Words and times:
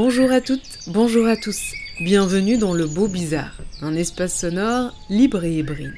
Bonjour 0.00 0.30
à 0.30 0.40
toutes, 0.40 0.78
bonjour 0.86 1.26
à 1.26 1.34
tous. 1.34 1.72
Bienvenue 2.00 2.56
dans 2.56 2.72
le 2.72 2.86
Beau 2.86 3.08
Bizarre, 3.08 3.58
un 3.82 3.96
espace 3.96 4.32
sonore 4.32 4.94
libre 5.10 5.42
et 5.42 5.58
hybride. 5.58 5.96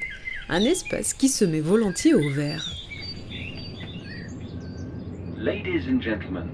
Un 0.49 0.61
espace 0.61 1.13
qui 1.13 1.29
se 1.29 1.45
met 1.45 1.59
volontiers 1.59 2.15
au 2.15 2.27
vert. 2.31 2.65
Ladies 5.37 5.87
and 5.87 6.01
gentlemen, 6.01 6.47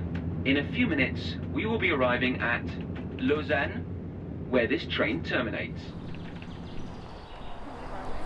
in 0.45 0.57
a 0.57 0.63
few 0.73 0.89
minutes 0.89 1.37
we 1.55 1.65
will 1.65 1.79
be 1.79 1.89
arriving 1.89 2.37
at 2.41 2.65
Lausanne, 3.17 3.81
where 4.51 4.67
this 4.67 4.85
train 4.89 5.21
terminates. 5.23 5.79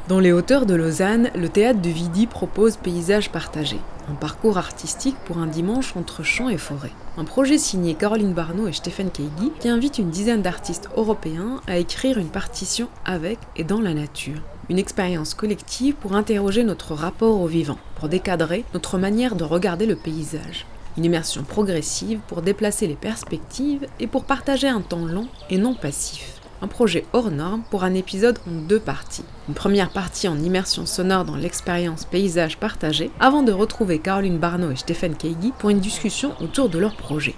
Dans 0.08 0.20
les 0.20 0.32
hauteurs 0.32 0.66
de 0.66 0.74
Lausanne, 0.74 1.30
le 1.36 1.48
théâtre 1.48 1.80
de 1.80 1.90
Vidi 1.90 2.26
propose 2.26 2.76
Paysages 2.76 3.30
partagés, 3.30 3.82
un 4.12 4.16
parcours 4.16 4.58
artistique 4.58 5.16
pour 5.26 5.38
un 5.38 5.48
dimanche 5.48 5.96
entre 5.96 6.22
champs 6.22 6.50
et 6.50 6.58
forêts. 6.58 6.92
Un 7.18 7.24
projet 7.24 7.58
signé 7.58 7.94
Caroline 7.94 8.34
Barneau 8.34 8.68
et 8.68 8.74
Stephen 8.74 9.10
Keigi 9.10 9.52
qui 9.60 9.70
invite 9.70 10.00
une 10.00 10.10
dizaine 10.10 10.42
d'artistes 10.42 10.90
européens 10.98 11.62
à 11.66 11.78
écrire 11.78 12.18
une 12.18 12.28
partition 12.28 12.90
avec 13.06 13.40
et 13.56 13.64
dans 13.64 13.80
la 13.80 13.94
nature. 13.94 14.42
Une 14.70 14.80
expérience 14.80 15.34
collective 15.34 15.96
pour 15.96 16.16
interroger 16.16 16.64
notre 16.64 16.94
rapport 16.94 17.40
au 17.40 17.48
vivant, 17.48 17.78
pour 17.96 18.10
décadrer 18.10 18.66
notre 18.74 18.98
manière 18.98 19.36
de 19.36 19.46
regarder 19.46 19.86
le 19.86 19.96
paysage. 19.96 20.66
Une 20.98 21.06
immersion 21.06 21.44
progressive 21.44 22.20
pour 22.28 22.42
déplacer 22.42 22.88
les 22.88 22.96
perspectives 22.96 23.88
et 24.02 24.08
pour 24.08 24.26
partager 24.26 24.68
un 24.68 24.82
temps 24.82 25.06
long 25.06 25.28
et 25.50 25.58
non 25.58 25.74
passif 25.74 26.41
un 26.62 26.68
projet 26.68 27.06
hors 27.14 27.32
norme 27.32 27.64
pour 27.70 27.84
un 27.84 27.94
épisode 27.94 28.40
en 28.48 28.52
deux 28.52 28.80
parties. 28.80 29.26
Une 29.48 29.56
première 29.56 29.90
partie 29.90 30.28
en 30.28 30.38
immersion 30.38 30.86
sonore 30.86 31.26
dans 31.26 31.36
l'expérience 31.36 32.06
paysage 32.06 32.58
partagé, 32.58 33.10
avant 33.20 33.42
de 33.42 33.52
retrouver 33.52 34.00
Caroline 34.00 34.38
Barneau 34.38 34.72
et 34.72 34.76
Stéphane 34.76 35.16
Keigi 35.16 35.54
pour 35.58 35.72
une 35.72 35.80
discussion 35.80 36.34
autour 36.40 36.70
de 36.70 36.78
leur 36.78 36.96
projet. 36.96 37.36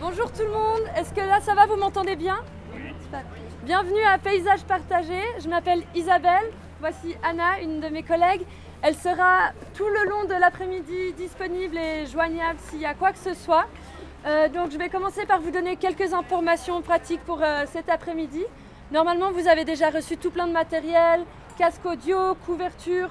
Bonjour 0.00 0.30
tout 0.32 0.42
le 0.42 0.50
monde, 0.50 0.82
est-ce 0.96 1.12
que 1.12 1.20
là 1.20 1.40
ça 1.40 1.54
va, 1.54 1.66
vous 1.66 1.76
m'entendez 1.76 2.16
bien? 2.16 2.38
Bienvenue 3.64 4.02
à 4.02 4.18
Paysage 4.18 4.64
Partagé, 4.64 5.20
je 5.42 5.48
m'appelle 5.48 5.82
Isabelle, 5.94 6.50
voici 6.80 7.14
Anna, 7.22 7.60
une 7.62 7.80
de 7.80 7.88
mes 7.88 8.02
collègues. 8.02 8.42
Elle 8.82 8.96
sera 8.96 9.52
tout 9.74 9.86
le 9.86 10.10
long 10.10 10.24
de 10.24 10.38
l'après-midi 10.38 11.14
disponible 11.16 11.78
et 11.78 12.06
joignable 12.06 12.58
s'il 12.68 12.80
y 12.80 12.84
a 12.84 12.92
quoi 12.92 13.12
que 13.12 13.18
ce 13.18 13.32
soit. 13.32 13.64
Euh, 14.26 14.48
donc 14.48 14.70
je 14.70 14.78
vais 14.78 14.88
commencer 14.88 15.26
par 15.26 15.40
vous 15.40 15.50
donner 15.50 15.76
quelques 15.76 16.14
informations 16.14 16.80
pratiques 16.80 17.20
pour 17.26 17.42
euh, 17.42 17.64
cet 17.70 17.90
après-midi. 17.90 18.42
Normalement, 18.90 19.30
vous 19.32 19.48
avez 19.48 19.64
déjà 19.64 19.90
reçu 19.90 20.16
tout 20.16 20.30
plein 20.30 20.46
de 20.46 20.52
matériel, 20.52 21.24
casque 21.58 21.84
audio, 21.84 22.34
couverture, 22.46 23.08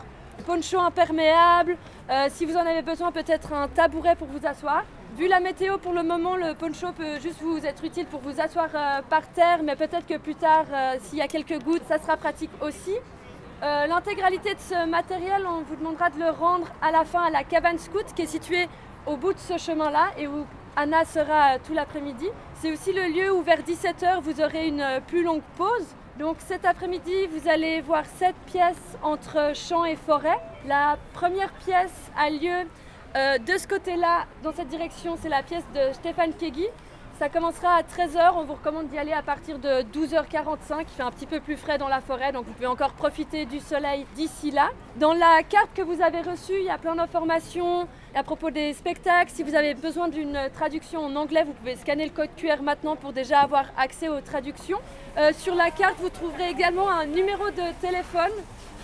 poncho 0.47 0.79
imperméable. 0.79 1.77
Euh, 2.09 2.27
si 2.29 2.45
vous 2.45 2.57
en 2.57 2.65
avez 2.65 2.81
besoin, 2.81 3.11
peut-être 3.11 3.53
un 3.53 3.67
tabouret 3.67 4.15
pour 4.15 4.27
vous 4.27 4.43
asseoir. 4.45 4.83
Vu 5.15 5.27
la 5.27 5.39
météo 5.39 5.77
pour 5.77 5.93
le 5.93 6.01
moment, 6.01 6.35
le 6.35 6.55
poncho 6.55 6.91
peut 6.93 7.19
juste 7.21 7.41
vous 7.43 7.63
être 7.63 7.83
utile 7.83 8.07
pour 8.07 8.21
vous 8.21 8.41
asseoir 8.41 8.69
par 9.11 9.27
terre, 9.27 9.61
mais 9.63 9.75
peut-être 9.75 10.07
que 10.07 10.17
plus 10.17 10.33
tard, 10.33 10.65
s'il 11.01 11.19
y 11.19 11.21
a 11.21 11.27
quelques 11.27 11.63
gouttes, 11.63 11.83
ça 11.87 11.99
sera 11.99 12.17
pratique 12.17 12.49
aussi. 12.61 12.95
L'intégralité 13.61 14.55
de 14.55 14.59
ce 14.59 14.87
matériel, 14.87 15.45
on 15.47 15.61
vous 15.61 15.75
demandera 15.75 16.09
de 16.09 16.17
le 16.17 16.31
rendre 16.31 16.65
à 16.81 16.89
la 16.89 17.05
fin 17.05 17.21
à 17.21 17.29
la 17.29 17.43
cabane 17.43 17.77
scout 17.77 18.07
qui 18.15 18.23
est 18.23 18.25
située 18.25 18.67
au 19.05 19.15
bout 19.15 19.33
de 19.33 19.37
ce 19.37 19.59
chemin-là 19.59 20.07
et 20.17 20.25
où 20.25 20.47
Anna 20.75 21.05
sera 21.05 21.59
tout 21.59 21.73
l'après-midi. 21.73 22.27
C'est 22.55 22.71
aussi 22.71 22.93
le 22.93 23.03
lieu 23.03 23.31
où 23.31 23.43
vers 23.43 23.61
17h 23.61 24.21
vous 24.21 24.41
aurez 24.41 24.67
une 24.67 25.01
plus 25.07 25.23
longue 25.23 25.43
pause. 25.55 25.85
Donc 26.17 26.37
cet 26.39 26.65
après-midi, 26.65 27.27
vous 27.31 27.47
allez 27.47 27.81
voir 27.81 28.05
sept 28.17 28.35
pièces 28.47 28.97
entre 29.03 29.55
champs 29.55 29.85
et 29.85 29.95
forêt. 29.95 30.39
La 30.65 30.97
première 31.13 31.51
pièce 31.53 32.11
a 32.17 32.29
lieu 32.29 32.67
euh, 33.15 33.37
de 33.37 33.57
ce 33.57 33.67
côté-là, 33.67 34.25
dans 34.41 34.51
cette 34.53 34.69
direction, 34.69 35.15
c'est 35.21 35.29
la 35.29 35.43
pièce 35.43 35.65
de 35.75 35.93
Stéphane 35.93 36.33
Kegi. 36.33 36.65
Ça 37.19 37.29
commencera 37.29 37.75
à 37.75 37.81
13h, 37.83 38.33
on 38.35 38.43
vous 38.43 38.53
recommande 38.53 38.87
d'y 38.87 38.97
aller 38.97 39.13
à 39.13 39.21
partir 39.21 39.59
de 39.59 39.83
12h45, 39.93 40.79
il 40.81 40.87
fait 40.87 41.03
un 41.03 41.11
petit 41.11 41.27
peu 41.27 41.39
plus 41.39 41.55
frais 41.55 41.77
dans 41.77 41.87
la 41.87 42.01
forêt, 42.01 42.31
donc 42.31 42.45
vous 42.45 42.53
pouvez 42.53 42.65
encore 42.65 42.93
profiter 42.93 43.45
du 43.45 43.59
soleil 43.59 44.07
d'ici 44.15 44.49
là. 44.49 44.71
Dans 44.95 45.13
la 45.13 45.43
carte 45.43 45.69
que 45.75 45.83
vous 45.83 46.01
avez 46.01 46.21
reçue, 46.21 46.57
il 46.57 46.65
y 46.65 46.71
a 46.71 46.79
plein 46.79 46.95
d'informations 46.95 47.87
à 48.15 48.23
propos 48.23 48.51
des 48.51 48.73
spectacles. 48.73 49.31
Si 49.33 49.43
vous 49.43 49.55
avez 49.55 49.73
besoin 49.73 50.07
d'une 50.07 50.37
traduction 50.53 51.05
en 51.05 51.15
anglais, 51.15 51.43
vous 51.45 51.53
pouvez 51.53 51.75
scanner 51.75 52.05
le 52.05 52.11
code 52.11 52.29
QR 52.37 52.61
maintenant 52.61 52.95
pour 52.95 53.13
déjà 53.13 53.39
avoir 53.39 53.65
accès 53.77 54.07
aux 54.07 54.21
traductions. 54.21 54.79
Euh, 55.17 55.31
sur 55.37 55.55
la 55.55 55.71
carte, 55.71 55.95
vous 55.99 56.09
trouverez 56.09 56.49
également 56.49 56.89
un 56.89 57.05
numéro 57.05 57.49
de 57.49 57.73
téléphone 57.81 58.31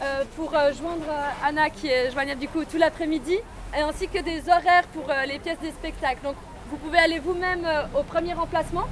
euh, 0.01 0.23
pour 0.35 0.55
euh, 0.55 0.73
joindre 0.73 1.05
Anna 1.45 1.69
qui 1.69 1.87
est 1.87 2.11
joignable 2.11 2.39
du 2.39 2.47
coup 2.47 2.63
tout 2.65 2.77
l'après-midi, 2.77 3.37
ainsi 3.75 4.07
que 4.07 4.19
des 4.19 4.49
horaires 4.49 4.87
pour 4.93 5.05
les 5.27 5.37
pièces 5.39 5.59
des 5.59 5.71
spectacles. 5.71 6.23
Donc 6.23 6.35
vous 6.69 6.77
pouvez 6.77 6.97
aller 6.97 7.19
vous-même 7.19 7.67
au 7.97 8.03
premier 8.03 8.33
emplacement 8.33 8.85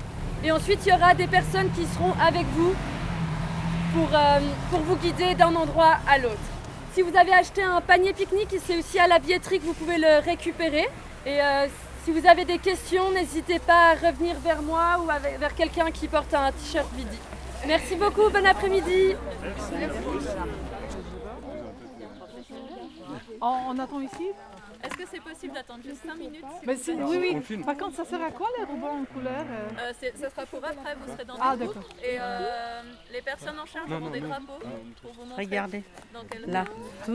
et 0.43 0.51
ensuite 0.51 0.79
il 0.85 0.89
y 0.89 0.95
aura 0.95 1.13
des 1.13 1.27
personnes 1.27 1.69
qui 1.71 1.85
seront 1.85 2.13
avec 2.21 2.45
vous 2.55 2.73
pour 4.69 4.79
vous 4.81 4.95
guider 4.97 5.33
d'un 5.33 5.55
endroit 5.55 5.97
à 6.07 6.19
l'autre. 6.19 6.56
Si 6.97 7.03
vous 7.03 7.16
avez 7.16 7.31
acheté 7.31 7.62
un 7.62 7.80
panier 7.80 8.12
pique-nique, 8.12 8.56
c'est 8.66 8.80
aussi 8.80 8.97
à 8.97 9.06
la 9.06 9.19
billetterie 9.19 9.59
que 9.59 9.66
vous 9.66 9.75
pouvez 9.75 10.00
le 10.00 10.18
récupérer. 10.18 10.88
Et 11.28 11.40
euh, 11.40 11.68
si 12.03 12.12
vous 12.12 12.25
avez 12.25 12.44
des 12.44 12.58
questions, 12.58 13.12
n'hésitez 13.12 13.59
pas 13.59 13.91
à 13.91 13.94
revenir 13.94 14.35
vers 14.40 14.63
moi 14.63 15.00
ou 15.00 15.06
vers 15.40 15.53
quelqu'un 15.53 15.91
qui 15.91 16.08
porte 16.08 16.34
un 16.34 16.52
t-shirt 16.52 16.91
Vidi. 16.96 17.19
Merci 17.68 17.97
beaucoup, 17.97 18.31
bon 18.31 18.44
après-midi. 18.44 19.13
On 23.41 23.78
attend 23.78 24.02
ici? 24.02 24.31
Est-ce 24.83 24.95
que 24.95 25.03
c'est 25.09 25.21
possible 25.21 25.53
d'attendre 25.53 25.83
juste 25.83 26.05
5 26.05 26.15
minutes 26.15 26.45
Mais 26.65 26.75
si, 26.75 26.91
Oui, 26.93 27.41
oui. 27.49 27.57
Par 27.63 27.77
contre, 27.77 27.95
ça 27.95 28.05
sert 28.05 28.21
à 28.21 28.31
quoi 28.31 28.47
les 28.57 28.63
rubans 28.63 29.01
en 29.01 29.05
couleur 29.05 29.45
euh 29.49 29.91
euh, 30.03 30.11
Ça 30.15 30.29
sera 30.29 30.45
pour 30.45 30.63
après, 30.63 30.95
vous 30.99 31.11
serez 31.13 31.25
dans 31.25 31.35
ah, 31.39 31.55
le 31.59 31.65
groupe. 31.65 31.83
Et 32.03 32.17
euh, 32.19 32.81
les 33.11 33.21
personnes 33.21 33.59
en 33.59 33.66
charge 33.66 33.91
auront 33.91 34.09
des 34.09 34.19
drapeaux 34.19 34.59
pour 35.01 35.13
vous 35.13 35.25
montrer. 35.25 35.43
Regardez. 35.43 35.83
Quel 36.29 36.51
Là. 36.51 36.66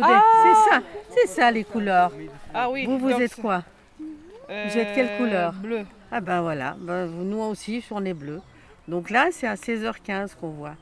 Ah 0.02 0.22
c'est 0.42 0.70
ça, 0.70 0.82
c'est 1.10 1.26
ça 1.26 1.50
les 1.50 1.64
couleurs. 1.64 2.12
Ah 2.52 2.70
oui. 2.70 2.86
Vous, 2.86 2.98
vous 2.98 3.10
êtes 3.10 3.36
quoi 3.36 3.62
Vous 3.98 4.78
êtes 4.78 4.94
quelle 4.94 5.16
couleur 5.18 5.52
Bleu. 5.52 5.86
Ah 6.10 6.20
ben 6.20 6.42
voilà, 6.42 6.76
ben, 6.78 7.06
nous 7.06 7.40
aussi, 7.40 7.82
on 7.90 8.04
est 8.04 8.12
bleu. 8.12 8.42
Donc 8.86 9.08
là, 9.08 9.28
c'est 9.30 9.46
à 9.46 9.54
16h15 9.54 10.34
qu'on 10.36 10.50
voit. 10.50 10.74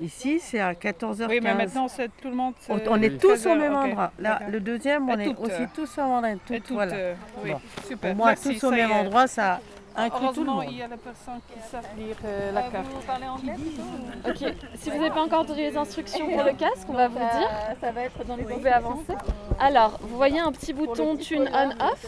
Ici, 0.00 0.40
c'est 0.40 0.60
à 0.60 0.72
14h15. 0.72 1.26
Oui, 1.28 1.40
mais 1.42 1.54
maintenant, 1.54 1.86
c'est 1.88 2.08
tout 2.20 2.28
le 2.28 2.34
monde. 2.34 2.54
On, 2.68 2.80
on 2.88 3.02
est 3.02 3.20
tous 3.20 3.44
au 3.46 3.54
même 3.54 3.74
endroit. 3.74 4.12
Là, 4.18 4.40
le 4.48 4.58
deuxième, 4.60 5.08
on 5.08 5.18
est 5.18 5.28
aussi 5.36 5.66
tous 5.74 5.98
au 5.98 6.00
même 6.02 6.10
endroit. 6.12 6.30
Toutes, 6.46 6.56
toutes, 6.64 6.70
voilà. 6.70 6.94
euh, 6.94 7.14
oui, 7.44 7.50
Bon. 7.52 7.60
super. 7.86 7.98
Pour 8.10 8.16
moi, 8.16 8.26
Merci, 8.28 8.58
tous 8.58 8.64
au 8.66 8.70
même 8.70 8.90
est. 8.90 8.94
endroit, 8.94 9.26
ça 9.26 9.60
inclut 9.96 10.28
tout 10.32 10.44
le 10.44 10.50
monde. 10.50 10.64
il 10.70 10.78
y 10.78 10.82
a 10.82 10.88
des 10.88 10.96
personnes 10.96 11.40
qui 11.52 11.60
savent 11.68 11.84
lire 11.98 12.16
euh, 12.24 12.52
la 12.52 12.62
carte. 12.62 12.86
Vous 12.86 13.06
parlez 13.06 13.26
anglais 13.26 13.54
plutôt 13.54 14.46
Ok, 14.48 14.54
si 14.76 14.88
vous 14.90 14.96
n'avez 14.96 15.10
pas 15.10 15.20
encore 15.22 15.44
les 15.54 15.76
instructions 15.76 16.26
pour 16.30 16.44
le 16.44 16.52
casque, 16.52 16.88
on 16.88 16.92
va 16.94 17.08
vous 17.08 17.18
le 17.18 17.38
dire. 17.38 17.48
Ça 17.80 17.90
va 17.92 18.02
être 18.04 18.24
dans 18.24 18.36
les 18.36 18.44
Vous 18.44 18.54
pouvez 18.54 18.70
avancer. 18.70 19.14
Alors, 19.58 19.98
vous 20.00 20.16
voyez 20.16 20.40
un 20.40 20.52
petit 20.52 20.72
bouton 20.72 21.16
Tune 21.16 21.50
On-Off. 21.52 22.06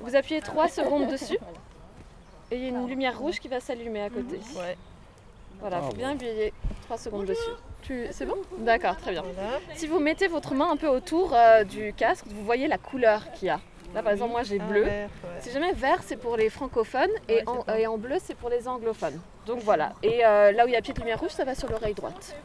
Vous 0.00 0.16
appuyez 0.16 0.40
3 0.40 0.66
secondes 0.68 1.06
dessus. 1.06 1.38
Et 2.50 2.56
il 2.56 2.62
y 2.62 2.64
a 2.64 2.68
une 2.70 2.88
lumière 2.88 3.18
rouge 3.18 3.38
qui 3.38 3.46
va 3.48 3.60
s'allumer 3.60 4.02
à 4.02 4.08
côté. 4.08 4.40
Voilà, 5.60 5.82
faut 5.82 5.92
bien 5.92 6.10
appuyer 6.10 6.52
3 6.84 6.98
secondes 6.98 7.26
dessus. 7.26 7.50
Tu... 7.82 8.06
C'est 8.10 8.26
bon? 8.26 8.36
D'accord, 8.58 8.96
très 8.96 9.12
bien. 9.12 9.22
Si 9.74 9.86
vous 9.86 9.98
mettez 9.98 10.28
votre 10.28 10.54
main 10.54 10.70
un 10.70 10.76
peu 10.76 10.88
autour 10.88 11.34
euh, 11.34 11.64
du 11.64 11.92
casque, 11.94 12.24
vous 12.28 12.44
voyez 12.44 12.68
la 12.68 12.78
couleur 12.78 13.30
qu'il 13.32 13.48
y 13.48 13.50
a. 13.50 13.60
Là, 13.94 14.02
par 14.02 14.12
exemple, 14.12 14.32
moi 14.32 14.42
j'ai 14.42 14.58
bleu. 14.58 14.86
Si 15.40 15.50
jamais 15.50 15.72
vert, 15.72 16.00
c'est 16.04 16.16
pour 16.16 16.36
les 16.36 16.50
francophones 16.50 17.10
et, 17.28 17.42
en, 17.46 17.64
et 17.74 17.86
en 17.86 17.96
bleu, 17.96 18.16
c'est 18.22 18.34
pour 18.34 18.50
les 18.50 18.68
anglophones. 18.68 19.18
Donc 19.46 19.60
voilà. 19.60 19.92
Et 20.02 20.24
euh, 20.24 20.52
là 20.52 20.64
où 20.64 20.68
il 20.68 20.74
y 20.74 20.76
a 20.76 20.80
petite 20.80 20.98
lumière 20.98 21.18
rouge, 21.18 21.30
ça 21.30 21.44
va 21.44 21.54
sur 21.54 21.70
l'oreille 21.70 21.94
droite. 21.94 22.36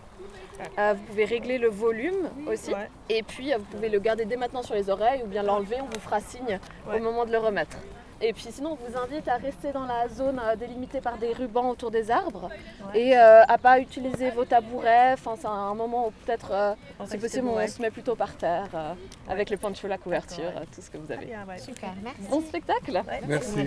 Euh, 0.77 0.93
vous 0.95 1.03
pouvez 1.03 1.25
régler 1.25 1.57
le 1.57 1.67
volume 1.67 2.29
aussi. 2.47 2.71
Et 3.09 3.23
puis, 3.23 3.51
euh, 3.51 3.57
vous 3.57 3.65
pouvez 3.65 3.89
le 3.89 3.99
garder 3.99 4.23
dès 4.23 4.37
maintenant 4.37 4.63
sur 4.63 4.75
les 4.75 4.89
oreilles 4.89 5.21
ou 5.23 5.27
bien 5.27 5.43
l'enlever. 5.43 5.77
On 5.81 5.93
vous 5.93 5.99
fera 5.99 6.21
signe 6.21 6.59
au 6.87 6.99
moment 6.99 7.25
de 7.25 7.31
le 7.31 7.39
remettre. 7.39 7.77
Et 8.25 8.31
puis 8.31 8.45
sinon, 8.49 8.77
on 8.79 8.89
vous 8.89 8.97
invite 8.97 9.27
à 9.27 9.35
rester 9.35 9.73
dans 9.73 9.83
la 9.83 10.07
zone 10.07 10.39
euh, 10.41 10.55
délimitée 10.55 11.01
par 11.01 11.17
des 11.17 11.33
rubans 11.33 11.69
autour 11.69 11.91
des 11.91 12.09
arbres 12.09 12.49
et 12.95 13.17
euh, 13.17 13.43
à 13.45 13.57
pas 13.57 13.79
utiliser 13.79 14.29
vos 14.29 14.45
tabourets. 14.45 15.11
Enfin, 15.13 15.35
c'est 15.37 15.47
un 15.47 15.73
moment 15.73 16.07
où 16.07 16.11
peut-être, 16.25 16.51
euh, 16.51 16.73
c'est 17.05 17.17
possible, 17.17 17.49
on 17.49 17.67
se 17.67 17.81
met 17.81 17.91
plutôt 17.91 18.15
par 18.15 18.37
terre 18.37 18.69
euh, 18.73 18.93
avec 19.27 19.49
les 19.49 19.57
ponchos, 19.57 19.89
la 19.89 19.97
couverture, 19.97 20.53
euh, 20.55 20.63
tout 20.73 20.81
ce 20.81 20.89
que 20.89 20.97
vous 20.97 21.11
avez. 21.11 21.27
Super, 21.59 21.93
merci. 22.01 22.21
Bon 22.29 22.39
spectacle 22.39 23.03
Merci. 23.27 23.57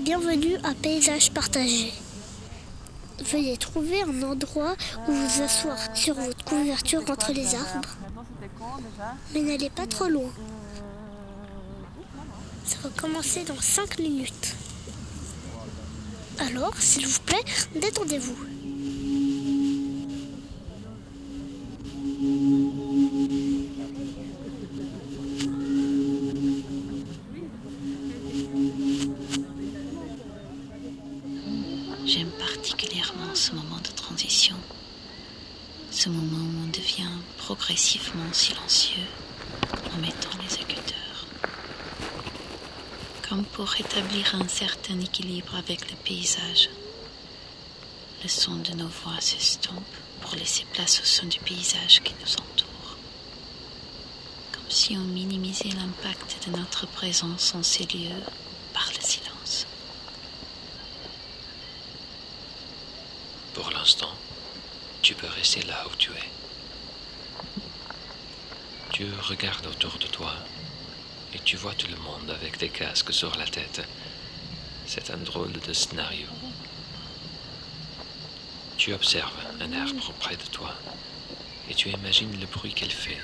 Bienvenue 0.00 0.56
à 0.62 0.74
Paysage 0.82 1.32
Partagé. 1.32 2.07
Veuillez 3.20 3.56
trouver 3.56 4.02
un 4.02 4.22
endroit 4.22 4.76
où 5.08 5.12
vous 5.12 5.42
asseoir 5.42 5.78
sur 5.94 6.14
votre 6.14 6.44
couverture 6.44 7.02
entre 7.08 7.32
les 7.32 7.54
arbres. 7.54 7.96
Mais 9.34 9.40
n'allez 9.40 9.70
pas 9.70 9.86
trop 9.86 10.08
loin. 10.08 10.30
Ça 12.64 12.76
va 12.82 12.90
commencer 12.90 13.44
dans 13.44 13.60
5 13.60 13.98
minutes. 13.98 14.54
Alors, 16.38 16.74
s'il 16.78 17.06
vous 17.06 17.20
plaît, 17.20 17.44
détendez-vous. 17.74 18.36
Silencieux 38.32 39.06
en 39.92 39.98
mettant 39.98 40.30
les 40.42 40.54
écouteurs, 40.54 41.26
comme 43.28 43.44
pour 43.44 43.66
rétablir 43.66 44.34
un 44.34 44.48
certain 44.48 44.98
équilibre 45.00 45.54
avec 45.56 45.90
le 45.90 45.96
paysage. 45.96 46.70
Le 48.22 48.28
son 48.28 48.56
de 48.56 48.72
nos 48.72 48.88
voix 48.88 49.20
s'estompe 49.20 49.94
pour 50.20 50.34
laisser 50.34 50.64
place 50.72 51.00
au 51.00 51.04
son 51.04 51.26
du 51.26 51.38
paysage 51.40 52.00
qui 52.02 52.14
nous 52.20 52.32
entoure, 52.34 52.96
comme 54.52 54.70
si 54.70 54.96
on 54.96 55.04
minimisait 55.04 55.70
l'impact 55.70 56.46
de 56.46 56.56
notre 56.56 56.86
présence 56.86 57.54
en 57.54 57.62
ces 57.62 57.84
lieux 57.84 58.22
par 58.72 58.88
le 58.96 59.00
silence. 59.00 59.66
Pour 63.54 63.70
l'instant, 63.70 64.14
tu 65.02 65.14
peux 65.14 65.28
rester 65.28 65.62
là 65.62 65.84
où 65.90 65.96
tu 65.96 66.10
es. 66.12 66.37
Tu 68.98 69.06
regardes 69.14 69.68
autour 69.68 69.96
de 70.00 70.08
toi 70.08 70.34
et 71.32 71.38
tu 71.38 71.56
vois 71.56 71.72
tout 71.72 71.86
le 71.86 71.96
monde 71.98 72.32
avec 72.32 72.58
des 72.58 72.68
casques 72.68 73.12
sur 73.12 73.32
la 73.36 73.46
tête. 73.46 73.80
C'est 74.86 75.12
un 75.12 75.18
drôle 75.18 75.52
de 75.52 75.72
scénario. 75.72 76.26
Tu 78.76 78.92
observes 78.92 79.38
un 79.60 79.72
arbre 79.72 80.12
près 80.18 80.36
de 80.36 80.46
toi 80.50 80.74
et 81.68 81.76
tu 81.76 81.90
imagines 81.90 82.40
le 82.40 82.46
bruit 82.48 82.74
qu'elle 82.74 82.90
fait. 82.90 83.20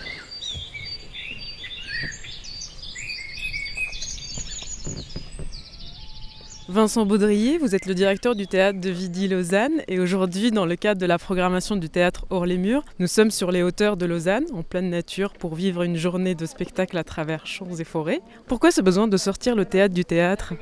Vincent 6.74 7.06
Baudrier, 7.06 7.56
vous 7.56 7.76
êtes 7.76 7.86
le 7.86 7.94
directeur 7.94 8.34
du 8.34 8.48
théâtre 8.48 8.80
de 8.80 8.90
Vidi 8.90 9.28
Lausanne 9.28 9.82
et 9.86 10.00
aujourd'hui, 10.00 10.50
dans 10.50 10.66
le 10.66 10.74
cadre 10.74 11.00
de 11.00 11.06
la 11.06 11.20
programmation 11.20 11.76
du 11.76 11.88
théâtre 11.88 12.26
Hors 12.30 12.46
les 12.46 12.58
Murs, 12.58 12.82
nous 12.98 13.06
sommes 13.06 13.30
sur 13.30 13.52
les 13.52 13.62
hauteurs 13.62 13.96
de 13.96 14.04
Lausanne, 14.06 14.46
en 14.52 14.64
pleine 14.64 14.90
nature, 14.90 15.34
pour 15.34 15.54
vivre 15.54 15.84
une 15.84 15.96
journée 15.96 16.34
de 16.34 16.44
spectacle 16.46 16.98
à 16.98 17.04
travers 17.04 17.46
champs 17.46 17.76
et 17.76 17.84
forêts. 17.84 18.22
Pourquoi 18.48 18.72
ce 18.72 18.80
besoin 18.80 19.06
de 19.06 19.16
sortir 19.16 19.54
le 19.54 19.64
théâtre 19.64 19.94
du 19.94 20.04
théâtre? 20.04 20.54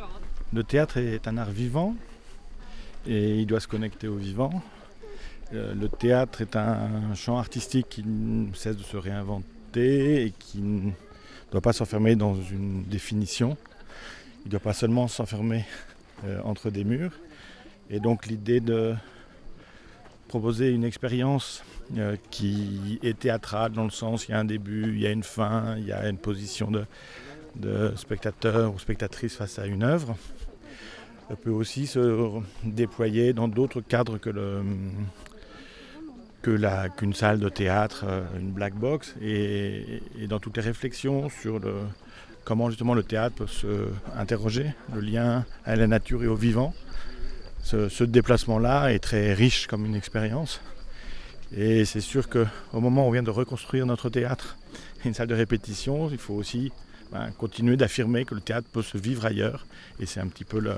Le 0.52 0.62
théâtre 0.62 0.98
est 0.98 1.26
un 1.26 1.38
art 1.38 1.50
vivant 1.50 1.96
et 3.06 3.38
il 3.38 3.46
doit 3.46 3.60
se 3.60 3.68
connecter 3.68 4.06
au 4.06 4.16
vivant. 4.16 4.62
Euh, 5.54 5.72
Le 5.72 5.88
théâtre 5.88 6.42
est 6.42 6.56
un 6.56 7.14
champ 7.14 7.38
artistique 7.38 7.86
qui 7.88 8.04
ne 8.04 8.52
cesse 8.52 8.76
de 8.76 8.82
se 8.82 8.98
réinventer 8.98 10.26
et 10.26 10.34
qui 10.38 10.58
ne 10.60 10.90
doit 11.52 11.62
pas 11.62 11.72
s'enfermer 11.72 12.16
dans 12.16 12.34
une 12.34 12.82
définition. 12.84 13.56
Il 14.44 14.48
ne 14.48 14.50
doit 14.50 14.60
pas 14.60 14.74
seulement 14.74 15.08
s'enfermer 15.08 15.64
entre 16.44 16.70
des 16.70 16.84
murs. 16.84 17.12
Et 17.90 18.00
donc 18.00 18.26
l'idée 18.26 18.60
de 18.60 18.94
proposer 20.32 20.70
une 20.70 20.84
expérience 20.84 21.62
euh, 21.98 22.16
qui 22.30 22.98
est 23.02 23.18
théâtrale 23.18 23.72
dans 23.72 23.84
le 23.84 23.90
sens 23.90 24.26
il 24.26 24.30
y 24.30 24.34
a 24.34 24.38
un 24.38 24.46
début, 24.46 24.94
il 24.94 24.98
y 24.98 25.06
a 25.06 25.10
une 25.10 25.22
fin, 25.22 25.76
il 25.76 25.84
y 25.84 25.92
a 25.92 26.08
une 26.08 26.16
position 26.16 26.70
de, 26.70 27.92
spectateur 27.96 28.72
ou 28.72 28.78
spectatrice 28.78 29.36
face 29.36 29.58
à 29.58 29.66
une 29.66 29.82
œuvre, 29.82 30.16
euh, 31.30 31.34
peut 31.34 31.50
aussi 31.50 31.86
se 31.86 32.40
déployer 32.64 33.34
dans 33.34 33.46
d'autres 33.46 33.82
cadres 33.82 34.16
que 34.16 34.30
que 36.40 36.50
la- 36.50 36.88
qu'une 36.88 37.12
salle 37.12 37.38
de 37.38 37.50
théâtre, 37.50 38.04
euh, 38.08 38.24
une 38.40 38.52
black 38.52 38.74
box, 38.74 39.14
et 39.20 40.00
dans 40.30 40.40
toutes 40.40 40.56
les 40.56 40.62
réflexions 40.62 41.28
sur 41.28 41.58
le, 41.58 41.74
comment 42.44 42.68
justement 42.70 42.94
le 42.94 43.02
théâtre 43.02 43.36
peut 43.36 43.46
se 43.46 43.88
interroger, 44.16 44.72
le 44.94 45.00
lien 45.00 45.44
à 45.64 45.76
la 45.76 45.86
nature 45.86 46.22
et 46.22 46.26
au 46.26 46.34
vivant. 46.36 46.74
Ce, 47.62 47.88
ce 47.88 48.02
déplacement-là 48.04 48.92
est 48.92 48.98
très 48.98 49.32
riche 49.34 49.66
comme 49.68 49.86
une 49.86 49.94
expérience. 49.94 50.60
Et 51.56 51.84
c'est 51.84 52.00
sûr 52.00 52.28
qu'au 52.28 52.46
moment 52.80 53.04
où 53.04 53.08
on 53.08 53.12
vient 53.12 53.22
de 53.22 53.30
reconstruire 53.30 53.86
notre 53.86 54.08
théâtre, 54.10 54.56
une 55.04 55.14
salle 55.14 55.28
de 55.28 55.34
répétition, 55.34 56.08
il 56.10 56.18
faut 56.18 56.34
aussi 56.34 56.72
ben, 57.12 57.30
continuer 57.38 57.76
d'affirmer 57.76 58.24
que 58.24 58.34
le 58.34 58.40
théâtre 58.40 58.68
peut 58.72 58.82
se 58.82 58.98
vivre 58.98 59.26
ailleurs. 59.26 59.66
Et 60.00 60.06
c'est 60.06 60.20
un 60.20 60.26
petit 60.28 60.44
peu 60.44 60.58
le- 60.58 60.74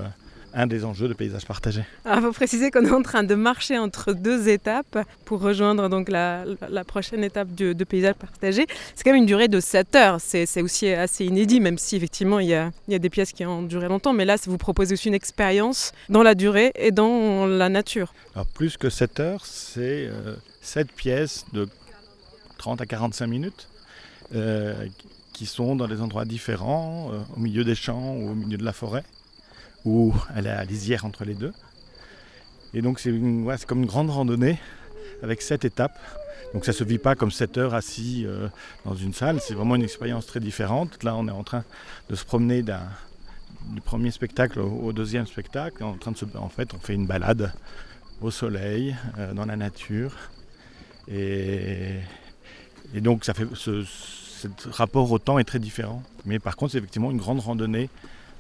un 0.55 0.67
des 0.67 0.85
enjeux 0.85 1.09
de 1.09 1.15
paysage 1.15 1.45
partagé. 1.47 1.83
Alors, 2.05 2.19
il 2.19 2.23
faut 2.27 2.33
préciser 2.33 2.71
qu'on 2.71 2.85
est 2.85 2.91
en 2.91 3.03
train 3.03 3.25
de 3.25 3.35
marcher 3.35 3.79
entre 3.79 4.13
deux 4.13 4.49
étapes 4.49 4.99
pour 5.25 5.41
rejoindre 5.41 5.89
donc 5.89 6.09
la, 6.09 6.45
prochaine 6.87 7.25
étape 7.25 7.55
de, 7.55 7.73
de 7.73 7.85
paysage 7.85 8.15
partagé. 8.15 8.67
C'est 8.95 9.05
quand 9.05 9.13
même 9.13 9.23
une 9.23 9.27
durée 9.27 9.49
de 9.49 9.61
7 9.61 9.95
heures. 9.97 10.21
C'est 10.21 10.63
aussi 10.63 10.89
assez 10.89 11.25
inédit, 11.25 11.61
même 11.61 11.79
si 11.79 11.97
effectivement 11.97 12.39
il 12.39 12.49
y, 12.49 12.55
a, 12.55 12.71
il 12.89 12.93
y 12.93 12.95
a 12.95 12.99
des 12.99 13.11
pièces 13.11 13.33
qui 13.33 13.45
ont 13.45 13.63
duré 13.63 13.89
longtemps. 13.89 14.13
Mais 14.13 14.25
là, 14.25 14.37
vous 14.47 14.59
proposez 14.59 14.95
aussi 14.95 15.09
une 15.09 15.15
expérience 15.15 15.93
dans 16.09 16.23
la 16.23 16.35
durée 16.35 16.73
et 16.77 16.91
dans 16.91 17.47
la 17.47 17.69
nature. 17.69 18.15
Alors 18.35 18.47
plus 18.47 18.77
que 18.77 18.91
7 18.91 19.21
heures, 19.21 19.47
c'est 19.47 20.09
7 20.61 20.93
pièces 20.93 21.45
de 21.53 21.69
30 22.59 22.81
à 22.81 22.87
45 22.87 23.27
minutes 23.27 23.69
euh, 24.35 24.87
qui 25.33 25.47
sont 25.47 25.77
dans 25.77 25.89
des 25.89 26.01
endroits 26.01 26.25
différents, 26.25 27.11
euh, 27.13 27.19
au 27.37 27.41
milieu 27.41 27.65
des 27.65 27.75
champs 27.75 28.15
ou 28.15 28.31
au 28.31 28.35
milieu 28.35 28.57
de 28.57 28.65
la 28.65 28.73
forêt, 28.73 29.03
ou 29.85 30.15
à 30.35 30.41
la 30.41 30.65
lisière 30.65 31.05
entre 31.05 31.25
les 31.25 31.35
deux. 31.35 31.53
Et 32.73 32.83
donc 32.83 32.99
c'est 32.99 33.13
comme 33.67 33.83
une 33.83 33.87
grande 33.87 34.11
randonnée 34.11 34.59
avec 35.23 35.43
7 35.43 35.65
étapes. 35.65 35.99
Donc 36.53 36.65
ça 36.65 36.73
ne 36.73 36.77
se 36.77 36.85
vit 36.85 36.99
pas 36.99 37.15
comme 37.15 37.31
7 37.31 37.59
heures 37.59 37.75
assis 37.75 38.25
euh, 38.27 38.49
dans 38.85 38.95
une 38.95 39.13
salle, 39.13 39.41
c'est 39.41 39.55
vraiment 39.55 39.77
une 39.77 39.83
expérience 39.83 40.27
très 40.27 40.41
différente. 40.41 41.03
Là 41.03 41.15
on 41.17 41.27
est 41.29 41.33
en 41.33 41.45
train 41.45 41.65
de 42.11 42.15
se 42.15 42.25
promener 42.25 42.63
du 42.63 43.81
premier 43.81 44.11
spectacle 44.11 44.61
au, 44.61 44.93
deuxième 44.93 45.27
spectacle. 45.27 45.83
En, 45.83 45.95
train 45.95 46.13
de 46.13 46.17
se- 46.17 46.37
en 46.37 46.49
fait 46.49 46.75
on 46.75 46.79
fait 46.79 46.95
une 46.95 47.07
balade 47.07 47.53
au 48.21 48.31
soleil, 48.31 48.97
euh, 49.19 49.33
dans 49.35 49.47
la 49.47 49.57
nature. 49.57 50.15
Et, 51.09 52.01
donc 52.95 53.25
ça 53.25 53.35
fait 53.35 53.47
ce 53.55 53.85
rapport 54.71 55.11
au 55.11 55.19
temps 55.19 55.39
est 55.39 55.45
très 55.45 55.59
différent. 55.59 56.03
Mais 56.25 56.39
par 56.39 56.57
contre 56.57 56.73
c'est 56.73 56.79
effectivement 56.79 57.11
une 57.11 57.19
grande 57.19 57.41
randonnée 57.41 57.89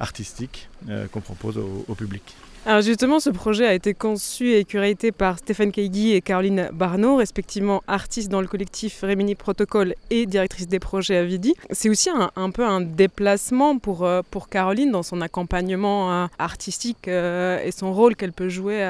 artistique 0.00 0.68
euh, 0.88 1.06
qu'on 1.08 1.20
propose 1.20 1.58
au, 1.58 1.84
au 1.88 1.94
public. 1.94 2.22
Alors 2.66 2.80
justement, 2.80 3.20
ce 3.20 3.28
projet 3.28 3.66
a 3.66 3.74
été 3.74 3.92
conçu 3.92 4.54
et 4.54 4.64
curaté 4.64 5.12
par 5.12 5.38
Stéphane 5.38 5.70
Keigui 5.70 6.12
et 6.12 6.22
Caroline 6.22 6.70
Barneau, 6.72 7.16
respectivement 7.16 7.82
artistes 7.86 8.30
dans 8.30 8.40
le 8.40 8.46
collectif 8.46 9.02
Rémini 9.02 9.34
Protocole 9.34 9.94
et 10.08 10.24
directrice 10.24 10.66
des 10.66 10.78
projets 10.78 11.18
à 11.18 11.24
Vidi. 11.24 11.52
C'est 11.70 11.90
aussi 11.90 12.08
un, 12.08 12.30
un 12.36 12.50
peu 12.50 12.64
un 12.64 12.80
déplacement 12.80 13.78
pour, 13.78 14.04
euh, 14.04 14.22
pour 14.30 14.48
Caroline 14.48 14.90
dans 14.90 15.02
son 15.02 15.20
accompagnement 15.20 16.10
euh, 16.10 16.26
artistique 16.38 17.06
et 17.06 17.70
son 17.70 17.92
rôle 17.92 18.16
qu'elle 18.16 18.32
peut 18.32 18.48
jouer 18.48 18.82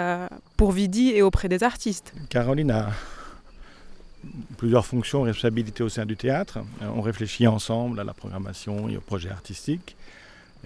pour 0.56 0.70
Vidi 0.70 1.10
et 1.10 1.22
auprès 1.22 1.48
des 1.48 1.64
artistes. 1.64 2.12
Caroline 2.28 2.70
a 2.70 2.90
plusieurs 4.56 4.86
fonctions 4.86 5.26
et 5.26 5.30
responsabilités 5.30 5.82
au 5.82 5.88
sein 5.88 6.06
du 6.06 6.16
théâtre. 6.16 6.60
On 6.80 7.00
réfléchit 7.00 7.46
ensemble 7.46 7.98
à 8.00 8.04
la 8.04 8.14
programmation 8.14 8.88
et 8.88 8.96
au 8.96 9.00
projet 9.00 9.30
artistique. 9.30 9.96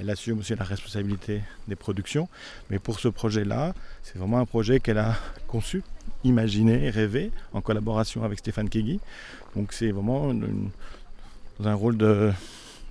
Elle 0.01 0.11
assume 0.11 0.39
aussi 0.39 0.55
la 0.55 0.65
responsabilité 0.65 1.43
des 1.67 1.77
productions. 1.77 2.29
Mais 2.71 2.79
pour 2.79 3.01
ce 3.01 3.09
projet-là, 3.09 3.75
c'est 4.03 4.19
vraiment 4.19 4.39
un 4.39 4.45
projet 4.45 4.81
qu'elle 4.81 4.99
a 4.99 5.17
conçu, 5.47 5.83
imaginé, 6.25 6.91
rêvé, 6.91 7.31
en 7.53 7.61
collaboration 7.61 8.23
avec 8.25 8.39
Stéphane 8.39 8.69
Keigui. 8.69 9.01
Donc 9.57 9.73
c'est 9.73 9.91
vraiment 9.91 10.33
dans 10.35 11.69
un 11.69 11.75
rôle 11.75 11.97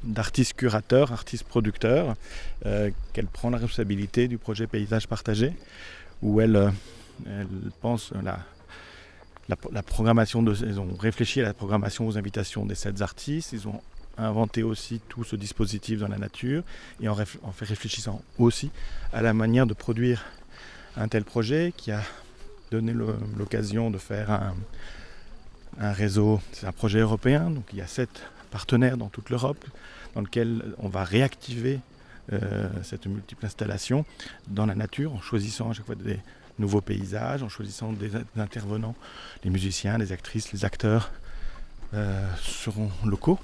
d'artiste 0.04 0.54
curateur, 0.54 1.12
artiste 1.12 1.46
producteur, 1.46 2.16
euh, 2.66 2.92
qu'elle 3.14 3.28
prend 3.28 3.50
la 3.50 3.58
responsabilité 3.58 4.28
du 4.28 4.38
projet 4.38 4.68
Paysage 4.68 5.08
Partagé, 5.08 5.54
où 6.22 6.42
elle, 6.42 6.56
euh, 6.56 7.44
pense 7.82 8.12
la, 8.24 8.40
la, 9.48 9.84
programmation 9.84 10.44
de, 10.44 10.54
ils 10.66 10.80
ont 10.80 10.94
réfléchi 11.00 11.40
à 11.42 11.44
la 11.44 11.54
programmation 11.54 12.08
aux 12.08 12.18
invitations 12.18 12.66
des 12.66 12.76
sept 12.76 13.02
artistes. 13.02 13.56
Inventé 14.18 14.64
aussi 14.64 15.02
tout 15.10 15.24
ce 15.24 15.36
dispositif 15.36 16.00
dans 16.00 16.08
la 16.08 16.18
nature 16.18 16.64
et 17.02 17.08
en, 17.08 17.14
réfléchissant 17.14 18.22
aussi 18.38 18.72
à 19.14 19.22
la 19.22 19.34
manière 19.34 19.66
de 19.68 19.74
produire 19.74 20.24
un 20.96 21.08
tel 21.08 21.24
projet 21.24 21.74
qui 21.76 21.92
a 21.92 22.02
donné 22.72 22.94
l'occasion 23.38 23.92
de 23.92 23.98
faire 23.98 24.32
un, 24.32 24.56
un 25.80 25.92
réseau, 25.92 26.42
c'est 26.52 26.66
un 26.66 26.72
projet 26.72 27.00
européen, 27.00 27.50
donc 27.52 27.66
il 27.72 27.80
y 27.80 27.82
a 27.82 27.88
sept 27.88 28.24
partenaires 28.50 28.98
dans 28.98 29.10
toute 29.10 29.30
l'Europe 29.30 29.64
dans 30.16 30.22
lequel 30.22 30.74
on 30.80 30.90
va 30.90 31.04
réactiver 31.04 31.80
euh, 32.34 32.68
cette 32.84 33.06
multiple 33.06 33.46
installation 33.46 34.04
dans 34.48 34.66
la 34.66 34.76
nature 34.76 35.14
en 35.14 35.22
choisissant 35.22 35.70
à 35.70 35.74
chaque 35.74 35.86
fois 35.86 35.96
des 35.96 36.20
nouveaux 36.60 36.82
paysages, 36.82 37.44
en 37.44 37.50
choisissant 37.50 37.94
des, 37.94 38.12
intervenants, 38.38 38.96
les 39.44 39.50
musiciens, 39.50 39.98
les 39.98 40.12
actrices, 40.12 40.52
les 40.52 40.66
acteurs 40.66 41.12
euh, 41.94 42.28
seront 42.42 42.90
locaux. 43.06 43.40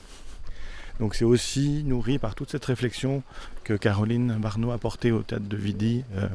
Donc 1.00 1.16
c'est 1.16 1.26
aussi 1.26 1.84
nourri 1.84 2.20
par 2.20 2.36
toute 2.36 2.52
cette 2.52 2.66
réflexion 2.66 3.24
que 3.64 3.74
Caroline 3.74 4.38
Barneau 4.40 4.72
a 4.72 4.78
portée 4.78 5.12
au 5.12 5.24
théâtre 5.24 5.48
de 5.48 5.58
Vidi 5.58 6.04
euh, 6.16 6.28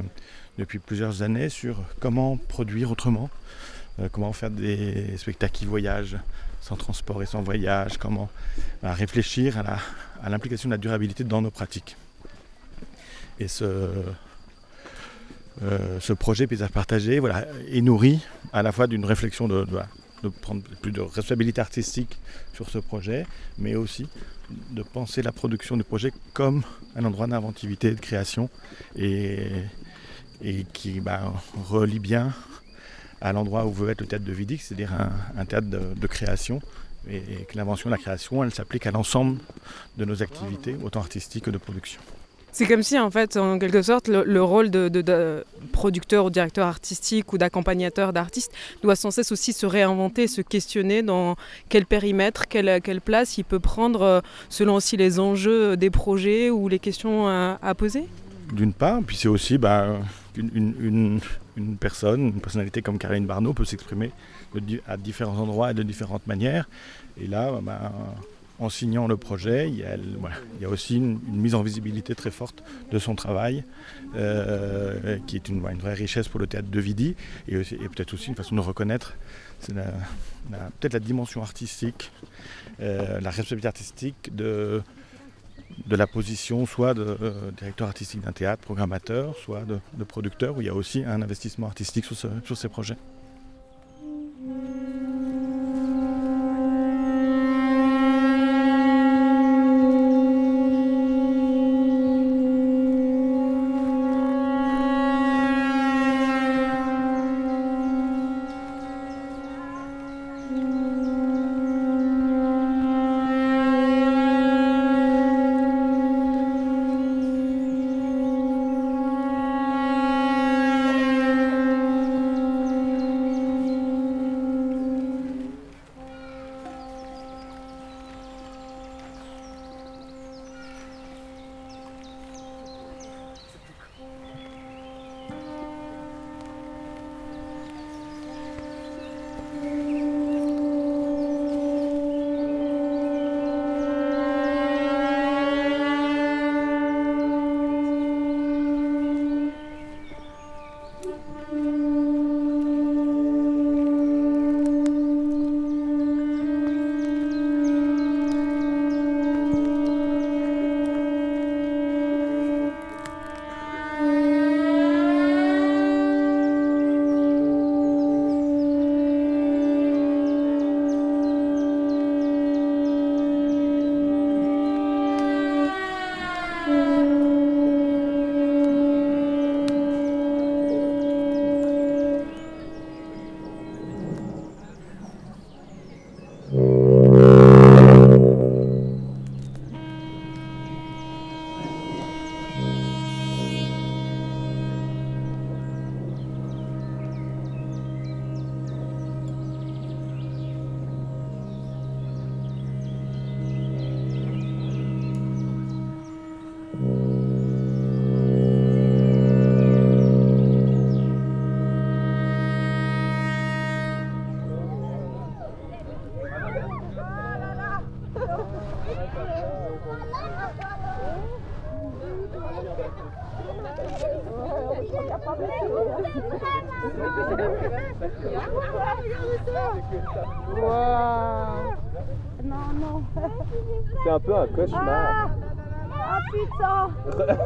depuis 0.58 0.78
plusieurs 0.78 1.22
années 1.22 1.48
sur 1.48 1.80
comment 2.00 2.36
produire 2.36 2.90
autrement, 2.90 3.30
euh, 4.00 4.08
comment 4.10 4.32
faire 4.32 4.50
des 4.50 5.16
spectacles 5.16 5.52
qui 5.52 5.64
voyagent 5.64 6.18
sans 6.60 6.76
transport 6.76 7.22
et 7.22 7.26
sans 7.26 7.40
voyage, 7.40 7.98
comment 7.98 8.28
bah, 8.82 8.92
réfléchir 8.92 9.62
à 10.22 10.28
l'implication 10.28 10.68
de 10.68 10.74
la 10.74 10.78
durabilité 10.78 11.22
dans 11.22 11.40
nos 11.40 11.52
pratiques. 11.52 11.96
Et 13.38 13.46
ce, 13.46 13.90
euh, 15.62 16.14
projet 16.18 16.48
Paysage 16.48 16.70
partagé 16.70 17.20
est 17.70 17.80
nourri 17.80 18.20
à 18.52 18.64
la 18.64 18.72
fois 18.72 18.88
d'une 18.88 19.04
réflexion 19.04 19.46
de, 19.46 19.64
de, 20.22 20.28
prendre 20.28 20.62
plus 20.82 20.90
de 20.90 21.00
responsabilité 21.00 21.60
artistique 21.60 22.18
sur 22.54 22.68
ce 22.68 22.78
projet, 22.78 23.24
mais 23.56 23.76
aussi 23.76 24.08
de 24.70 24.82
penser 24.82 25.22
la 25.22 25.32
production 25.32 25.76
du 25.76 25.84
projet 25.84 26.12
comme 26.32 26.62
un 26.96 27.04
endroit 27.04 27.26
d'inventivité 27.26 27.88
et 27.88 27.94
de 27.94 28.00
création 28.00 28.48
et, 28.96 29.46
qui 30.72 31.00
bah, 31.00 31.32
relie 31.68 31.98
bien 31.98 32.32
à 33.20 33.32
l'endroit 33.32 33.66
où 33.66 33.72
veut 33.72 33.90
être 33.90 34.00
le 34.00 34.06
théâtre 34.06 34.24
de 34.24 34.32
Vidic, 34.32 34.62
c'est-à-dire 34.62 34.92
un, 35.36 35.44
théâtre 35.44 35.66
de, 35.68 36.06
création, 36.06 36.60
et, 37.08 37.20
que 37.48 37.56
l'invention 37.56 37.90
la 37.90 37.98
création, 37.98 38.44
elle 38.44 38.54
s'applique 38.54 38.86
à 38.86 38.92
l'ensemble 38.92 39.38
de 39.96 40.04
nos 40.04 40.22
activités, 40.22 40.76
autant 40.82 41.00
artistiques 41.00 41.44
que 41.44 41.50
de 41.50 41.58
production. 41.58 42.00
C'est 42.58 42.66
comme 42.66 42.82
si, 42.82 42.98
en 42.98 43.08
fait, 43.08 43.36
en 43.36 43.56
quelque 43.60 43.82
sorte, 43.82 44.08
le, 44.08 44.42
rôle 44.42 44.68
de, 44.68 45.44
producteur 45.70 46.24
ou 46.24 46.30
directeur 46.30 46.66
artistique 46.66 47.32
ou 47.32 47.38
d'accompagnateur 47.38 48.12
d'artistes 48.12 48.50
doit 48.82 48.96
sans 48.96 49.12
cesse 49.12 49.30
aussi 49.30 49.52
se 49.52 49.64
réinventer, 49.64 50.26
se 50.26 50.40
questionner 50.40 51.02
dans 51.02 51.36
quel 51.68 51.86
périmètre, 51.86 52.48
quelle, 52.48 53.00
place 53.00 53.38
il 53.38 53.44
peut 53.44 53.60
prendre 53.60 54.02
euh, 54.02 54.20
selon 54.48 54.74
aussi 54.74 54.96
les 54.96 55.20
enjeux 55.20 55.76
des 55.76 55.90
projets 55.90 56.50
ou 56.50 56.66
les 56.66 56.80
questions 56.80 57.28
à, 57.28 57.74
poser 57.76 58.08
D'une 58.52 58.72
part, 58.72 59.02
puis 59.06 59.16
c'est 59.16 59.28
aussi 59.28 59.56
bah, 59.56 60.00
une, 60.36 61.20
personne, 61.78 62.26
une 62.26 62.40
personnalité 62.40 62.82
comme 62.82 62.98
Caroline 62.98 63.26
Barneau 63.26 63.52
peut 63.52 63.64
s'exprimer 63.64 64.10
à 64.88 64.96
différents 64.96 65.38
endroits 65.38 65.70
et 65.70 65.74
de 65.74 65.84
différentes 65.84 66.26
manières. 66.26 66.68
Et 67.22 67.28
là, 67.28 67.52
bah, 67.62 67.92
en 68.58 68.68
signant 68.68 69.06
le 69.06 69.16
projet, 69.16 69.68
il 69.68 69.76
y 69.78 70.64
a, 70.64 70.68
aussi 70.68 70.96
une, 70.96 71.20
mise 71.28 71.54
en 71.54 71.62
visibilité 71.62 72.14
très 72.14 72.30
forte 72.30 72.62
de 72.90 72.98
son 72.98 73.14
travail, 73.14 73.64
euh, 74.16 75.18
qui 75.26 75.36
est 75.36 75.48
une, 75.48 75.60
vraie 75.60 75.94
richesse 75.94 76.28
pour 76.28 76.40
le 76.40 76.46
théâtre 76.46 76.68
de 76.68 76.80
Vidi, 76.80 77.14
et, 77.46 77.56
peut-être 77.56 78.14
aussi 78.14 78.28
une 78.28 78.34
façon 78.34 78.56
de 78.56 78.60
reconnaître 78.60 79.14
peut-être 80.80 80.92
la 80.92 81.00
dimension 81.00 81.42
artistique, 81.42 82.10
euh, 82.80 83.20
la 83.20 83.30
responsabilité 83.30 83.68
artistique 83.68 84.34
de, 84.34 84.82
de 85.86 85.96
la 85.96 86.06
position 86.06 86.66
soit 86.66 86.94
de 86.94 87.16
euh, 87.20 87.50
directeur 87.52 87.88
artistique 87.88 88.20
d'un 88.20 88.32
théâtre, 88.32 88.62
programmateur, 88.62 89.36
soit 89.36 89.64
de, 89.64 90.04
producteur, 90.04 90.56
où 90.56 90.60
il 90.60 90.66
y 90.66 90.70
a 90.70 90.74
aussi 90.74 91.04
un 91.04 91.22
investissement 91.22 91.66
artistique 91.66 92.04
sur 92.04 92.56
ces 92.56 92.68
projets. 92.68 92.96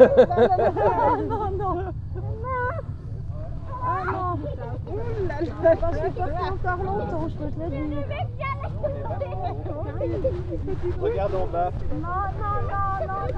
Non, 0.03 1.51
non 1.53 1.77
Ah 3.85 4.03
non 4.05 4.37
Je 5.39 5.45
suis 5.45 5.53
partie 5.53 6.51
encore 6.51 6.83
longtemps, 6.85 7.29
je 7.29 7.37
peux 7.37 7.51
te 7.51 7.61
le 7.61 7.69
dire. 7.71 8.07
Regarde 11.01 11.35
en 11.35 11.47
bas. 11.47 11.71
Non, 11.95 12.23
non, 12.39 12.57
non, 12.69 13.07
non, 13.07 13.27
non. 13.29 13.37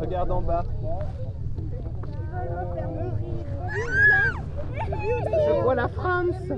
Regarde 0.00 0.30
en 0.32 0.40
bas. 0.40 0.64
Ils 1.58 1.64
veulent 2.32 2.50
me 2.50 2.64
faire 2.74 2.88
mourir. 2.88 3.44
Je 4.90 5.62
vois 5.62 5.74
la 5.74 5.88
France. 5.88 6.36
Il 6.42 6.48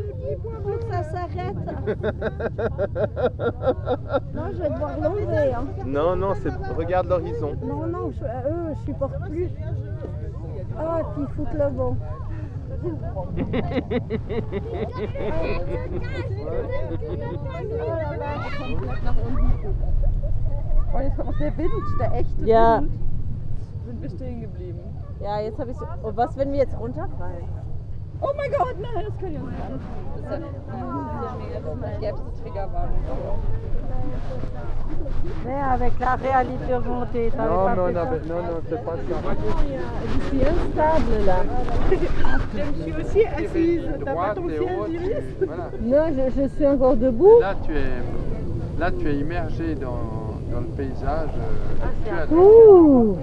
faut 0.42 0.78
que 0.78 0.84
ça 0.90 1.02
s'arrête. 1.02 1.56
non, 4.34 4.44
je 4.52 4.58
vais 4.62 4.70
devoir 4.70 4.98
l'enlever. 5.00 5.51
Hein. 5.62 5.84
Non, 5.86 6.16
non, 6.16 6.34
c'est 6.34 6.52
regarde 6.76 7.08
l'horizon. 7.08 7.56
Non, 7.62 7.86
non, 7.86 8.10
je, 8.10 8.24
eux, 8.24 8.74
je 8.74 8.80
supporte 8.86 9.18
plus. 9.30 9.48
Ah, 10.78 11.00
et 11.00 11.04
puis 11.14 11.22
ils 11.22 11.34
foutent 11.34 11.54
le 11.54 11.76
vent. 11.76 11.96
Oh, 20.94 21.00
jetzt 21.00 21.16
kommt 21.16 21.30
noch 21.30 21.38
der 21.38 21.56
Wind, 21.56 21.70
der 22.00 22.12
echte 22.14 22.44
Ja. 22.44 22.80
Wind. 22.80 22.90
Sind 23.86 24.02
wir 24.02 24.10
stehen 24.10 24.40
geblieben? 24.40 24.80
Ja, 25.20 25.40
jetzt 25.40 25.58
habe 25.58 25.70
ich. 25.70 25.76
Und 26.02 26.16
was, 26.16 26.36
wenn 26.36 26.52
wir 26.52 26.58
jetzt 26.58 26.78
runterfallen? 26.78 27.44
Oh 28.22 28.32
mein 28.36 28.50
Gott, 28.52 28.76
nein, 28.80 29.04
das 29.06 29.18
können 29.18 29.32
wir 29.34 29.42
uns 29.42 29.60
an. 29.60 29.80
Das 30.14 30.20
ist 30.22 30.30
ja, 30.30 31.60
das 31.60 32.00
gäbe 32.00 32.18
es 32.32 32.40
Triggerwarnung. 32.42 32.98
Mais 35.44 35.60
avec 35.60 35.92
la 36.00 36.14
réalité 36.16 36.74
augmentée, 36.74 37.30
ça 37.30 37.44
Non, 37.44 37.64
va 37.64 37.74
non, 37.74 37.84
pas 37.84 37.92
non, 37.92 38.06
fait 38.10 38.28
non, 38.28 38.36
non, 38.42 38.60
c'est 38.68 38.84
pas 38.84 38.92
ça. 38.92 39.00
Je 40.06 40.20
suis 40.28 40.42
instable 40.44 41.24
là. 41.26 41.36
Je 42.54 42.82
suis 42.82 42.92
aussi 42.92 43.26
assise. 43.26 43.82
T'as 44.04 44.14
pas 44.14 44.34
ton 44.34 44.48
ciel 44.48 44.68
d'iris 44.88 45.24
Non, 45.82 46.04
je, 46.16 46.42
je 46.42 46.48
suis 46.48 46.66
encore 46.66 46.96
debout. 46.96 47.40
Là, 47.40 47.54
tu 47.64 47.72
es, 47.76 48.78
là, 48.78 48.90
tu 48.90 49.08
es 49.08 49.14
immergé 49.16 49.74
dans, 49.74 49.98
dans 50.52 50.60
le 50.60 50.66
paysage. 50.76 51.30
euh, 51.36 51.86
tu 52.04 52.10
as- 52.10 52.36
Ouh 52.36 53.16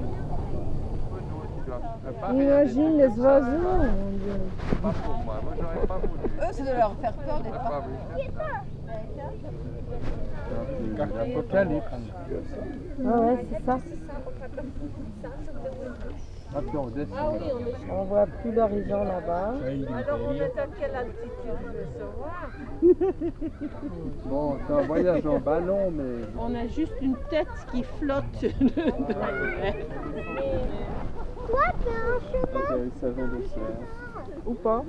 tu 1.58 1.70
dois 1.70 1.80
pas 1.80 1.99
Imagine 2.32 2.98
les 2.98 3.20
oiseaux. 3.20 3.48
mon 3.48 4.12
Dieu. 4.12 4.34
Pas 4.82 4.92
pour 4.92 5.16
moi, 5.24 5.36
moi 5.44 5.54
j'aurais 5.60 5.86
pas 5.88 5.98
voulu. 5.98 6.24
Eux, 6.26 6.52
c'est 6.52 6.64
de 6.64 6.76
leur 6.78 6.96
faire 6.96 7.14
peur 7.14 7.40
d'être 7.42 7.60
Pas. 7.60 7.84
L'apocalypse. 10.98 11.86
Ah 13.06 13.20
ouais, 13.20 13.46
c'est 13.52 13.66
ça. 13.66 13.78
Ah, 16.56 16.62
puis 16.68 16.78
on 16.78 16.88
descend. 16.88 17.40
On 17.92 18.04
voit 18.06 18.26
plus 18.26 18.52
l'horizon 18.52 19.04
là-bas. 19.04 19.54
Alors 19.96 20.20
on 20.28 20.34
est 20.34 20.58
à 20.58 20.66
quelle 20.80 20.96
altitude 20.96 21.60
veux 21.64 21.86
savoir 22.00 22.50
Bon, 24.26 24.58
c'est 24.66 24.74
un 24.74 24.82
voyage 24.82 25.28
en 25.28 25.38
ballon, 25.40 25.92
mais. 25.92 26.26
On 26.40 26.56
a 26.56 26.66
juste 26.68 26.96
une 27.02 27.16
tête 27.30 27.48
qui 27.72 27.84
flotte. 27.84 28.42
Quoi, 31.50 31.62
c'est 31.84 31.90
un 31.90 32.20
chemin 32.32 32.76
Avec 32.76 32.94
sa 33.00 33.08
jambe 33.08 33.38
de 33.38 33.44
serre. 33.48 34.36
Ou 34.46 34.54
pas 34.54 34.84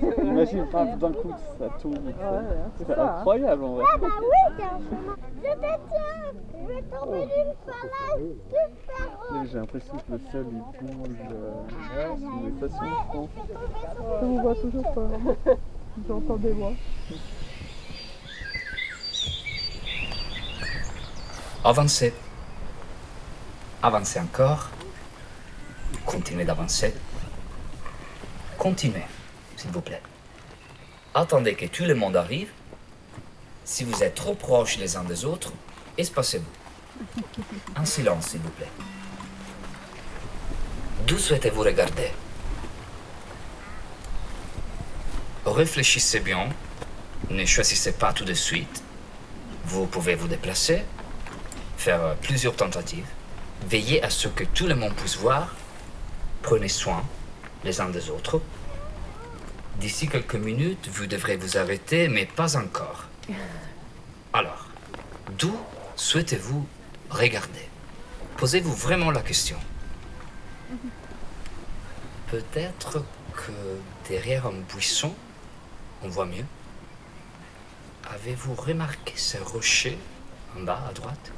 Imagine, 0.24 0.66
d'un 0.98 1.12
coup, 1.12 1.32
ça 1.58 1.68
tourne. 1.80 2.00
c'est 2.04 2.84
c'est 2.86 2.94
ça, 2.94 3.02
hein. 3.02 3.16
incroyable 3.18 3.64
en 3.64 3.74
vrai. 3.74 3.84
Ah 3.92 3.98
bah 3.98 4.06
oui, 4.20 4.26
c'est 4.56 4.64
un 4.64 4.68
chemin. 4.78 5.16
Je 5.36 5.50
te 5.52 5.58
tiens, 5.60 6.32
je 6.52 6.66
vais 6.74 6.82
tomber 6.82 7.20
d'une 7.20 7.54
falaise 7.66 8.36
super. 8.48 9.32
Mais 9.32 9.46
J'ai 9.48 9.58
l'impression 9.58 9.94
que 9.96 10.12
le 10.12 10.20
sol 10.32 10.46
il 10.52 10.78
plonge. 10.78 11.16
euh, 11.32 12.14
C'est 12.18 12.48
une 12.48 12.58
façon 12.58 12.84
je 12.84 13.12
pense. 13.12 13.28
Je 14.20 14.26
vous 14.26 14.40
vois 14.40 14.54
toujours 14.54 14.92
pas. 14.94 15.08
J'entends 16.08 16.36
des 16.36 16.52
voix. 16.52 16.72
Avancez. 21.64 22.14
Avancez 23.82 24.20
encore. 24.20 24.70
Continuez 26.04 26.44
d'avancer. 26.44 26.94
Continuez, 28.58 29.04
s'il 29.56 29.70
vous 29.70 29.80
plaît. 29.80 30.02
Attendez 31.14 31.54
que 31.54 31.66
tout 31.66 31.84
le 31.84 31.94
monde 31.94 32.16
arrive. 32.16 32.50
Si 33.64 33.84
vous 33.84 34.02
êtes 34.02 34.14
trop 34.14 34.34
proches 34.34 34.78
les 34.78 34.96
uns 34.96 35.04
des 35.04 35.24
autres, 35.24 35.52
espacez-vous. 35.96 36.44
En 37.76 37.84
silence, 37.84 38.28
s'il 38.28 38.40
vous 38.40 38.50
plaît. 38.50 38.70
D'où 41.06 41.18
souhaitez-vous 41.18 41.62
regarder? 41.62 42.10
Réfléchissez 45.46 46.20
bien. 46.20 46.48
Ne 47.30 47.44
choisissez 47.44 47.92
pas 47.92 48.12
tout 48.12 48.24
de 48.24 48.34
suite. 48.34 48.82
Vous 49.64 49.86
pouvez 49.86 50.14
vous 50.14 50.28
déplacer, 50.28 50.82
faire 51.76 52.16
plusieurs 52.22 52.56
tentatives. 52.56 53.06
Veillez 53.68 54.02
à 54.02 54.10
ce 54.10 54.28
que 54.28 54.44
tout 54.44 54.66
le 54.66 54.74
monde 54.74 54.94
puisse 54.94 55.16
voir. 55.16 55.54
Prenez 56.42 56.68
soin 56.68 57.02
les 57.64 57.80
uns 57.80 57.90
des 57.90 58.10
autres. 58.10 58.40
D'ici 59.76 60.08
quelques 60.08 60.34
minutes, 60.34 60.88
vous 60.88 61.06
devrez 61.06 61.36
vous 61.36 61.56
arrêter, 61.56 62.08
mais 62.08 62.26
pas 62.26 62.56
encore. 62.56 63.06
Alors, 64.32 64.66
d'où 65.38 65.56
souhaitez-vous 65.96 66.66
regarder? 67.10 67.68
Posez-vous 68.36 68.74
vraiment 68.74 69.10
la 69.10 69.22
question. 69.22 69.58
Peut-être 72.30 73.04
que 73.34 73.52
derrière 74.08 74.46
un 74.46 74.60
buisson, 74.72 75.14
on 76.02 76.08
voit 76.08 76.26
mieux. 76.26 76.44
Avez-vous 78.08 78.54
remarqué 78.54 79.12
ce 79.16 79.38
rocher 79.38 79.98
en 80.56 80.62
bas 80.62 80.82
à 80.88 80.92
droite? 80.92 81.32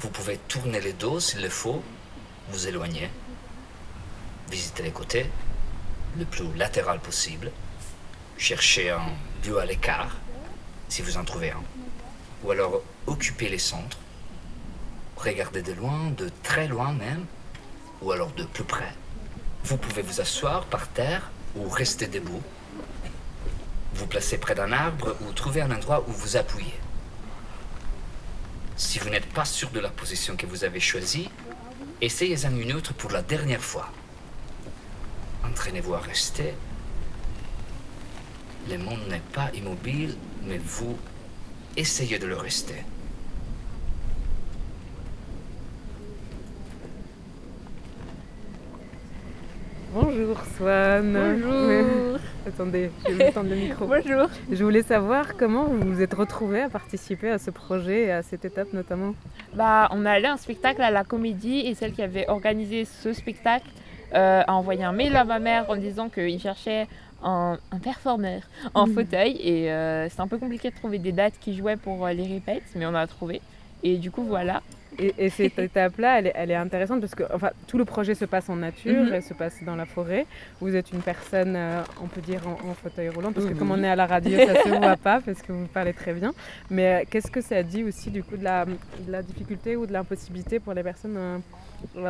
Vous 0.00 0.08
pouvez 0.10 0.38
tourner 0.48 0.80
le 0.80 0.92
dos 0.92 1.20
s'il 1.20 1.42
le 1.42 1.48
faut, 1.48 1.82
vous 2.50 2.68
éloigner, 2.68 3.10
visiter 4.50 4.82
les 4.82 4.90
côtés, 4.90 5.30
le 6.18 6.24
plus 6.24 6.52
latéral 6.56 7.00
possible, 7.00 7.50
chercher 8.38 8.90
un 8.90 9.06
lieu 9.44 9.58
à 9.58 9.64
l'écart, 9.64 10.16
si 10.88 11.02
vous 11.02 11.16
en 11.16 11.24
trouvez 11.24 11.50
un, 11.50 11.62
ou 12.44 12.50
alors 12.50 12.82
occuper 13.06 13.48
les 13.48 13.58
centres, 13.58 13.98
regardez 15.16 15.62
de 15.62 15.72
loin, 15.72 16.10
de 16.10 16.30
très 16.42 16.68
loin 16.68 16.92
même, 16.92 17.26
ou 18.02 18.12
alors 18.12 18.30
de 18.32 18.44
plus 18.44 18.64
près. 18.64 18.92
Vous 19.64 19.76
pouvez 19.76 20.02
vous 20.02 20.20
asseoir 20.20 20.64
par 20.66 20.88
terre 20.88 21.30
ou 21.56 21.68
rester 21.68 22.06
debout, 22.06 22.42
vous 23.94 24.06
placer 24.06 24.38
près 24.38 24.54
d'un 24.54 24.72
arbre 24.72 25.16
ou 25.22 25.32
trouver 25.32 25.62
un 25.62 25.70
endroit 25.70 26.04
où 26.06 26.12
vous 26.12 26.36
appuyer. 26.36 26.74
Si 28.76 28.98
vous 28.98 29.08
n'êtes 29.08 29.32
pas 29.32 29.46
sûr 29.46 29.70
de 29.70 29.80
la 29.80 29.88
position 29.88 30.36
que 30.36 30.44
vous 30.44 30.64
avez 30.64 30.80
choisie, 30.80 31.30
essayez-en 32.00 32.56
une 32.56 32.72
autre 32.72 32.94
pour 32.94 33.10
la 33.10 33.22
dernière 33.22 33.62
fois. 33.62 33.90
Entraînez-vous 35.44 35.94
à 35.94 36.00
rester. 36.00 36.54
Le 38.68 38.78
monde 38.78 39.00
n'est 39.08 39.22
pas 39.32 39.50
immobile, 39.54 40.16
mais 40.44 40.58
vous 40.58 40.98
essayez 41.76 42.18
de 42.18 42.26
le 42.26 42.36
rester. 42.36 42.82
Bonjour 49.94 50.36
Swan. 50.56 51.12
Bonjour. 51.12 52.18
Attendez, 52.46 52.90
je 53.08 53.12
vais 53.14 53.26
vous 53.28 53.32
tendre 53.32 53.50
le 53.50 53.56
micro. 53.56 53.86
Bonjour. 53.86 54.28
Je 54.50 54.62
voulais 54.64 54.82
savoir 54.82 55.36
comment 55.36 55.64
vous 55.64 55.94
vous 55.94 56.02
êtes 56.02 56.14
retrouvés 56.14 56.62
à 56.62 56.68
participer 56.68 57.30
à 57.30 57.38
ce 57.38 57.50
projet 57.50 58.04
et 58.04 58.12
à 58.12 58.22
cette 58.22 58.44
étape 58.44 58.72
notamment. 58.72 59.14
Bah, 59.54 59.88
on 59.92 60.04
est 60.04 60.10
allé 60.10 60.26
à 60.26 60.32
un 60.32 60.36
spectacle 60.36 60.82
à 60.82 60.90
la 60.90 61.04
comédie 61.04 61.60
et 61.60 61.74
celle 61.74 61.92
qui 61.92 62.02
avait 62.02 62.28
organisé 62.28 62.84
ce 62.84 63.12
spectacle 63.12 63.66
euh, 64.14 64.42
a 64.46 64.52
envoyé 64.54 64.84
un 64.84 64.92
mail 64.92 65.16
à 65.16 65.24
ma 65.24 65.38
mère 65.38 65.64
en 65.70 65.76
disant 65.76 66.08
qu'il 66.08 66.40
cherchait 66.40 66.86
un, 67.24 67.58
un 67.72 67.78
performeur 67.78 68.42
en 68.74 68.86
Mhm. 68.86 68.94
fauteuil 68.94 69.36
et 69.40 69.70
euh, 69.72 70.08
c'était 70.08 70.20
un 70.20 70.28
peu 70.28 70.38
compliqué 70.38 70.70
de 70.70 70.76
trouver 70.76 70.98
des 70.98 71.12
dates 71.12 71.34
qui 71.40 71.56
jouaient 71.56 71.76
pour 71.76 72.06
euh, 72.06 72.12
les 72.12 72.26
répètes, 72.26 72.64
mais 72.76 72.86
on 72.86 72.94
a 72.94 73.06
trouvé. 73.06 73.40
Et 73.82 73.96
du 73.96 74.10
coup, 74.10 74.22
voilà. 74.24 74.62
Et, 74.98 75.14
et 75.18 75.30
cette 75.30 75.58
étape-là, 75.68 76.18
elle, 76.18 76.26
est- 76.28 76.32
elle 76.34 76.50
est 76.50 76.54
intéressante 76.56 77.00
parce 77.00 77.14
que 77.14 77.24
enfin, 77.32 77.50
tout 77.66 77.78
le 77.78 77.84
projet 77.84 78.14
se 78.14 78.24
passe 78.24 78.48
en 78.48 78.56
nature, 78.56 79.04
Mhm. 79.04 79.12
elle 79.14 79.22
se 79.22 79.34
passe 79.34 79.62
dans 79.64 79.76
la 79.76 79.86
forêt. 79.86 80.26
Vous 80.60 80.74
êtes 80.74 80.90
une 80.92 81.02
personne, 81.02 81.54
euh, 81.56 81.82
on 82.02 82.06
peut 82.06 82.20
dire, 82.20 82.40
en, 82.46 82.70
en 82.70 82.74
fauteuil 82.74 83.08
roulant, 83.10 83.32
parce 83.32 83.46
que 83.46 83.52
Oui. 83.52 83.58
comme 83.58 83.70
on 83.70 83.82
est 83.82 83.88
à 83.90 83.96
la 83.96 84.06
radio, 84.06 84.38
ça 84.38 84.62
se 84.62 84.68
voit 84.68 84.96
pas 84.96 85.20
parce 85.20 85.42
que 85.42 85.52
vous 85.52 85.66
parlez 85.66 85.92
très 85.92 86.12
bien. 86.14 86.32
Mais 86.70 87.02
euh, 87.02 87.04
qu'est-ce 87.10 87.30
que 87.30 87.40
ça 87.40 87.62
dit 87.62 87.84
aussi 87.84 88.10
du 88.10 88.22
coup 88.22 88.36
de 88.36 88.44
la, 88.44 88.64
de 88.64 89.10
la 89.10 89.22
difficulté 89.22 89.76
ou 89.76 89.86
de 89.86 89.92
l'impossibilité 89.92 90.60
pour 90.60 90.72
les 90.74 90.82
personnes 90.82 91.16
euh, 91.16 91.38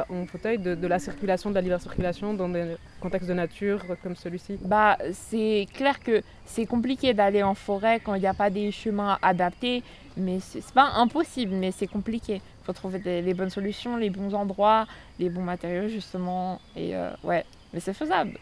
en 0.09 0.25
fauteuil 0.27 0.59
de, 0.59 0.75
de 0.75 0.87
la 0.87 0.99
circulation, 0.99 1.51
de 1.51 1.57
la 1.57 1.61
libre 1.61 1.81
circulation 1.81 2.35
dans 2.35 2.49
des 2.49 2.77
contextes 3.01 3.29
de 3.29 3.35
nature 3.35 3.81
comme 4.03 4.15
celui-ci? 4.15 4.59
Bah, 4.65 4.97
c'est 5.13 5.67
clair 5.75 5.99
que 6.01 6.23
c'est 6.45 6.67
compliqué 6.67 7.15
d'aller 7.15 7.43
en 7.43 7.55
forêt 7.55 8.01
quand 8.03 8.15
il 8.15 8.21
n'y 8.21 8.27
a 8.29 8.35
pas 8.35 8.49
des 8.51 8.71
chemins 8.71 9.19
adaptés, 9.23 9.83
mais 10.17 10.39
c'est 10.41 10.65
pas 10.73 10.93
impossible, 10.97 11.53
mais 11.55 11.73
c'est 11.73 11.89
compliqué. 11.89 12.41
Faut 12.67 12.73
trouver 12.73 12.99
des- 12.99 13.23
les 13.23 13.33
bonnes 13.33 13.51
solutions, 13.51 13.97
les 13.97 14.11
bons 14.11 14.35
endroits, 14.35 14.87
les 15.21 15.31
bons 15.31 15.43
matériaux 15.45 15.87
justement, 15.87 16.61
et 16.75 16.97
euh, 16.97 17.13
ouais, 17.23 17.45
mais 17.73 17.79
c'est 17.79 17.95
faisable. 17.95 18.33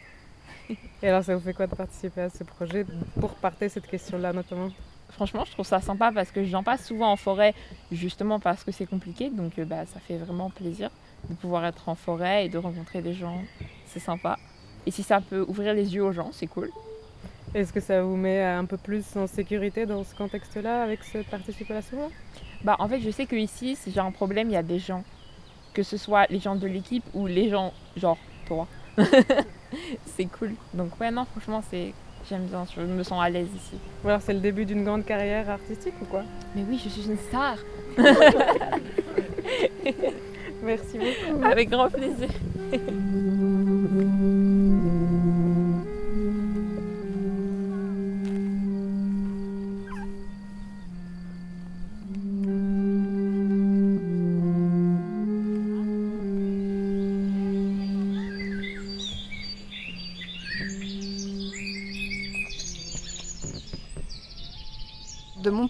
Et 1.02 1.08
alors, 1.08 1.22
ça 1.22 1.36
vous 1.36 1.42
fait 1.42 1.52
quoi 1.52 1.66
de 1.66 1.74
participer 1.74 2.22
à 2.22 2.30
ce 2.30 2.42
projet 2.42 2.86
pour 3.20 3.34
partir 3.34 3.70
cette 3.70 3.86
question-là 3.86 4.32
notamment? 4.32 4.70
Franchement, 5.10 5.44
je 5.44 5.52
trouve 5.52 5.66
ça 5.66 5.82
sympa 5.82 6.10
parce 6.10 6.30
que 6.30 6.42
j'en 6.44 6.62
passe 6.62 6.86
souvent 6.86 7.12
en 7.12 7.16
forêt 7.16 7.54
justement 7.92 8.40
parce 8.40 8.64
que 8.64 8.72
c'est 8.72 8.86
compliqué, 8.86 9.28
donc 9.28 9.58
euh, 9.58 9.66
bah, 9.66 9.84
ça 9.84 10.00
fait 10.00 10.16
vraiment 10.16 10.48
plaisir 10.48 10.88
de 11.28 11.34
pouvoir 11.34 11.66
être 11.66 11.90
en 11.90 11.94
forêt 11.94 12.46
et 12.46 12.48
de 12.48 12.56
rencontrer 12.56 13.02
des 13.02 13.12
gens. 13.12 13.42
C'est 13.86 14.00
sympa. 14.00 14.38
Et 14.86 14.90
si 14.90 15.02
ça 15.02 15.20
peut 15.20 15.44
ouvrir 15.46 15.74
les 15.74 15.94
yeux 15.94 16.02
aux 16.02 16.12
gens, 16.12 16.30
c'est 16.32 16.46
cool. 16.46 16.70
Est-ce 17.54 17.74
que 17.74 17.80
ça 17.80 18.02
vous 18.02 18.16
met 18.16 18.42
un 18.42 18.64
peu 18.64 18.78
plus 18.78 19.04
en 19.16 19.26
sécurité 19.26 19.84
dans 19.84 20.02
ce 20.02 20.14
contexte-là 20.14 20.82
avec 20.82 21.04
cette 21.04 21.26
participation? 21.26 22.10
Bah 22.64 22.76
en 22.78 22.88
fait 22.88 23.00
je 23.00 23.10
sais 23.10 23.26
que 23.26 23.36
ici 23.36 23.76
si 23.76 23.92
j'ai 23.92 24.00
un 24.00 24.10
problème 24.10 24.48
il 24.48 24.54
y 24.54 24.56
a 24.56 24.62
des 24.62 24.78
gens, 24.78 25.04
que 25.74 25.82
ce 25.82 25.98
soit 25.98 26.26
les 26.30 26.38
gens 26.38 26.56
de 26.56 26.66
l'équipe 26.66 27.04
ou 27.12 27.26
les 27.26 27.50
gens 27.50 27.74
genre 27.96 28.16
toi. 28.46 28.66
c'est 30.06 30.24
cool. 30.26 30.54
Donc 30.72 30.98
ouais 30.98 31.10
non 31.10 31.26
franchement 31.26 31.62
c'est 31.70 31.92
j'aime 32.28 32.46
bien, 32.46 32.64
je 32.74 32.80
me 32.80 33.02
sens 33.02 33.22
à 33.22 33.28
l'aise 33.28 33.50
ici. 33.54 33.76
Ou 34.02 34.08
alors 34.08 34.22
c'est 34.22 34.32
le 34.32 34.40
début 34.40 34.64
d'une 34.64 34.82
grande 34.82 35.04
carrière 35.04 35.50
artistique 35.50 35.92
ou 36.00 36.06
quoi? 36.06 36.22
Mais 36.56 36.64
oui 36.66 36.80
je 36.82 36.88
suis 36.88 37.06
une 37.06 37.18
star. 37.18 37.58
Merci 40.62 40.98
beaucoup. 40.98 41.44
Avec 41.44 41.68
grand 41.68 41.90
plaisir. 41.90 42.30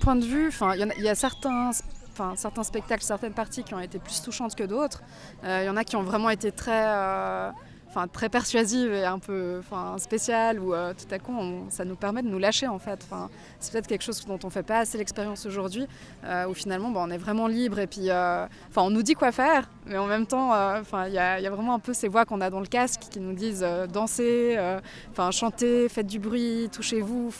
point 0.04 0.16
de 0.16 0.24
vue, 0.26 0.50
il 0.76 1.02
y, 1.02 1.08
a 1.08 1.14
certains, 1.14 1.70
certains 2.36 2.62
spectacles, 2.62 3.02
certaines 3.02 3.32
parties 3.32 3.64
qui 3.64 3.72
ont 3.72 3.80
été 3.80 3.98
plus 3.98 4.20
touchantes 4.20 4.54
que 4.54 4.64
d'autres. 4.64 5.02
Il 5.42 5.64
y 5.64 5.68
en 5.68 5.78
a 5.78 5.84
qui 5.84 5.96
ont 5.96 6.02
vraiment 6.02 6.28
été 6.28 6.52
très, 6.52 6.84
euh, 6.86 7.50
très 8.12 8.28
persuasives 8.28 8.92
et 8.92 9.06
un 9.06 9.18
peu 9.18 9.62
spéciales, 9.96 10.60
où 10.60 10.74
euh, 10.74 10.92
tout 10.92 11.12
à 11.12 11.18
coup, 11.18 11.32
ça 11.70 11.86
nous 11.86 11.96
permet 11.96 12.20
de 12.20 12.28
nous 12.28 12.38
lâcher 12.38 12.66
en 12.66 12.78
fait. 12.78 13.06
c'est 13.60 13.72
peut-être 13.72 13.86
quelque 13.86 14.04
chose 14.04 14.22
dont 14.26 14.38
on 14.42 14.48
ne 14.48 14.52
fait 14.52 14.62
pas 14.62 14.80
assez 14.80 14.98
l'expérience 14.98 15.46
aujourd'hui, 15.46 15.86
euh, 16.24 16.48
où 16.48 16.54
finalement, 16.54 16.92
on 16.94 17.10
est 17.10 17.16
vraiment 17.16 17.46
libre 17.46 17.78
et 17.78 17.86
puis, 17.86 18.10
on 18.76 18.90
nous 18.90 19.02
dit 19.02 19.14
quoi 19.14 19.32
faire, 19.32 19.70
mais 19.86 19.98
en 19.98 20.06
même 20.06 20.26
temps, 20.26 20.52
il 21.06 21.12
y, 21.12 21.18
a 21.18 21.50
vraiment 21.50 21.74
un 21.74 21.78
peu 21.78 21.92
ces 21.92 22.08
voix 22.08 22.24
qu'on 22.24 22.40
a 22.40 22.50
dans 22.50 22.60
le 22.60 22.66
casque 22.66 23.02
qui 23.10 23.20
nous 23.20 23.34
disent 23.34 23.66
dansez, 23.92 24.58
enfin 25.10 25.30
chanter, 25.30 25.88
faites 25.88 26.06
du 26.06 26.18
bruit, 26.18 26.68
touchez-vous. 26.72 27.32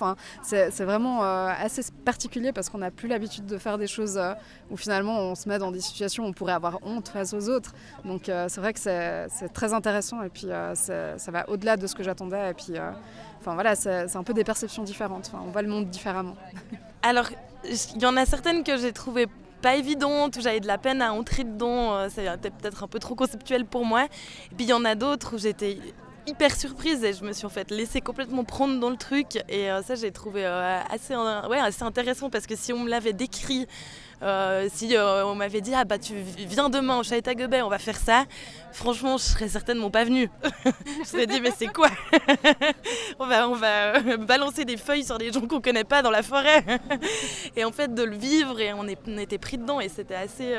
C'est 0.43 0.85
vraiment 0.85 1.23
assez 1.23 1.83
particulier 2.05 2.53
parce 2.53 2.69
qu'on 2.69 2.79
n'a 2.79 2.91
plus 2.91 3.09
l'habitude 3.09 3.47
de 3.47 3.59
faire 3.59 3.79
des 3.79 3.87
choses 3.87 4.21
où 4.71 4.77
finalement 4.77 5.19
on 5.19 5.35
se 5.35 5.49
met 5.49 5.59
dans 5.59 5.73
des 5.73 5.81
situations 5.81 6.25
où 6.25 6.29
on 6.29 6.33
pourrait 6.33 6.53
avoir 6.53 6.79
honte 6.83 7.09
face 7.09 7.33
aux 7.33 7.49
autres. 7.49 7.73
Donc 8.05 8.25
c'est 8.27 8.61
vrai 8.61 8.73
que 8.73 8.81
c'est 8.81 9.49
très 9.53 9.73
intéressant 9.73 10.23
et 10.23 10.29
puis 10.29 10.49
ça 10.75 11.31
va 11.33 11.49
au-delà 11.49 11.77
de 11.77 11.87
ce 11.87 11.95
que 11.95 12.03
j'attendais. 12.03 12.51
Et 12.51 12.55
puis, 12.55 12.75
enfin 13.41 13.55
voilà, 13.55 13.75
c'est 13.75 14.17
un 14.17 14.25
peu 14.25 14.35
des 14.35 14.45
perceptions 14.45 14.83
différentes. 14.83 15.33
On 15.35 15.51
voit 15.51 15.63
le 15.63 15.69
monde 15.69 15.89
différemment. 15.89 16.37
Alors, 17.03 17.27
il 17.65 18.03
y 18.03 18.07
en 18.07 18.17
a 18.17 18.25
certaines 18.27 18.65
que 18.65 18.77
j'ai 18.77 18.93
trouvées 18.93 19.27
pas 19.65 19.77
évidentes, 19.77 20.37
où 20.37 20.43
j'avais 20.43 20.61
de 20.61 20.67
la 20.67 20.77
peine 20.77 21.01
à 21.01 21.15
entrer 21.15 21.43
dedans, 21.43 22.07
c'était 22.11 22.51
peut-être 22.51 22.85
un 22.85 22.87
peu 22.87 22.99
trop 22.99 23.15
conceptuel 23.15 23.65
pour 23.65 23.87
moi. 23.87 24.05
Et 24.05 24.55
puis 24.55 24.67
il 24.67 24.69
y 24.69 24.75
en 24.75 24.85
a 24.85 24.95
d'autres 24.95 25.35
où 25.35 25.39
j'étais 25.39 25.79
hyper 26.27 26.55
surprise 26.55 27.03
et 27.03 27.15
je 27.15 27.25
me 27.25 27.33
suis 27.33 27.47
en 27.47 27.51
fait 27.51 27.71
laissée 27.71 28.03
complètement 28.03 28.45
prendre 28.45 28.79
dans 28.79 28.91
le 28.91 28.97
truc 28.97 29.39
et 29.49 29.69
ça 29.87 29.95
j'ai 29.95 30.13
trouvé 30.13 30.45
assez, 30.45 31.17
ouais, 31.17 31.59
assez 31.59 31.83
intéressant 31.83 32.29
parce 32.29 32.47
que 32.47 32.57
si 32.57 32.75
on 32.75 32.81
me 32.81 32.91
l'avait 32.91 33.15
décrit 33.15 33.67
euh, 34.23 34.69
si 34.73 34.95
on 34.99 35.35
m'avait 35.35 35.61
dit 35.61 35.73
ah 35.75 35.85
bah 35.85 35.99
tu 35.99 36.15
viens 36.39 36.71
demain 36.71 36.99
au 36.99 37.03
Chalet 37.03 37.37
Gobet, 37.37 37.63
on 37.63 37.69
va 37.69 37.79
faire 37.79 37.97
ça, 37.97 38.25
franchement 38.73 39.17
je 39.17 39.25
serais 39.25 39.49
certainement 39.49 39.91
pas 39.91 40.05
venue. 40.05 40.31
je 41.03 41.09
serais 41.09 41.27
dit 41.27 41.41
mais 41.41 41.53
c'est 41.57 41.67
quoi? 41.67 41.89
On 43.19 43.27
va 43.27 43.49
on 43.49 43.55
va 43.55 44.17
balancer 44.17 44.65
des 44.65 44.77
feuilles 44.77 45.05
sur 45.05 45.19
des 45.19 45.33
gens 45.33 45.47
qu'on 45.47 45.61
connaît 45.61 45.85
pas 45.85 46.03
dans 46.03 46.11
la 46.11 46.23
forêt. 46.23 46.65
et 47.57 47.65
en 47.65 47.73
fait 47.73 47.95
de 47.95 48.03
le 48.03 48.17
vivre 48.17 48.61
et 48.61 48.73
on, 48.73 48.87
on 49.07 49.19
était 49.19 49.39
pris 49.39 49.59
dedans 49.59 49.81
et 49.81 49.89
c'était 49.89 50.15
assez 50.15 50.57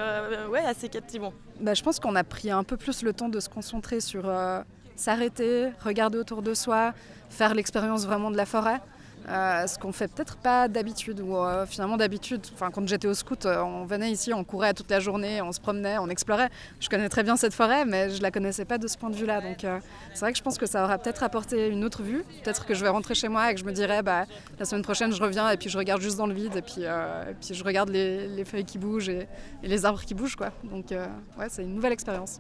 ouais 0.50 0.64
assez 0.66 0.90
captivant. 0.90 1.34
Bah, 1.60 1.74
je 1.74 1.84
pense 1.84 2.00
qu'on 2.00 2.16
a 2.16 2.24
pris 2.24 2.52
un 2.52 2.64
peu 2.64 2.78
plus 2.78 3.04
le 3.04 3.14
temps 3.14 3.30
de 3.30 3.40
se 3.40 3.50
concentrer 3.50 4.00
sur 4.00 4.30
s'arrêter, 4.96 5.70
regarder 5.84 6.18
autour 6.18 6.42
de 6.42 6.54
soi, 6.54 6.94
faire 7.30 7.54
l'expérience 7.54 8.06
vraiment 8.06 8.32
de 8.32 8.38
la 8.38 8.46
forêt. 8.46 8.80
Euh, 9.28 9.66
ce 9.66 9.80
qu'on 9.80 9.92
fait 9.92 10.08
peut-être 10.08 10.38
pas 10.38 10.68
d'habitude, 10.68 11.20
ou 11.20 11.36
euh, 11.36 11.66
finalement 11.66 11.98
d'habitude, 11.98 12.42
enfin 12.54 12.70
quand 12.70 12.88
j'étais 12.88 13.08
au 13.08 13.14
scout, 13.16 13.46
euh, 13.46 13.62
on 13.64 13.86
venait 13.86 14.12
ici, 14.12 14.34
on 14.34 14.44
courait 14.44 14.74
toute 14.74 14.90
la 14.92 15.00
journée, 15.00 15.42
on 15.42 15.52
se 15.52 15.60
promenait, 15.60 15.98
on 15.98 16.10
explorait. 16.10 16.50
Je 16.80 16.90
connais 16.90 17.10
très 17.10 17.24
bien 17.24 17.36
cette 17.36 17.54
forêt, 17.54 17.86
mais 17.86 18.12
je 18.12 18.22
la 18.22 18.30
connaissais 18.30 18.66
pas 18.66 18.78
de 18.78 18.88
ce 18.88 18.98
point 18.98 19.10
de 19.10 19.16
vue-là. 19.16 19.42
Donc 19.42 19.66
c'est 20.14 20.20
vrai 20.20 20.32
que 20.32 20.38
je 20.38 20.44
pense 20.44 20.58
que 20.58 20.68
ça 20.68 20.84
aura 20.84 20.98
peut-être 21.00 21.24
apporté 21.24 21.70
une 21.70 21.84
autre 21.84 22.04
vue. 22.04 22.24
Peut-être 22.44 22.66
que 22.66 22.76
je 22.76 22.84
vais 22.84 22.90
rentrer 22.90 23.16
chez 23.16 23.28
moi 23.28 23.52
et 23.52 23.56
que 23.56 23.60
je 23.60 23.66
me 23.66 23.72
dirais, 23.72 24.04
bah, 24.04 24.26
la 24.60 24.66
semaine 24.66 24.84
prochaine 24.84 25.12
je 25.12 25.22
reviens 25.22 25.50
et 25.50 25.58
puis 25.58 25.70
je 25.70 25.78
regarde 25.78 26.02
juste 26.02 26.18
dans 26.18 26.28
le 26.28 26.34
vide 26.34 26.56
et 26.56 26.62
puis, 26.62 26.84
puis 27.42 27.56
je 27.56 27.64
regarde 27.64 27.90
les, 27.90 28.28
les, 28.28 28.46
feuilles 28.46 28.66
qui 28.66 28.78
bougent 28.78 29.10
et, 29.10 29.28
et, 29.64 29.68
les 29.68 29.86
arbres 29.86 30.02
qui 30.02 30.14
bougent. 30.14 30.36
Quoi. 30.36 30.52
Donc 30.64 30.92
ouais, 30.92 31.48
c'est 31.50 31.64
une 31.64 31.74
nouvelle 31.74 31.94
expérience. 31.94 32.40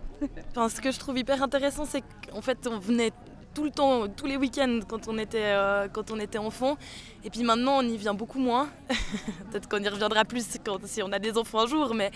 enfin, 0.52 0.70
ce 0.70 0.82
que 0.82 0.92
je 0.92 1.00
trouve 1.00 1.18
hyper 1.18 1.42
intéressant, 1.42 1.86
c'est 1.86 2.04
qu'en 2.30 2.42
fait 2.42 2.68
on 2.68 2.78
venait 2.78 3.12
tout 3.56 3.64
le 3.64 3.72
temps, 3.72 4.08
tous 4.08 4.28
les 4.28 4.38
week-ends 4.38 4.82
quand 4.88 5.08
on 5.08 5.18
était, 5.18 5.40
euh, 5.42 5.88
quand 5.92 6.12
on 6.12 6.20
était 6.20 6.38
enfant. 6.38 6.78
Et 7.24 7.30
puis 7.32 7.42
maintenant, 7.42 7.80
on 7.80 7.82
y 7.82 7.98
vient 7.98 8.14
beaucoup 8.14 8.38
moins. 8.38 8.70
Peut-être 9.50 9.68
qu'on 9.68 9.82
y 9.82 9.88
reviendra 9.88 10.26
plus 10.26 10.46
quand, 10.64 10.86
si 10.86 11.02
on 11.02 11.12
a 11.12 11.18
des 11.18 11.38
enfants 11.38 11.62
un 11.62 11.68
jour. 11.68 11.96
Mais... 11.96 12.12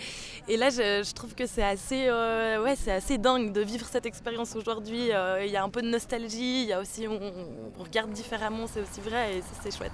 Et 0.46 0.56
là, 0.56 0.68
je, 0.70 1.12
trouve 1.14 1.34
que 1.34 1.46
c'est 1.46 1.64
assez, 1.64 2.06
euh, 2.08 2.62
ouais, 2.62 2.76
assez 2.88 3.18
dingue 3.18 3.52
de 3.52 3.62
vivre 3.62 3.86
cette 3.90 4.06
expérience 4.06 4.54
aujourd'hui. 4.54 5.10
Euh, 5.10 5.44
il 5.44 5.50
y 5.50 5.56
a 5.56 5.64
un 5.64 5.70
peu 5.70 5.82
de 5.82 5.88
nostalgie, 5.88 6.64
y 6.66 6.72
a 6.72 6.80
aussi, 6.80 7.08
on 7.08 7.82
regarde 7.82 8.12
différemment, 8.12 8.66
c'est 8.66 8.82
aussi 8.82 9.00
vrai 9.00 9.38
et 9.38 9.42
c'est 9.62 9.76
chouette. 9.76 9.92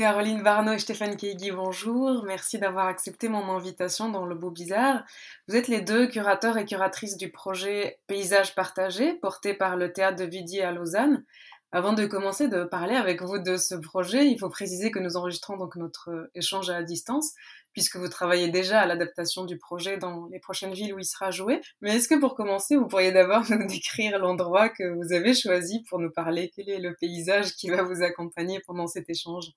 Caroline 0.00 0.42
Barneau 0.42 0.72
et 0.72 0.78
Stéphane 0.78 1.14
Keigui, 1.14 1.50
bonjour. 1.50 2.24
Merci 2.24 2.58
d'avoir 2.58 2.86
accepté 2.86 3.28
mon 3.28 3.54
invitation 3.54 4.08
dans 4.08 4.24
Le 4.24 4.34
Beau 4.34 4.50
Bizarre. 4.50 5.04
Vous 5.46 5.56
êtes 5.56 5.68
les 5.68 5.82
deux 5.82 6.06
curateurs 6.06 6.56
et 6.56 6.64
curatrices 6.64 7.18
du 7.18 7.30
projet 7.30 7.98
Paysage 8.06 8.54
partagé, 8.54 9.12
porté 9.12 9.52
par 9.52 9.76
le 9.76 9.92
théâtre 9.92 10.16
de 10.16 10.24
Vidy 10.24 10.62
à 10.62 10.72
Lausanne. 10.72 11.22
Avant 11.70 11.92
de 11.92 12.06
commencer 12.06 12.48
de 12.48 12.64
parler 12.64 12.94
avec 12.94 13.20
vous 13.20 13.38
de 13.40 13.58
ce 13.58 13.74
projet, 13.74 14.26
il 14.26 14.38
faut 14.38 14.48
préciser 14.48 14.90
que 14.90 14.98
nous 14.98 15.18
enregistrons 15.18 15.58
donc 15.58 15.76
notre 15.76 16.30
échange 16.34 16.70
à 16.70 16.82
distance, 16.82 17.34
puisque 17.74 17.96
vous 17.96 18.08
travaillez 18.08 18.48
déjà 18.48 18.80
à 18.80 18.86
l'adaptation 18.86 19.44
du 19.44 19.58
projet 19.58 19.98
dans 19.98 20.28
les 20.32 20.40
prochaines 20.40 20.72
villes 20.72 20.94
où 20.94 20.98
il 20.98 21.04
sera 21.04 21.30
joué. 21.30 21.60
Mais 21.82 21.96
est-ce 21.96 22.08
que 22.08 22.18
pour 22.18 22.36
commencer, 22.36 22.74
vous 22.74 22.86
pourriez 22.86 23.12
d'abord 23.12 23.42
nous 23.50 23.66
décrire 23.66 24.18
l'endroit 24.18 24.70
que 24.70 24.94
vous 24.94 25.12
avez 25.12 25.34
choisi 25.34 25.82
pour 25.90 25.98
nous 25.98 26.10
parler? 26.10 26.50
Quel 26.56 26.70
est 26.70 26.80
le 26.80 26.94
paysage 26.94 27.52
qui 27.52 27.68
va 27.68 27.82
vous 27.82 28.02
accompagner 28.02 28.60
pendant 28.60 28.86
cet 28.86 29.10
échange? 29.10 29.52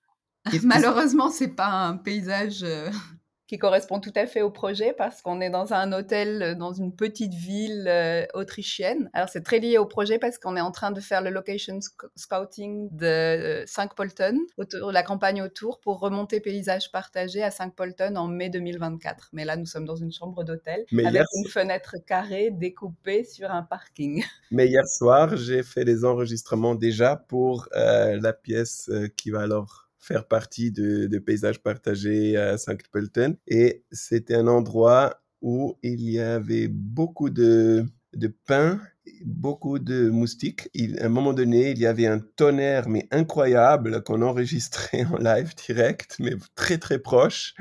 Malheureusement, 0.63 1.29
c'est 1.29 1.55
pas 1.55 1.69
un 1.69 1.97
paysage 1.97 2.63
euh, 2.63 2.89
qui 3.47 3.57
correspond 3.57 3.99
tout 3.99 4.11
à 4.15 4.25
fait 4.25 4.41
au 4.41 4.49
projet 4.49 4.93
parce 4.97 5.21
qu'on 5.21 5.39
est 5.39 5.49
dans 5.49 5.73
un 5.73 5.93
hôtel 5.93 6.41
euh, 6.41 6.55
dans 6.55 6.73
une 6.73 6.93
petite 6.93 7.33
ville 7.33 7.85
euh, 7.87 8.25
autrichienne. 8.33 9.09
Alors 9.13 9.29
c'est 9.29 9.41
très 9.41 9.59
lié 9.59 9.77
au 9.77 9.85
projet 9.85 10.19
parce 10.19 10.37
qu'on 10.37 10.57
est 10.57 10.61
en 10.61 10.71
train 10.71 10.91
de 10.91 10.99
faire 10.99 11.21
le 11.21 11.29
location 11.29 11.79
scouting 12.15 12.89
de 12.91 13.63
5 13.65 13.95
Polten, 13.95 14.37
autour, 14.57 14.91
la 14.91 15.03
campagne 15.03 15.41
autour 15.41 15.79
pour 15.79 15.99
remonter 15.99 16.41
paysage 16.41 16.91
partagé 16.91 17.41
à 17.41 17.51
5 17.51 17.73
Polten 17.73 18.17
en 18.17 18.27
mai 18.27 18.49
2024. 18.49 19.29
Mais 19.31 19.45
là, 19.45 19.55
nous 19.55 19.65
sommes 19.65 19.85
dans 19.85 19.95
une 19.95 20.11
chambre 20.11 20.43
d'hôtel 20.43 20.85
avec 21.05 21.23
une 21.35 21.49
fenêtre 21.49 21.95
carrée 22.05 22.49
découpée 22.51 23.23
sur 23.23 23.49
un 23.49 23.63
parking. 23.63 24.23
Mais 24.51 24.67
hier 24.67 24.87
soir, 24.87 25.37
j'ai 25.37 25.63
fait 25.63 25.85
des 25.85 26.03
enregistrements 26.03 26.75
déjà 26.75 27.15
pour 27.15 27.69
la 27.73 28.33
pièce 28.33 28.91
qui 29.15 29.29
va 29.29 29.41
alors 29.41 29.83
faire 30.03 30.27
partie 30.27 30.71
de, 30.71 31.17
paysages 31.19 31.63
partagés 31.63 32.35
à 32.37 32.57
Saint-Pölten. 32.57 33.37
Et 33.47 33.83
c'était 33.91 34.35
un 34.35 34.47
endroit 34.47 35.21
où 35.41 35.77
il 35.81 36.09
y 36.09 36.19
avait 36.19 36.67
beaucoup 36.67 37.29
de, 37.29 37.85
de 38.13 38.27
pins, 38.45 38.81
beaucoup 39.25 39.79
de 39.79 40.09
moustiques. 40.09 40.69
À 40.99 41.05
un 41.05 41.09
moment 41.09 41.33
donné, 41.33 41.71
il 41.71 41.79
y 41.79 41.85
avait 41.85 42.07
un 42.07 42.19
tonnerre, 42.19 42.89
mais 42.89 43.07
incroyable, 43.11 44.03
qu'on 44.03 44.21
enregistrait 44.21 45.05
en 45.05 45.17
live 45.17 45.53
direct, 45.55 46.17
mais 46.19 46.33
très 46.55 46.77
très 46.77 46.99
proche. 46.99 47.53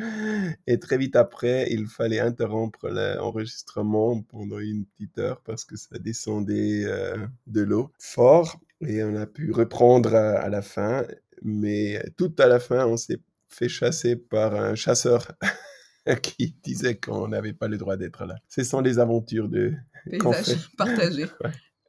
Et 0.67 0.79
très 0.79 0.99
vite 0.99 1.15
après, 1.15 1.69
il 1.71 1.87
fallait 1.87 2.21
interrompre 2.21 2.89
l'enregistrement 2.89 4.21
pendant 4.23 4.59
une 4.59 4.85
petite 4.87 5.19
heure 5.19 5.41
parce 5.43 5.65
que 5.65 5.77
ça 5.77 5.99
descendait 5.99 6.85
euh, 6.85 7.17
de 7.47 7.63
l'eau 7.63 7.93
fort. 7.99 8.61
Et 8.85 9.05
on 9.05 9.15
a 9.15 9.27
pu 9.27 9.53
reprendre 9.53 10.15
à 10.17 10.49
la 10.49 10.61
fin 10.61 11.05
mais 11.45 12.03
tout 12.17 12.35
à 12.39 12.47
la 12.47 12.61
fin, 12.61 12.87
on 12.87 12.97
s'est 12.97 13.21
fait 13.49 13.69
chasser 13.69 14.17
par 14.17 14.55
un 14.55 14.75
chasseur 14.75 15.33
qui 16.23 16.57
disait 16.63 16.97
qu'on 16.97 17.29
n'avait 17.29 17.53
pas 17.53 17.69
le 17.69 17.79
droit 17.79 17.97
d'être 17.97 18.25
là. 18.25 18.37
Ce 18.49 18.65
sont 18.65 18.81
les 18.81 18.99
aventures 18.99 19.49
de 19.49 19.75
paysage 20.11 20.71
partagé 20.77 21.27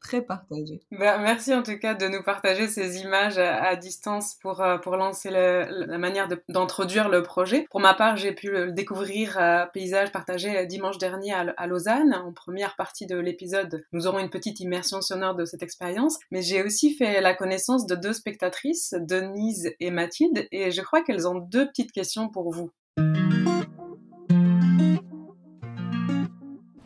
très 0.03 0.21
partagé. 0.21 0.81
Merci 0.91 1.53
en 1.53 1.63
tout 1.63 1.77
cas 1.79 1.95
de 1.95 2.07
nous 2.07 2.21
partager 2.21 2.67
ces 2.67 2.99
images 2.99 3.39
à, 3.39 3.75
distance 3.75 4.35
pour, 4.41 4.61
euh, 4.61 4.77
pour 4.77 4.97
lancer 4.97 5.31
la 5.31 5.97
manière 5.97 6.27
d'introduire 6.49 7.09
le 7.09 7.23
projet. 7.23 7.65
Pour 7.71 7.79
ma 7.79 7.93
part, 7.93 8.17
j'ai 8.17 8.33
pu 8.33 8.51
le 8.51 8.71
découvrir 8.71 9.37
à 9.39 9.67
Paysage 9.67 10.11
partagé 10.11 10.57
euh, 10.57 10.65
dimanche 10.65 10.97
dernier 10.97 11.33
à, 11.33 11.67
Lausanne. 11.67 12.13
En 12.13 12.33
première 12.33 12.75
partie 12.75 13.07
de 13.07 13.17
l'épisode, 13.17 13.85
nous 13.93 14.05
aurons 14.05 14.19
une 14.19 14.29
petite 14.29 14.59
immersion 14.59 15.01
sonore 15.01 15.35
de 15.35 15.45
cette 15.45 15.63
expérience. 15.63 16.19
Mais 16.29 16.41
j'ai 16.41 16.61
aussi 16.61 16.93
fait 16.93 17.21
la 17.21 17.33
connaissance 17.33 17.87
de 17.87 17.95
deux 17.95 18.13
spectatrices, 18.13 18.93
Denise 18.99 19.71
et 19.79 19.89
Mathilde, 19.89 20.47
et 20.51 20.71
je 20.71 20.81
crois 20.81 21.01
qu'elles 21.01 21.27
ont 21.27 21.39
deux 21.39 21.67
petites 21.67 21.93
questions 21.93 22.29
pour 22.29 22.51
vous. 22.51 22.69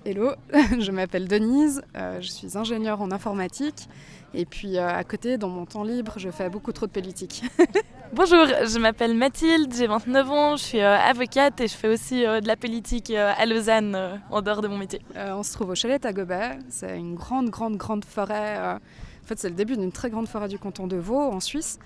Hello, 0.10 0.32
je 0.80 0.90
m'appelle 0.92 1.28
Denise, 1.28 1.82
euh, 1.98 2.22
je 2.22 2.30
suis 2.30 2.58
ingénieure 2.58 3.02
en 3.02 3.12
informatique 3.12 3.90
et 4.34 4.46
puis 4.46 4.78
euh, 4.78 4.88
à 4.88 5.04
côté, 5.04 5.38
dans 5.38 5.50
mon 5.50 5.66
temps 5.66 5.84
libre, 5.84 6.14
je 6.16 6.30
fais 6.30 6.50
beaucoup 6.50 6.72
trop 6.72 6.88
de 6.88 6.94
politique. 6.94 7.44
Bonjour, 8.14 8.46
je 8.48 8.80
m'appelle 8.80 9.14
Mathilde, 9.14 9.74
j'ai 9.76 9.86
29 9.86 10.32
ans, 10.32 10.56
je 10.56 10.64
suis 10.64 10.80
euh, 10.80 10.98
avocate 10.98 11.60
et 11.60 11.68
je 11.68 11.74
fais 11.74 11.90
aussi 11.90 12.22
de 12.22 12.48
la 12.48 12.56
politique 12.56 13.12
à 13.12 13.46
Lausanne 13.46 14.22
en 14.32 14.42
dehors 14.42 14.62
de 14.62 14.70
mon 14.70 14.78
métier. 14.78 15.02
on 15.14 15.44
se 15.44 15.52
trouve 15.52 15.72
au 15.72 15.76
chalet 15.76 16.02
Tagobert, 16.02 16.58
c'est 16.70 16.98
une 16.98 17.16
grande, 17.16 17.50
grande, 17.50 17.76
grande 17.76 18.06
forêt. 18.06 18.58
en 18.60 18.80
fait, 19.26 19.38
c'est 19.38 19.50
le 19.50 19.56
début 19.56 19.76
d'une 19.76 19.92
très 19.92 20.10
grande 20.10 20.30
forêt 20.30 20.48
du 20.48 20.58
canton 20.58 20.88
de 20.88 20.96
Vaud 20.96 21.20
en 21.20 21.42
Suisse. 21.42 21.80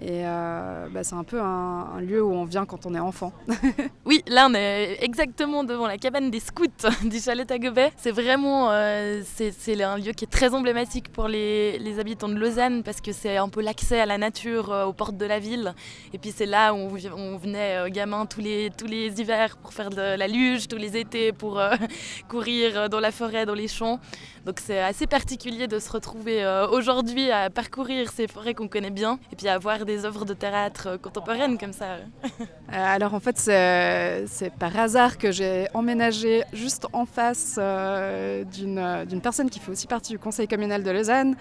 Et 0.00 0.22
euh, 0.24 0.86
bah, 0.90 1.02
c'est 1.02 1.16
un 1.16 1.24
peu 1.24 1.40
un, 1.40 2.00
lieu 2.00 2.22
où 2.22 2.32
on 2.32 2.44
vient 2.44 2.66
quand 2.66 2.86
on 2.86 2.94
est 2.94 3.00
enfant. 3.00 3.32
oui, 4.04 4.22
là 4.28 4.46
on 4.48 4.54
est 4.54 4.98
exactement 5.02 5.64
devant 5.64 5.88
la 5.88 5.98
cabane 5.98 6.30
des 6.30 6.38
scouts 6.38 6.66
du 7.04 7.18
chalet 7.18 7.46
Tagobet. 7.46 7.90
C'est 7.96 8.12
vraiment 8.12 8.70
euh, 8.70 9.22
c'est, 9.24 9.82
un 9.82 9.96
lieu 9.96 10.12
qui 10.12 10.24
est 10.24 10.30
très 10.30 10.54
emblématique 10.54 11.10
pour 11.10 11.26
les, 11.26 11.78
les 11.78 11.98
habitants 11.98 12.28
de 12.28 12.36
Lausanne 12.36 12.84
parce 12.84 13.00
que 13.00 13.12
c'est 13.12 13.38
un 13.38 13.48
peu 13.48 13.60
l'accès 13.60 14.00
à 14.00 14.06
la 14.06 14.18
nature 14.18 14.72
euh, 14.72 14.84
aux 14.84 14.92
portes 14.92 15.16
de 15.16 15.26
la 15.26 15.40
ville. 15.40 15.74
Et 16.12 16.18
puis 16.18 16.32
c'est 16.34 16.46
là 16.46 16.72
où 16.72 16.76
on, 17.16 17.36
venait 17.36 17.90
gamin 17.90 18.26
tous 18.26 18.40
les, 18.40 18.70
tous 18.76 18.86
les 18.86 19.20
hivers 19.20 19.56
pour 19.56 19.72
faire 19.72 19.90
de 19.90 20.16
la 20.16 20.28
luge, 20.28 20.68
tous 20.68 20.76
les 20.76 20.96
étés 20.96 21.32
pour 21.32 21.60
courir 22.28 22.88
dans 22.88 23.00
la 23.00 23.10
forêt, 23.10 23.46
dans 23.46 23.54
les 23.54 23.68
champs. 23.68 23.98
Donc 24.48 24.60
c'est 24.64 24.80
assez 24.80 25.06
particulier 25.06 25.66
de 25.66 25.78
se 25.78 25.92
retrouver 25.92 26.42
aujourd'hui 26.72 27.30
à 27.30 27.50
parcourir 27.50 28.10
ces 28.10 28.26
forêts 28.26 28.54
qu'on 28.54 28.66
connaît 28.66 28.88
bien 28.88 29.18
et 29.30 29.36
puis 29.36 29.46
à 29.46 29.58
voir 29.58 29.84
des 29.84 30.06
œuvres 30.06 30.24
de 30.24 30.32
théâtre 30.32 30.88
euh, 30.88 30.96
contemporaines 30.96 31.58
comme 31.58 31.74
ça 31.74 31.96
euh, 32.24 32.40
Alors 32.70 33.12
en 33.12 33.20
fait, 33.20 33.36
c'est 33.36 34.52
par 34.58 34.74
hasard 34.78 35.18
que 35.18 35.32
j'ai 35.32 35.66
emménagé 35.74 36.44
juste 36.54 36.86
en 36.94 37.04
face 37.04 37.56
euh, 37.58 38.42
d'une 38.44 39.20
personne 39.22 39.50
qui 39.50 39.58
fait 39.60 39.70
aussi 39.70 39.86
partie 39.86 40.12
du 40.12 40.18
conseil 40.18 40.48
communal 40.48 40.82
de 40.82 40.90
Lausanne, 40.90 41.36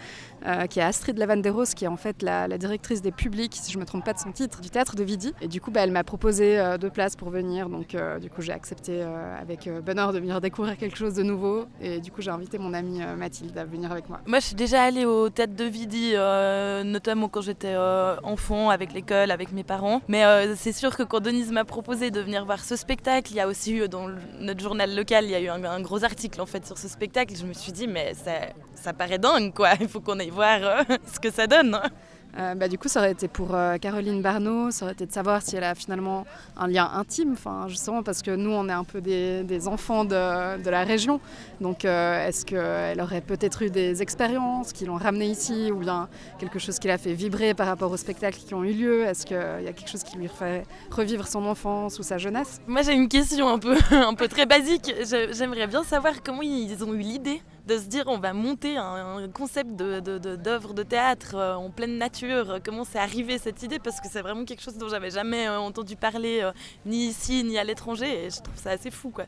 qui 0.70 0.80
est 0.80 0.84
Astrid 0.84 1.18
Lavanderos, 1.18 1.74
qui 1.76 1.86
est 1.86 1.88
en 1.88 1.98
fait 1.98 2.22
la, 2.22 2.58
directrice 2.58 3.02
des 3.02 3.12
publics, 3.12 3.56
si 3.56 3.72
je 3.72 3.78
ne 3.78 3.82
me 3.82 3.86
trompe 3.86 4.04
pas 4.04 4.14
de 4.14 4.20
son 4.20 4.32
titre, 4.32 4.60
du 4.60 4.70
théâtre 4.70 4.96
de 4.96 5.04
Vidi. 5.04 5.34
Et 5.42 5.48
du 5.48 5.62
coup, 5.62 5.72
bah, 5.72 5.82
elle 5.84 5.92
m'a 5.92 6.04
proposé 6.04 6.62
deux 6.80 6.90
places 6.90 7.16
pour 7.16 7.30
venir, 7.30 7.70
donc 7.70 7.96
du 8.22 8.30
coup 8.30 8.42
j'ai 8.42 8.54
accepté 8.54 9.02
avec 9.42 9.70
bonheur 9.86 10.12
de 10.12 10.20
venir 10.20 10.42
découvrir 10.42 10.78
quelque 10.78 10.98
chose 10.98 11.14
de 11.14 11.24
nouveau. 11.24 11.66
Et 11.82 12.00
du 12.00 12.12
coup, 12.12 12.22
j'ai 12.22 12.32
invité 12.32 12.58
mon 12.58 12.74
amie 13.02 13.18
Mathilde 13.18 13.58
à 13.58 13.66
venir 13.66 13.92
avec 13.92 14.10
moi. 14.10 14.20
Moi, 14.26 14.40
je 14.40 14.48
suis 14.48 14.56
déjà 14.56 14.84
allée 14.84 15.06
au 15.06 15.30
théâtre 15.30 15.56
de 15.56 15.66
Vidi, 15.66 16.14
notamment 16.86 17.30
quand 17.30 17.42
j'étais 17.42 17.76
en 17.76 18.36
fond 18.36 18.70
avec 18.70 18.94
l'école, 18.94 19.32
avec 19.32 19.52
mes 19.52 19.64
parents. 19.64 20.02
Mais 20.08 20.26
euh, 20.26 20.56
c'est 20.56 20.72
sûr 20.72 20.96
que 20.96 21.04
quand 21.04 21.20
Denise 21.20 21.52
m'a 21.52 21.66
proposé 21.66 22.12
de 22.12 22.20
venir 22.22 22.46
voir 22.46 22.64
ce 22.64 22.76
spectacle, 22.76 23.32
il 23.32 23.36
y 23.36 23.40
a 23.40 23.48
aussi 23.48 23.74
eu 23.74 23.88
dans 23.88 24.08
notre 24.40 24.62
journal 24.62 24.96
local, 24.96 25.26
il 25.26 25.32
y 25.32 25.36
a 25.36 25.42
eu 25.42 25.48
un, 25.50 25.82
gros 25.82 26.04
article 26.04 26.42
en 26.42 26.46
fait 26.46 26.66
sur 26.66 26.78
ce 26.78 26.88
spectacle. 26.88 27.36
Je 27.36 27.46
me 27.46 27.54
suis 27.54 27.72
dit, 27.72 27.88
mais 27.88 28.14
ça, 28.76 28.94
paraît 28.94 29.20
dingue 29.20 29.54
quoi, 29.54 29.74
il 29.80 29.88
faut 29.88 30.00
qu'on 30.00 30.20
aille 30.20 30.30
voir 30.30 30.60
euh, 30.62 30.84
ce 31.14 31.20
que 31.20 31.32
ça 31.32 31.48
donne. 31.48 31.80
Euh, 32.38 32.54
bah, 32.54 32.68
du 32.68 32.78
coup, 32.78 32.88
ça 32.88 33.00
aurait 33.00 33.12
été 33.12 33.28
pour 33.28 33.56
euh, 33.56 33.78
Caroline 33.78 34.22
Barneau, 34.22 34.70
ça 34.70 34.86
aurait 34.86 34.94
été 34.94 35.06
de 35.08 35.12
savoir 35.12 35.42
si 35.42 35.56
elle 35.56 35.64
a 35.64 35.74
finalement 35.74 36.26
un 36.56 36.68
lien 36.68 36.90
intime, 36.94 37.36
justement 37.68 38.04
parce 38.04 38.22
que 38.22 38.32
nous, 38.32 38.52
on 38.52 38.70
est 38.70 38.74
un 38.74 38.84
peu 38.84 39.02
des, 39.02 39.68
enfants 39.68 40.06
de, 40.06 40.70
la 40.70 40.84
région. 40.84 41.20
Donc, 41.62 41.84
euh, 41.84 42.28
est-ce 42.28 42.46
qu'elle 42.46 43.02
aurait 43.02 43.22
peut-être 43.22 43.64
eu 43.64 43.70
des 43.72 44.02
expériences 44.02 44.72
qui 44.72 44.86
l'ont 44.86 44.98
ramenée 44.98 45.28
ici, 45.28 45.72
ou 45.72 45.78
bien 45.78 46.10
quelque 46.38 46.60
chose 46.60 46.78
qui 46.78 46.88
l'a 46.88 47.00
fait 47.00 47.14
vibrer 47.14 47.54
par 47.56 47.66
rapport 47.66 47.92
aux 47.92 47.98
spectacles 47.98 48.40
qui 48.40 48.54
ont 48.54 48.64
eu 48.64 48.74
lieu? 48.74 49.04
Est-ce 49.06 49.26
qu'il 49.26 49.38
y 49.38 49.68
a 49.68 49.74
quelque 49.74 49.90
chose 49.90 50.04
qui 50.04 50.18
lui 50.18 50.28
fait 50.28 50.64
revivre 50.92 51.28
son 51.28 51.44
enfance 51.46 51.98
ou 51.98 52.04
sa 52.04 52.20
jeunesse? 52.20 52.62
Moi, 52.68 52.84
j'ai 52.84 52.94
une 52.94 53.10
question 53.10 53.50
un 53.50 53.58
peu, 53.58 53.76
un 53.92 54.14
peu 54.14 54.28
très 54.28 54.46
basique. 54.46 54.94
J'aimerais 55.32 55.68
bien 55.68 55.84
savoir 55.84 56.22
comment 56.24 56.44
ils 56.44 56.84
ont 56.84 56.94
eu 56.94 57.00
l'idée 57.00 57.42
de 57.68 57.78
se 57.78 57.86
dire 57.86 58.06
on 58.08 58.18
va 58.18 58.34
monter 58.34 58.78
un, 58.78 59.28
concept 59.30 59.72
d'œuvre 59.76 60.74
de, 60.74 60.84
théâtre 60.84 61.36
euh, 61.36 61.56
en 61.56 61.70
pleine 61.70 61.98
nature. 61.98 62.60
Comment 62.64 62.86
c'est 62.86 63.00
arrivé 63.00 63.38
cette 63.38 63.62
idée 63.62 63.80
Parce 63.80 64.00
que 64.00 64.08
c'est 64.10 64.22
vraiment 64.22 64.46
quelque 64.46 64.62
chose 64.62 64.78
dont 64.78 64.88
j'avais 64.88 65.12
jamais 65.12 65.48
euh, 65.48 65.60
entendu 65.60 65.96
parler 65.96 66.40
euh, 66.42 66.52
ni 66.86 67.08
ici 67.08 67.44
ni 67.44 67.58
à 67.58 67.64
l'étranger 67.64 68.26
et 68.26 68.30
je 68.30 68.42
trouve 68.42 68.58
ça 68.58 68.72
assez 68.72 68.92
fou 68.92 69.10
quoi. 69.10 69.26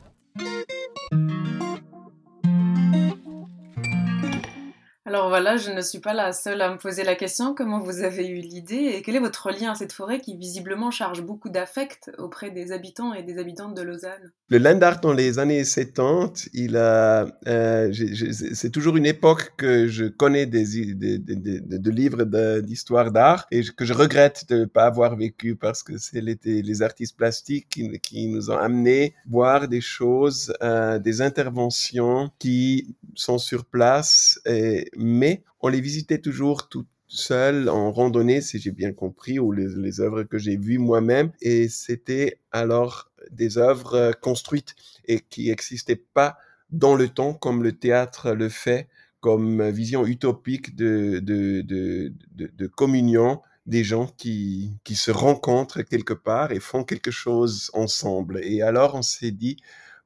Alors 5.10 5.28
voilà, 5.28 5.56
je 5.56 5.72
ne 5.72 5.80
suis 5.80 5.98
pas 5.98 6.14
la 6.14 6.32
seule 6.32 6.62
à 6.62 6.70
me 6.70 6.78
poser 6.78 7.02
la 7.02 7.16
question. 7.16 7.52
Comment 7.52 7.80
vous 7.80 8.04
avez 8.04 8.28
eu 8.28 8.36
l'idée 8.36 8.94
et 8.94 9.02
quel 9.02 9.16
est 9.16 9.18
votre 9.18 9.50
lien 9.50 9.72
à 9.72 9.74
cette 9.74 9.92
forêt 9.92 10.20
qui 10.20 10.36
visiblement 10.36 10.92
charge 10.92 11.22
beaucoup 11.22 11.48
d'affect 11.48 12.12
auprès 12.18 12.52
des 12.52 12.70
habitants 12.70 13.12
et 13.12 13.24
des 13.24 13.38
habitantes 13.38 13.74
de 13.74 13.82
Lausanne? 13.82 14.30
Le 14.50 14.58
land 14.58 14.80
art 14.82 15.00
dans 15.00 15.12
les 15.12 15.40
années 15.40 15.64
70, 15.64 16.50
il 16.54 16.76
a, 16.76 17.26
euh, 17.48 17.92
c'est 17.92 18.70
toujours 18.70 18.96
une 18.96 19.06
époque 19.06 19.54
que 19.56 19.88
je 19.88 20.04
connais 20.04 20.46
des, 20.46 20.64
de 20.94 21.90
livres 21.90 22.22
d'histoire 22.60 23.10
d'art 23.10 23.46
et 23.50 23.62
que 23.64 23.84
je 23.84 23.94
regrette 23.94 24.48
de 24.48 24.58
ne 24.58 24.64
pas 24.66 24.84
avoir 24.84 25.16
vécu 25.16 25.56
parce 25.56 25.82
que 25.82 25.98
c'est 25.98 26.20
les, 26.20 26.82
artistes 26.82 27.16
plastiques 27.16 27.68
qui, 27.68 28.28
nous 28.28 28.48
ont 28.48 28.58
amené 28.58 29.16
voir 29.28 29.66
des 29.66 29.80
choses, 29.80 30.52
euh, 30.62 31.00
des 31.00 31.20
interventions 31.20 32.30
qui 32.38 32.94
sont 33.16 33.38
sur 33.38 33.64
place 33.64 34.40
et 34.46 34.88
mais 35.00 35.42
on 35.60 35.68
les 35.68 35.80
visitait 35.80 36.20
toujours 36.20 36.68
tout, 36.68 36.86
seul 37.10 37.68
en 37.68 37.90
randonnée, 37.90 38.40
si 38.40 38.58
j'ai 38.60 38.70
bien 38.70 38.92
compris, 38.92 39.38
ou 39.38 39.52
les, 39.52 40.00
œuvres 40.00 40.22
que 40.22 40.38
j'ai 40.38 40.56
vues 40.56 40.78
moi-même. 40.78 41.32
Et 41.42 41.68
c'était 41.68 42.38
alors 42.52 43.10
des 43.32 43.58
œuvres 43.58 44.12
construites 44.22 44.76
et 45.06 45.20
qui 45.20 45.48
n'existaient 45.48 46.02
pas 46.14 46.38
dans 46.70 46.94
le 46.94 47.08
temps 47.08 47.34
comme 47.34 47.62
le 47.62 47.72
théâtre 47.72 48.32
le 48.32 48.48
fait, 48.48 48.88
comme 49.18 49.68
vision 49.70 50.06
utopique 50.06 50.76
de, 50.76 51.18
de, 51.18 51.60
de, 51.62 52.14
de, 52.32 52.50
de 52.56 52.66
communion 52.68 53.42
des 53.66 53.84
gens 53.84 54.06
qui, 54.06 54.78
qui 54.84 54.94
se 54.94 55.10
rencontrent 55.10 55.82
quelque 55.82 56.14
part 56.14 56.52
et 56.52 56.60
font 56.60 56.84
quelque 56.84 57.10
chose 57.10 57.70
ensemble. 57.74 58.40
Et 58.42 58.62
alors 58.62 58.94
on 58.94 59.02
s'est 59.02 59.32
dit, 59.32 59.56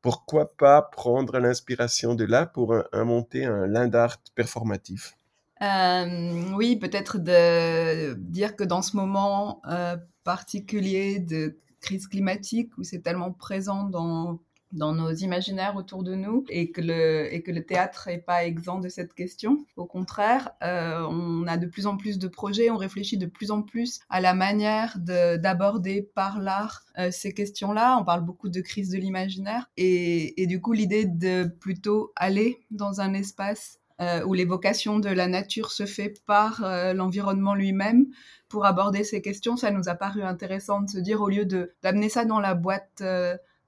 pourquoi 0.04 0.54
pas 0.54 0.82
prendre 0.82 1.38
l'inspiration 1.38 2.14
de 2.14 2.24
là 2.24 2.44
pour 2.44 2.76
inventer 2.92 3.46
un 3.46 3.66
land 3.66 3.90
art 3.94 4.18
performatif? 4.34 5.16
Euh, 5.62 6.52
oui, 6.54 6.76
peut-être 6.76 7.16
de 7.16 8.12
dire 8.12 8.54
que 8.54 8.64
dans 8.64 8.82
ce 8.82 8.98
moment 8.98 9.62
euh, 9.66 9.96
particulier 10.22 11.20
de 11.20 11.58
crise 11.80 12.06
climatique 12.06 12.76
où 12.76 12.82
c'est 12.82 12.98
tellement 12.98 13.32
présent 13.32 13.84
dans 13.84 14.40
dans 14.74 14.92
nos 14.92 15.12
imaginaires 15.12 15.76
autour 15.76 16.02
de 16.02 16.14
nous 16.14 16.44
et 16.48 16.70
que 16.70 16.80
le, 16.80 17.32
et 17.32 17.42
que 17.42 17.50
le 17.50 17.64
théâtre 17.64 18.08
n'est 18.08 18.18
pas 18.18 18.44
exempt 18.44 18.80
de 18.80 18.88
cette 18.88 19.14
question. 19.14 19.64
Au 19.76 19.86
contraire, 19.86 20.50
euh, 20.62 21.06
on 21.08 21.46
a 21.46 21.56
de 21.56 21.66
plus 21.66 21.86
en 21.86 21.96
plus 21.96 22.18
de 22.18 22.28
projets, 22.28 22.70
on 22.70 22.76
réfléchit 22.76 23.16
de 23.16 23.26
plus 23.26 23.50
en 23.50 23.62
plus 23.62 24.00
à 24.10 24.20
la 24.20 24.34
manière 24.34 24.98
d'aborder 24.98 26.02
par 26.02 26.40
l'art 26.40 26.82
euh, 26.98 27.10
ces 27.10 27.32
questions-là. 27.32 27.96
On 27.98 28.04
parle 28.04 28.24
beaucoup 28.24 28.48
de 28.48 28.60
crise 28.60 28.90
de 28.90 28.98
l'imaginaire 28.98 29.70
et, 29.76 30.42
et, 30.42 30.46
du 30.46 30.60
coup 30.60 30.72
l'idée 30.72 31.06
de 31.06 31.44
plutôt 31.44 32.12
aller 32.16 32.58
dans 32.70 33.00
un 33.00 33.14
espace 33.14 33.78
euh, 34.00 34.24
où 34.24 34.34
l'évocation 34.34 34.98
de 34.98 35.08
la 35.08 35.28
nature 35.28 35.70
se 35.70 35.86
fait 35.86 36.20
par 36.26 36.62
l'environnement 36.94 37.54
lui-même 37.54 38.06
pour 38.48 38.66
aborder 38.66 39.04
ces 39.04 39.22
questions, 39.22 39.56
ça 39.56 39.70
nous 39.70 39.88
a 39.88 39.94
paru 39.94 40.22
intéressant 40.22 40.80
de 40.80 40.90
se 40.90 40.98
dire 40.98 41.20
au 41.20 41.28
lieu 41.28 41.44
d'amener 41.44 42.08
ça 42.08 42.24
dans 42.24 42.40
la 42.40 42.54
boîte 42.54 43.02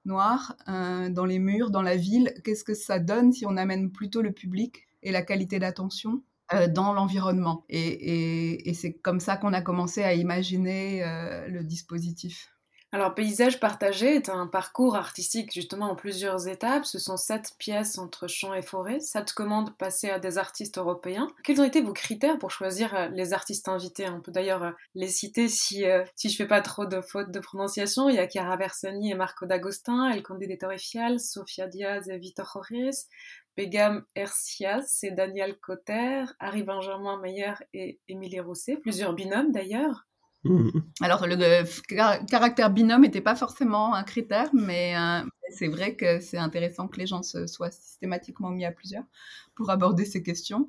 noir 0.07 0.55
euh, 0.67 1.09
dans 1.09 1.25
les 1.25 1.39
murs, 1.39 1.69
dans 1.69 1.81
la 1.81 1.95
ville, 1.95 2.33
qu'est-ce 2.43 2.63
que 2.63 2.73
ça 2.73 2.99
donne 2.99 3.31
si 3.31 3.45
on 3.45 3.57
amène 3.57 3.91
plutôt 3.91 4.21
le 4.21 4.31
public 4.31 4.87
et 5.03 5.11
la 5.11 5.21
qualité 5.21 5.59
d'attention 5.59 6.23
euh, 6.53 6.67
dans 6.67 6.93
l'environnement? 6.93 7.65
Et 7.69 8.73
c'est 8.73 8.93
comme 8.93 9.19
ça 9.19 9.37
qu'on 9.37 9.53
a 9.53 9.61
commencé 9.61 10.03
à 10.03 10.13
imaginer 10.13 11.03
euh, 11.03 11.47
le 11.47 11.63
dispositif. 11.63 12.56
Alors, 12.93 13.13
Paysage 13.13 13.59
partagé 13.59 14.15
est 14.15 14.29
un 14.29 14.47
parcours 14.47 14.95
artistique 14.95 15.51
justement 15.53 15.91
en 15.91 15.95
plusieurs 15.95 16.47
étapes. 16.47 16.85
Ce 16.85 16.99
sont 16.99 17.17
sept 17.17 17.51
pièces 17.59 17.97
entre 17.97 18.27
champs 18.27 18.53
et 18.53 18.61
forêt, 18.61 19.01
sept 19.01 19.33
commandes 19.33 19.75
passées 19.75 20.09
à 20.09 20.19
des 20.19 20.37
artistes 20.37 20.77
européens. 20.77 21.27
Quels 21.43 21.59
ont 21.59 21.65
été 21.65 21.81
vos 21.81 21.91
critères 21.91 22.39
pour 22.39 22.49
choisir 22.49 22.95
euh, 22.95 23.09
les 23.09 23.33
artistes 23.33 23.67
invités? 23.67 24.07
On 24.07 24.21
peut 24.21 24.31
d'ailleurs 24.31 24.63
euh, 24.63 24.71
les 24.95 25.09
citer 25.09 25.49
si, 25.49 25.85
euh, 25.85 26.05
si 26.15 26.29
je 26.29 26.37
fais 26.37 26.47
pas 26.47 26.61
trop 26.61 26.85
de 26.85 27.01
fautes 27.01 27.29
de 27.29 27.41
prononciation. 27.41 28.07
Il 28.07 28.15
y 28.15 28.19
a 28.19 28.29
Chiara 28.29 28.55
Bersani 28.55 29.11
et 29.11 29.15
Marco 29.15 29.45
D'Agostin, 29.45 30.09
El 30.09 30.23
Conde 30.23 30.39
de 30.39 30.55
Torrefial, 30.55 31.19
Sofia 31.19 31.67
Diaz 31.67 32.07
et 32.07 32.17
Vitor 32.17 32.49
Jorges, 32.53 33.03
Begam 33.57 34.05
Ercias 34.15 34.99
et 35.03 35.11
Daniel 35.11 35.57
Cotter, 35.57 36.23
Harry 36.39 36.63
Benjamin 36.63 37.19
Meyer 37.19 37.55
et 37.73 37.99
Émilie 38.07 38.39
Rousset, 38.39 38.77
plusieurs 38.77 39.11
binômes 39.11 39.51
d'ailleurs. 39.51 40.06
Mmh. 40.43 40.69
Alors, 41.01 41.27
le, 41.27 41.35
le 41.35 42.25
caractère 42.25 42.69
binôme 42.69 43.01
n'était 43.01 43.21
pas 43.21 43.35
forcément 43.35 43.93
un 43.93 44.03
critère, 44.03 44.49
mais 44.53 44.95
euh, 44.97 45.21
c'est 45.49 45.67
vrai 45.67 45.95
que 45.95 46.19
c'est 46.19 46.37
intéressant 46.37 46.87
que 46.87 46.99
les 46.99 47.07
gens 47.07 47.23
se 47.23 47.47
soient 47.47 47.71
systématiquement 47.71 48.49
mis 48.49 48.65
à 48.65 48.71
plusieurs 48.71 49.03
pour 49.55 49.69
aborder 49.69 50.05
ces 50.05 50.23
questions. 50.23 50.67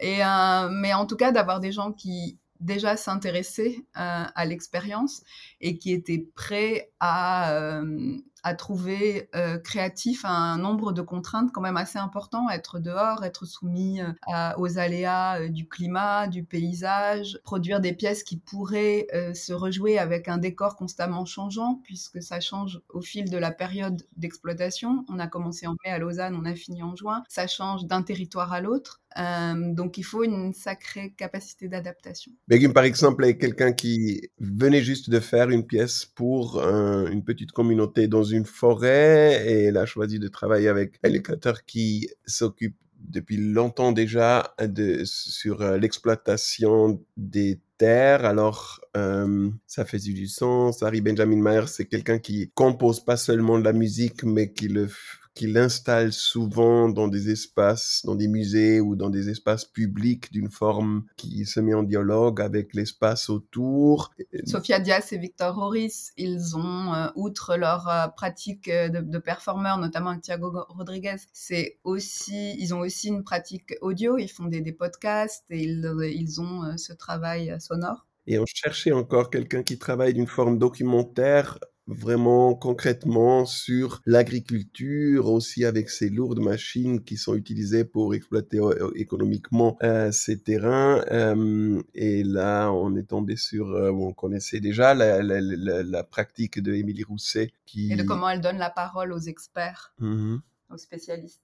Et, 0.00 0.24
euh, 0.24 0.68
mais 0.70 0.92
en 0.94 1.06
tout 1.06 1.16
cas, 1.16 1.32
d'avoir 1.32 1.60
des 1.60 1.72
gens 1.72 1.92
qui 1.92 2.38
déjà 2.60 2.96
s'intéressaient 2.96 3.76
euh, 3.98 4.24
à 4.34 4.44
l'expérience 4.44 5.22
et 5.60 5.78
qui 5.78 5.92
étaient 5.92 6.26
prêts 6.34 6.90
à, 7.00 7.52
euh, 7.52 8.16
à 8.46 8.54
trouver 8.54 9.28
euh, 9.34 9.58
créatif 9.58 10.24
un 10.24 10.56
nombre 10.56 10.92
de 10.92 11.02
contraintes 11.02 11.50
quand 11.52 11.60
même 11.60 11.76
assez 11.76 11.98
important, 11.98 12.48
être 12.48 12.78
dehors, 12.78 13.24
être 13.24 13.44
soumis 13.44 14.00
euh, 14.00 14.52
aux 14.56 14.78
aléas 14.78 15.40
euh, 15.40 15.48
du 15.48 15.68
climat, 15.68 16.28
du 16.28 16.44
paysage, 16.44 17.40
produire 17.42 17.80
des 17.80 17.92
pièces 17.92 18.22
qui 18.22 18.36
pourraient 18.36 19.08
euh, 19.12 19.34
se 19.34 19.52
rejouer 19.52 19.98
avec 19.98 20.28
un 20.28 20.38
décor 20.38 20.76
constamment 20.76 21.24
changeant, 21.24 21.80
puisque 21.82 22.22
ça 22.22 22.38
change 22.38 22.80
au 22.88 23.00
fil 23.00 23.30
de 23.30 23.36
la 23.36 23.50
période 23.50 24.06
d'exploitation. 24.16 25.04
On 25.08 25.18
a 25.18 25.26
commencé 25.26 25.66
en 25.66 25.74
mai 25.84 25.90
à 25.90 25.98
Lausanne, 25.98 26.36
on 26.40 26.44
a 26.44 26.54
fini 26.54 26.84
en 26.84 26.94
juin, 26.94 27.24
ça 27.28 27.48
change 27.48 27.86
d'un 27.86 28.02
territoire 28.02 28.52
à 28.52 28.60
l'autre. 28.60 29.00
Euh, 29.18 29.72
donc 29.72 29.98
il 29.98 30.02
faut 30.02 30.24
une 30.24 30.52
sacrée 30.52 31.14
capacité 31.16 31.68
d'adaptation. 31.68 32.32
Begum, 32.48 32.72
par 32.72 32.84
exemple, 32.84 33.24
est 33.24 33.38
quelqu'un 33.38 33.72
qui 33.72 34.30
venait 34.38 34.82
juste 34.82 35.10
de 35.10 35.20
faire 35.20 35.50
une 35.50 35.66
pièce 35.66 36.04
pour 36.04 36.62
un, 36.62 37.10
une 37.10 37.24
petite 37.24 37.52
communauté 37.52 38.08
dans 38.08 38.24
une 38.24 38.44
forêt 38.44 39.42
et 39.46 39.64
elle 39.64 39.76
a 39.76 39.86
choisi 39.86 40.18
de 40.18 40.28
travailler 40.28 40.68
avec 40.68 40.98
un 41.02 41.08
éducateur 41.08 41.64
qui 41.64 42.10
s'occupe 42.26 42.76
depuis 42.98 43.36
longtemps 43.36 43.92
déjà 43.92 44.54
de, 44.60 45.02
sur 45.04 45.62
l'exploitation 45.62 47.00
des 47.16 47.60
terres. 47.78 48.24
Alors, 48.24 48.80
euh, 48.96 49.50
ça 49.66 49.84
fait 49.84 49.98
du 49.98 50.26
sens. 50.26 50.82
Harry 50.82 51.00
Benjamin 51.00 51.40
Mayer, 51.40 51.66
c'est 51.66 51.86
quelqu'un 51.86 52.18
qui 52.18 52.50
compose 52.54 53.04
pas 53.04 53.16
seulement 53.16 53.58
de 53.58 53.64
la 53.64 53.72
musique, 53.72 54.24
mais 54.24 54.52
qui 54.52 54.68
le 54.68 54.88
qui 55.36 55.46
l'installe 55.46 56.12
souvent 56.12 56.88
dans 56.88 57.08
des 57.08 57.30
espaces, 57.30 58.00
dans 58.04 58.14
des 58.14 58.26
musées 58.26 58.80
ou 58.80 58.96
dans 58.96 59.10
des 59.10 59.28
espaces 59.28 59.66
publics 59.66 60.32
d'une 60.32 60.50
forme 60.50 61.04
qui 61.16 61.44
se 61.44 61.60
met 61.60 61.74
en 61.74 61.82
dialogue 61.82 62.40
avec 62.40 62.74
l'espace 62.74 63.28
autour. 63.28 64.10
Sophia 64.46 64.80
Diaz 64.80 65.12
et 65.12 65.18
Victor 65.18 65.58
Horis, 65.58 66.12
ils 66.16 66.56
ont, 66.56 66.94
euh, 66.94 67.08
outre 67.14 67.56
leur 67.56 67.86
euh, 67.86 68.08
pratique 68.08 68.70
de, 68.70 69.00
de 69.00 69.18
performeurs, 69.18 69.76
notamment 69.78 70.10
avec 70.10 70.22
Thiago 70.22 70.64
Rodriguez, 70.70 71.16
c'est 71.32 71.78
aussi, 71.84 72.56
ils 72.58 72.74
ont 72.74 72.80
aussi 72.80 73.08
une 73.08 73.22
pratique 73.22 73.74
audio, 73.82 74.16
ils 74.16 74.28
font 74.28 74.46
des, 74.46 74.62
des 74.62 74.72
podcasts 74.72 75.44
et 75.50 75.62
ils, 75.62 75.86
ils 76.14 76.40
ont 76.40 76.64
euh, 76.64 76.76
ce 76.78 76.94
travail 76.94 77.54
sonore. 77.60 78.06
Et 78.26 78.38
on 78.38 78.46
cherchait 78.46 78.92
encore 78.92 79.30
quelqu'un 79.30 79.62
qui 79.62 79.78
travaille 79.78 80.14
d'une 80.14 80.26
forme 80.26 80.58
documentaire 80.58 81.58
vraiment 81.86 82.54
concrètement 82.54 83.44
sur 83.44 84.00
l'agriculture, 84.06 85.26
aussi 85.26 85.64
avec 85.64 85.90
ces 85.90 86.10
lourdes 86.10 86.40
machines 86.40 87.02
qui 87.04 87.16
sont 87.16 87.34
utilisées 87.34 87.84
pour 87.84 88.14
exploiter 88.14 88.58
euh, 88.58 88.90
économiquement 88.94 89.76
euh, 89.82 90.10
ces 90.12 90.38
terrains. 90.38 91.04
Euh, 91.10 91.82
et 91.94 92.24
là, 92.24 92.70
on 92.70 92.96
est 92.96 93.08
tombé 93.08 93.36
sur, 93.36 93.70
euh, 93.70 93.90
on 93.90 94.12
connaissait 94.12 94.60
déjà 94.60 94.94
la, 94.94 95.22
la, 95.22 95.40
la, 95.40 95.82
la 95.82 96.02
pratique 96.04 96.60
de 96.60 96.74
Émilie 96.74 97.04
Rousset. 97.04 97.52
Qui... 97.66 97.92
Et 97.92 97.96
de 97.96 98.02
comment 98.02 98.28
elle 98.28 98.40
donne 98.40 98.58
la 98.58 98.70
parole 98.70 99.12
aux 99.12 99.18
experts. 99.18 99.92
Mmh 100.00 100.36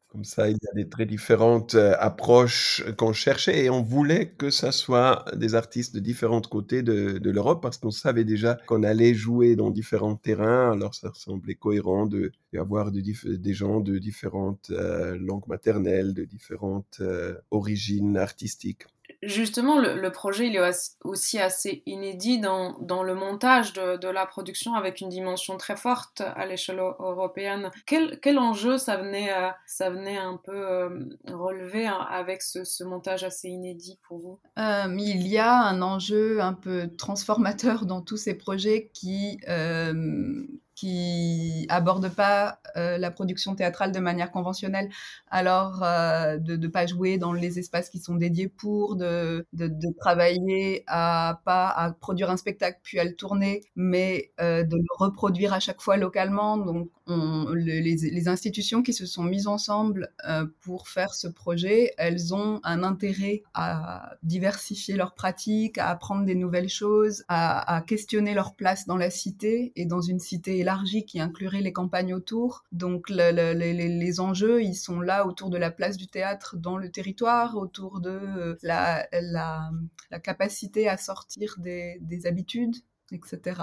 Comme 0.09 0.25
ça, 0.25 0.51
il 0.51 0.59
y 0.63 0.69
a 0.69 0.75
des 0.75 0.89
très 0.89 1.07
différentes 1.07 1.75
euh, 1.75 1.95
approches 1.99 2.85
qu'on 2.99 3.13
cherchait 3.15 3.65
et 3.65 3.71
on 3.71 3.83
voulait 3.83 4.31
que 4.31 4.51
ça 4.51 4.73
soit 4.73 5.25
des 5.35 5.55
artistes 5.55 5.95
de 5.95 6.01
différents 6.01 6.43
côtés 6.43 6.83
de, 6.83 7.19
de 7.19 7.31
l'Europe 7.31 7.63
parce 7.63 7.79
qu'on 7.79 7.91
savait 7.91 8.25
déjà 8.25 8.59
qu'on 8.67 8.83
allait 8.83 9.15
jouer 9.15 9.57
dans 9.57 9.71
différents 9.71 10.17
terrains. 10.17 10.73
Alors 10.73 10.95
ça 10.95 11.11
semblait 11.15 11.55
cohérent 11.55 12.07
de 12.07 12.33
d'avoir 12.53 12.91
de, 12.93 13.01
des 13.37 13.55
gens 13.55 13.81
de 13.81 13.97
différentes 13.99 14.71
euh, 14.71 15.17
langues 15.19 15.47
maternelles, 15.47 16.13
de 16.13 16.25
différentes 16.25 16.99
euh, 17.01 17.35
origines 17.51 18.19
artistiques 18.19 18.85
justement, 19.23 19.79
le, 19.79 20.11
projet 20.11 20.49
il 20.49 20.57
est 20.57 20.97
aussi 21.05 21.39
assez 21.39 21.83
inédit 21.87 22.41
dans, 22.41 23.03
le 23.03 23.15
montage 23.15 23.73
de, 23.73 24.09
la 24.09 24.27
production 24.27 24.75
avec 24.75 25.01
une 25.01 25.09
dimension 25.09 25.57
très 25.57 25.77
forte 25.77 26.21
à 26.21 26.47
l'échelle 26.47 26.79
européenne. 26.79 27.71
Quel, 27.87 28.39
enjeu 28.39 28.79
ça 28.79 28.97
venait, 28.97 29.31
ça 29.67 29.91
venait 29.91 30.19
un 30.19 30.37
peu 30.37 30.57
euh, 30.57 30.89
relever 31.29 31.87
hein, 31.87 32.07
avec 32.11 32.43
ce, 32.43 32.85
montage 32.85 33.25
assez 33.25 33.49
inédit 33.49 33.99
pour 34.07 34.19
vous? 34.19 34.39
Euh, 34.59 34.87
Il 34.99 35.27
y 35.27 35.39
a 35.39 35.55
un 35.55 35.83
enjeu 35.83 36.41
un 36.41 36.55
peu 36.55 36.89
transformateur 36.99 37.87
dans 37.87 38.03
tous 38.03 38.17
ces 38.17 38.35
projets 38.35 38.91
qui, 38.93 39.39
euh, 39.49 40.45
qui 40.83 41.65
aborde 41.69 42.09
pas 42.09 42.59
euh, 42.77 42.99
la 42.99 43.13
production 43.13 43.55
théâtrale 43.55 43.93
de 43.93 44.01
manière 44.01 44.33
conventionnelle, 44.33 44.91
alors 45.31 45.85
euh, 45.85 46.39
de 46.39 46.57
ne 46.57 46.67
pas 46.67 46.87
jouer 46.87 47.19
dans 47.19 47.33
les 47.33 47.61
espaces 47.61 47.89
qui 47.89 48.01
sont 48.01 48.17
dédiés 48.17 48.49
pour, 48.49 48.97
de, 48.97 49.47
travailler 50.01 50.83
à 50.89 51.41
pas 51.45 51.69
à 51.69 51.93
produire 51.93 52.31
un 52.31 52.37
spectacle 52.37 52.81
puis 52.83 52.99
à 52.99 53.05
le 53.05 53.15
tourner, 53.15 53.63
mais 53.77 54.33
euh, 54.41 54.65
de 54.65 54.77
le 54.77 54.83
reproduire 54.99 55.53
à 55.53 55.61
chaque 55.61 55.81
fois 55.81 55.97
localement. 55.97 56.57
Les, 57.07 58.29
institutions 58.29 58.83
qui 58.83 58.93
se 58.93 59.07
sont 59.07 59.25
mises 59.25 59.47
ensemble 59.47 60.13
euh, 60.29 60.47
pour 60.61 60.89
faire 60.89 61.15
ce 61.15 61.27
projet, 61.27 61.93
elles 61.99 62.35
ont 62.35 62.61
un 62.63 62.83
intérêt 62.83 63.43
à 63.55 64.17
diversifier 64.23 64.97
leurs 64.97 65.15
pratiques, 65.15 65.79
à 65.79 65.89
apprendre 65.89 66.25
des 66.25 66.35
nouvelles 66.35 66.69
choses, 66.69 67.25
à, 67.29 67.83
questionner 67.87 68.35
leur 68.35 68.55
place 68.55 68.87
dans 68.87 68.97
la 68.97 69.11
cité 69.11 69.73
et 69.77 69.87
dans 69.87 70.01
une 70.01 70.21
cité 70.21 70.59
élargie 70.59 71.05
qui 71.05 71.21
inclurait 71.21 71.61
les 71.63 71.73
campagnes 71.73 72.15
autour. 72.15 72.65
Donc 72.73 73.11
les, 73.11 74.21
enjeux, 74.21 74.63
ils 74.63 74.77
sont 74.77 75.01
là 75.01 75.27
autour 75.27 75.51
de 75.51 75.59
la 75.59 75.71
place 75.71 75.97
du 75.97 76.07
théâtre 76.07 76.57
dans 76.57 76.77
le 76.77 76.91
territoire, 76.91 77.57
autour 77.57 78.01
de 78.01 78.11
euh, 78.11 78.57
la, 78.63 79.07
capacité 80.23 80.89
à 80.89 80.97
sortir 80.97 81.57
des 81.59 82.27
habitudes, 82.27 82.77
etc. 83.11 83.61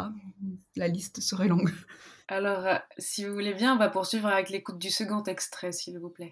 La 0.75 0.87
liste 0.87 1.21
serait 1.21 1.47
longue. 1.47 1.71
Alors, 2.31 2.63
euh, 2.67 2.75
si 2.99 3.25
vous 3.25 3.33
voulez 3.33 3.55
bien, 3.55 3.73
on 3.73 3.77
va 3.77 3.89
poursuivre 3.89 4.27
avec 4.27 4.51
l'écoute 4.51 4.77
du 4.77 4.91
second 4.91 5.23
extrait, 5.23 5.71
s'il 5.71 5.97
vous 5.97 6.09
plaît. 6.09 6.31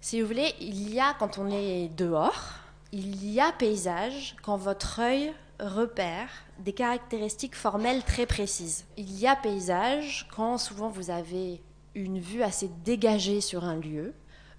Si 0.00 0.20
vous 0.20 0.28
voulez, 0.28 0.54
il 0.60 0.94
y 0.94 1.00
a, 1.00 1.14
quand 1.18 1.38
on 1.38 1.50
est 1.50 1.88
dehors, 1.96 2.52
il 2.92 3.28
y 3.28 3.40
a 3.40 3.50
paysage 3.50 4.36
quand 4.42 4.56
votre 4.56 5.00
œil 5.00 5.32
repère 5.58 6.28
des 6.60 6.72
caractéristiques 6.72 7.56
formelles 7.56 8.04
très 8.04 8.26
précises. 8.26 8.84
Il 8.96 9.18
y 9.18 9.26
a 9.26 9.34
paysage 9.34 10.28
quand 10.32 10.56
souvent 10.56 10.90
vous 10.90 11.10
avez 11.10 11.60
une 11.96 12.20
vue 12.20 12.44
assez 12.44 12.70
dégagée 12.84 13.40
sur 13.40 13.64
un 13.64 13.74
lieu, 13.74 14.14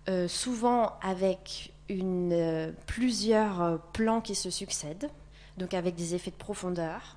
euh, 0.10 0.28
souvent 0.28 1.00
avec 1.02 1.74
euh, 1.90 2.74
plusieurs 2.86 3.82
plans 3.94 4.20
qui 4.20 4.36
se 4.36 4.50
succèdent, 4.50 5.10
donc 5.56 5.74
avec 5.74 5.96
des 5.96 6.16
effets 6.16 6.32
de 6.32 6.36
profondeur. 6.36 7.16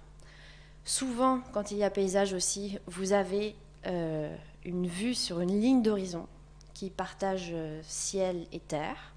Souvent, 0.85 1.41
quand 1.53 1.70
il 1.70 1.78
y 1.78 1.85
a 1.85 1.91
paysage 1.91 2.33
aussi, 2.33 2.78
vous 2.87 3.12
avez 3.12 3.55
euh, 3.87 4.35
une 4.64 4.87
vue 4.87 5.14
sur 5.14 5.41
une 5.41 5.61
ligne 5.61 5.83
d'horizon 5.83 6.26
qui 6.74 6.91
partage 6.91 7.51
euh, 7.53 7.80
ciel 7.85 8.47
et 8.53 8.59
terre. 8.59 9.14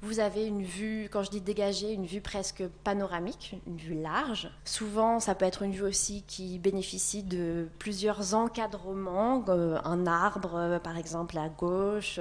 Vous 0.00 0.20
avez 0.20 0.46
une 0.46 0.62
vue, 0.62 1.10
quand 1.12 1.22
je 1.22 1.30
dis 1.30 1.42
dégagée, 1.42 1.92
une 1.92 2.06
vue 2.06 2.22
presque 2.22 2.66
panoramique, 2.84 3.60
une 3.66 3.76
vue 3.76 4.00
large. 4.00 4.50
Souvent, 4.64 5.20
ça 5.20 5.34
peut 5.34 5.44
être 5.44 5.60
une 5.60 5.72
vue 5.72 5.82
aussi 5.82 6.22
qui 6.26 6.58
bénéficie 6.58 7.22
de 7.22 7.68
plusieurs 7.78 8.32
encadrements, 8.32 9.44
euh, 9.48 9.78
un 9.84 10.06
arbre 10.06 10.80
par 10.82 10.96
exemple 10.96 11.36
à 11.36 11.50
gauche, 11.50 12.18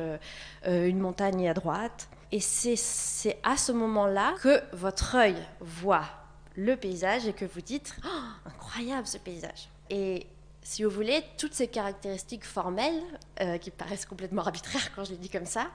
une 0.65 0.99
montagne 0.99 1.47
à 1.47 1.53
droite. 1.53 2.09
Et 2.33 2.41
c'est 2.41 3.39
à 3.43 3.55
ce 3.55 3.71
moment-là 3.71 4.35
que 4.41 4.61
votre 4.73 5.15
œil 5.15 5.37
voit 5.61 6.18
le 6.59 6.75
paysage 6.75 7.25
et 7.27 7.33
que 7.33 7.45
vous 7.45 7.61
dites 7.61 7.95
oh, 8.05 8.47
incroyable 8.47 9.07
ce 9.07 9.17
paysage. 9.17 9.69
Et 9.89 10.27
si 10.61 10.83
vous 10.83 10.89
voulez, 10.89 11.23
toutes 11.37 11.53
ces 11.53 11.67
caractéristiques 11.67 12.45
formelles, 12.45 13.01
euh, 13.41 13.57
qui 13.57 13.71
paraissent 13.71 14.05
complètement 14.05 14.41
arbitraires 14.41 14.91
quand 14.95 15.05
je 15.05 15.11
les 15.11 15.17
dis 15.17 15.29
comme 15.29 15.45
ça, 15.45 15.67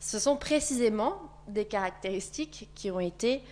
ce 0.00 0.18
sont 0.18 0.36
précisément 0.36 1.20
des 1.46 1.66
caractéristiques 1.66 2.70
qui 2.74 2.90
ont 2.90 3.00
été 3.00 3.42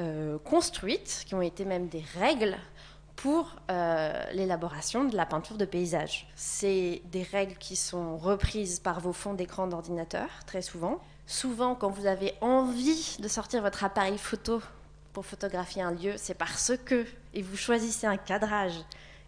euh, 0.00 0.38
construites, 0.38 1.24
qui 1.26 1.34
ont 1.34 1.42
été 1.42 1.64
même 1.64 1.88
des 1.88 2.02
règles 2.18 2.56
pour 3.16 3.56
euh, 3.70 4.24
l'élaboration 4.32 5.04
de 5.04 5.14
la 5.14 5.26
peinture 5.26 5.58
de 5.58 5.66
paysage. 5.66 6.26
C'est 6.36 7.02
des 7.12 7.22
règles 7.22 7.56
qui 7.58 7.76
sont 7.76 8.16
reprises 8.16 8.80
par 8.80 9.00
vos 9.00 9.12
fonds 9.12 9.34
d'écran 9.34 9.66
d'ordinateur, 9.66 10.26
très 10.46 10.62
souvent. 10.62 11.00
Souvent, 11.26 11.74
quand 11.74 11.90
vous 11.90 12.06
avez 12.06 12.32
envie 12.40 13.18
de 13.20 13.28
sortir 13.28 13.60
votre 13.60 13.84
appareil 13.84 14.16
photo 14.16 14.62
pour 15.12 15.26
photographier 15.26 15.82
un 15.82 15.92
lieu, 15.92 16.14
c'est 16.16 16.34
parce 16.34 16.72
que, 16.84 17.04
et 17.34 17.42
vous 17.42 17.56
choisissez 17.56 18.06
un 18.06 18.16
cadrage 18.16 18.78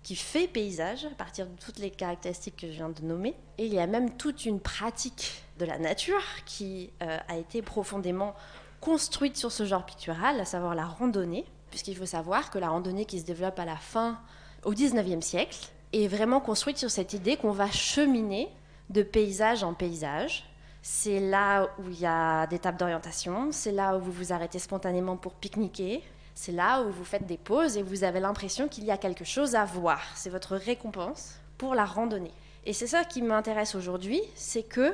qui 0.03 0.17
fait 0.17 0.49
paysage 0.49 1.05
à 1.05 1.15
partir 1.15 1.47
de 1.47 1.55
toutes 1.57 1.79
les 1.79 1.91
caractéristiques 1.91 2.57
que 2.57 2.67
je 2.67 2.73
viens 2.73 2.89
de 2.89 3.03
nommer. 3.03 3.35
Et 3.59 3.67
il 3.67 3.75
y 3.75 3.79
a 3.79 3.87
même 3.87 4.17
toute 4.17 4.45
une 4.45 4.61
pratique 4.61 5.45
de 5.59 5.65
la 5.65 5.79
nature 5.79 6.23
qui 6.45 6.91
euh, 7.03 7.19
a 7.29 7.37
été 7.37 7.63
profondément 7.63 8.35
construite 8.81 9.37
sur 9.37 9.53
ce 9.53 9.65
genre 9.65 9.87
pictural, 9.87 10.41
à 10.41 10.45
savoir 10.45 10.75
la 10.75 10.87
randonnée, 10.87 11.45
puisqu'il 11.71 11.97
faut 11.97 12.07
savoir 12.07 12.51
que 12.51 12.59
la 12.59 12.69
randonnée 12.69 13.05
qui 13.05 13.21
se 13.21 13.25
développe 13.25 13.59
à 13.59 13.65
la 13.65 13.77
fin, 13.77 14.19
au 14.65 14.75
19e 14.75 15.21
siècle, 15.21 15.69
est 15.93 16.09
vraiment 16.09 16.41
construite 16.41 16.79
sur 16.79 16.91
cette 16.91 17.13
idée 17.13 17.37
qu'on 17.37 17.53
va 17.53 17.71
cheminer 17.71 18.49
de 18.91 19.03
paysage 19.03 19.63
en 19.63 19.73
paysage, 19.73 20.45
c'est 20.83 21.21
là 21.21 21.69
où 21.79 21.89
il 21.89 22.01
y 22.01 22.07
a 22.07 22.47
des 22.49 22.59
tables 22.59 22.79
d'orientation, 22.79 23.53
c'est 23.53 23.73
là 23.73 23.97
où 23.97 24.01
vous 24.01 24.13
vous 24.13 24.33
arrêtez 24.33 24.59
spontanément 24.59 25.17
pour 25.17 25.33
pique-niquer, 25.35 26.03
c'est 26.35 26.53
là 26.53 26.83
où 26.83 26.91
vous 26.91 27.05
faites 27.05 27.27
des 27.27 27.37
pauses 27.37 27.77
et 27.77 27.83
vous 27.83 28.05
avez 28.05 28.19
l'impression 28.19 28.67
qu'il 28.69 28.85
y 28.85 28.91
a 28.91 28.97
quelque 28.97 29.25
chose 29.25 29.55
à 29.55 29.65
voir. 29.65 30.01
C'est 30.17 30.31
votre 30.31 30.57
récompense 30.57 31.37
pour 31.57 31.75
la 31.75 31.85
randonnée. 31.85 32.33
Et 32.65 32.73
c'est 32.73 32.87
ça 32.87 33.05
qui 33.05 33.23
m'intéresse 33.23 33.75
aujourd'hui, 33.75 34.21
c'est 34.35 34.63
que 34.63 34.93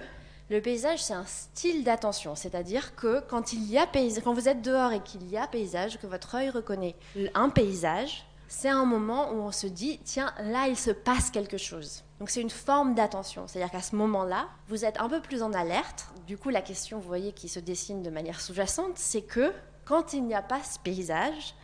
le 0.51 0.61
paysage, 0.61 1.03
c'est 1.03 1.15
un 1.15 1.27
style 1.27 1.85
d'attention. 1.85 2.35
C'est-à-dire 2.35 2.95
que 2.95 3.21
quand, 3.21 3.53
il 3.53 3.71
y 3.71 3.79
a 3.79 3.87
quand 4.25 4.33
vous 4.33 4.49
êtes 4.49 4.63
dehors 4.63 4.93
et 4.93 5.01
qu'il 5.01 5.29
y 5.31 5.37
a 5.37 5.47
paysage, 5.47 5.99
que 5.99 6.07
votre 6.07 6.35
œil 6.35 6.51
reconnaît 6.51 6.97
un 7.35 7.51
paysage, 7.51 8.25
c'est 8.49 8.69
un 8.69 8.85
moment 8.85 9.31
où 9.33 9.37
on 9.37 9.53
se 9.53 9.67
dit, 9.67 10.01
tiens, 10.05 10.33
là, 10.41 10.67
il 10.69 10.77
se 10.77 10.91
passe 10.91 11.31
quelque 11.31 11.59
chose. 11.59 12.03
Donc 12.19 12.31
c'est 12.31 12.41
une 12.41 12.51
forme 12.51 12.95
d'attention, 12.95 13.47
c'est-à-dire 13.47 13.71
qu'à 13.71 13.83
ce 13.83 13.95
moment-là, 13.95 14.49
vous 14.67 14.85
êtes 14.85 15.01
un 15.01 15.09
peu 15.09 15.21
plus 15.21 15.43
en 15.43 15.53
alerte. 15.53 16.09
Du 16.27 16.37
coup, 16.37 16.49
la 16.49 16.63
question, 16.63 16.99
vous 16.99 17.07
voyez, 17.07 17.33
qui 17.33 17.49
se 17.49 17.61
dessine 17.61 18.03
de 18.03 18.11
manière 18.11 18.41
sous-jacente, 18.41 18.97
c'est 18.97 19.23
que 19.23 19.53
quand 19.85 20.13
il 20.15 20.25
n'y 20.25 20.35
a 20.35 20.43
pas 20.43 20.63
ce 20.63 20.79
paysage, 20.79 21.55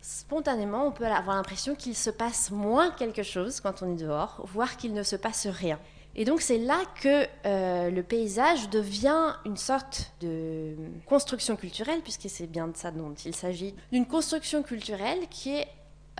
spontanément, 0.00 0.86
on 0.86 0.92
peut 0.92 1.06
avoir 1.06 1.36
l'impression 1.36 1.74
qu'il 1.74 1.96
se 1.96 2.10
passe 2.10 2.50
moins 2.50 2.90
quelque 2.90 3.22
chose 3.22 3.60
quand 3.60 3.82
on 3.82 3.92
est 3.92 4.00
dehors, 4.00 4.42
voire 4.44 4.76
qu'il 4.76 4.92
ne 4.92 5.02
se 5.02 5.16
passe 5.16 5.46
rien. 5.46 5.80
Et 6.16 6.24
donc 6.24 6.42
c'est 6.42 6.58
là 6.58 6.80
que 7.00 7.26
euh, 7.44 7.90
le 7.90 8.02
paysage 8.02 8.70
devient 8.70 9.34
une 9.44 9.56
sorte 9.56 10.12
de 10.20 10.76
construction 11.06 11.56
culturelle, 11.56 12.00
puisque 12.02 12.28
c'est 12.28 12.46
bien 12.46 12.68
de 12.68 12.76
ça 12.76 12.92
dont 12.92 13.14
il 13.24 13.34
s'agit, 13.34 13.74
d'une 13.90 14.06
construction 14.06 14.62
culturelle 14.62 15.26
qui, 15.28 15.56
est, 15.56 15.66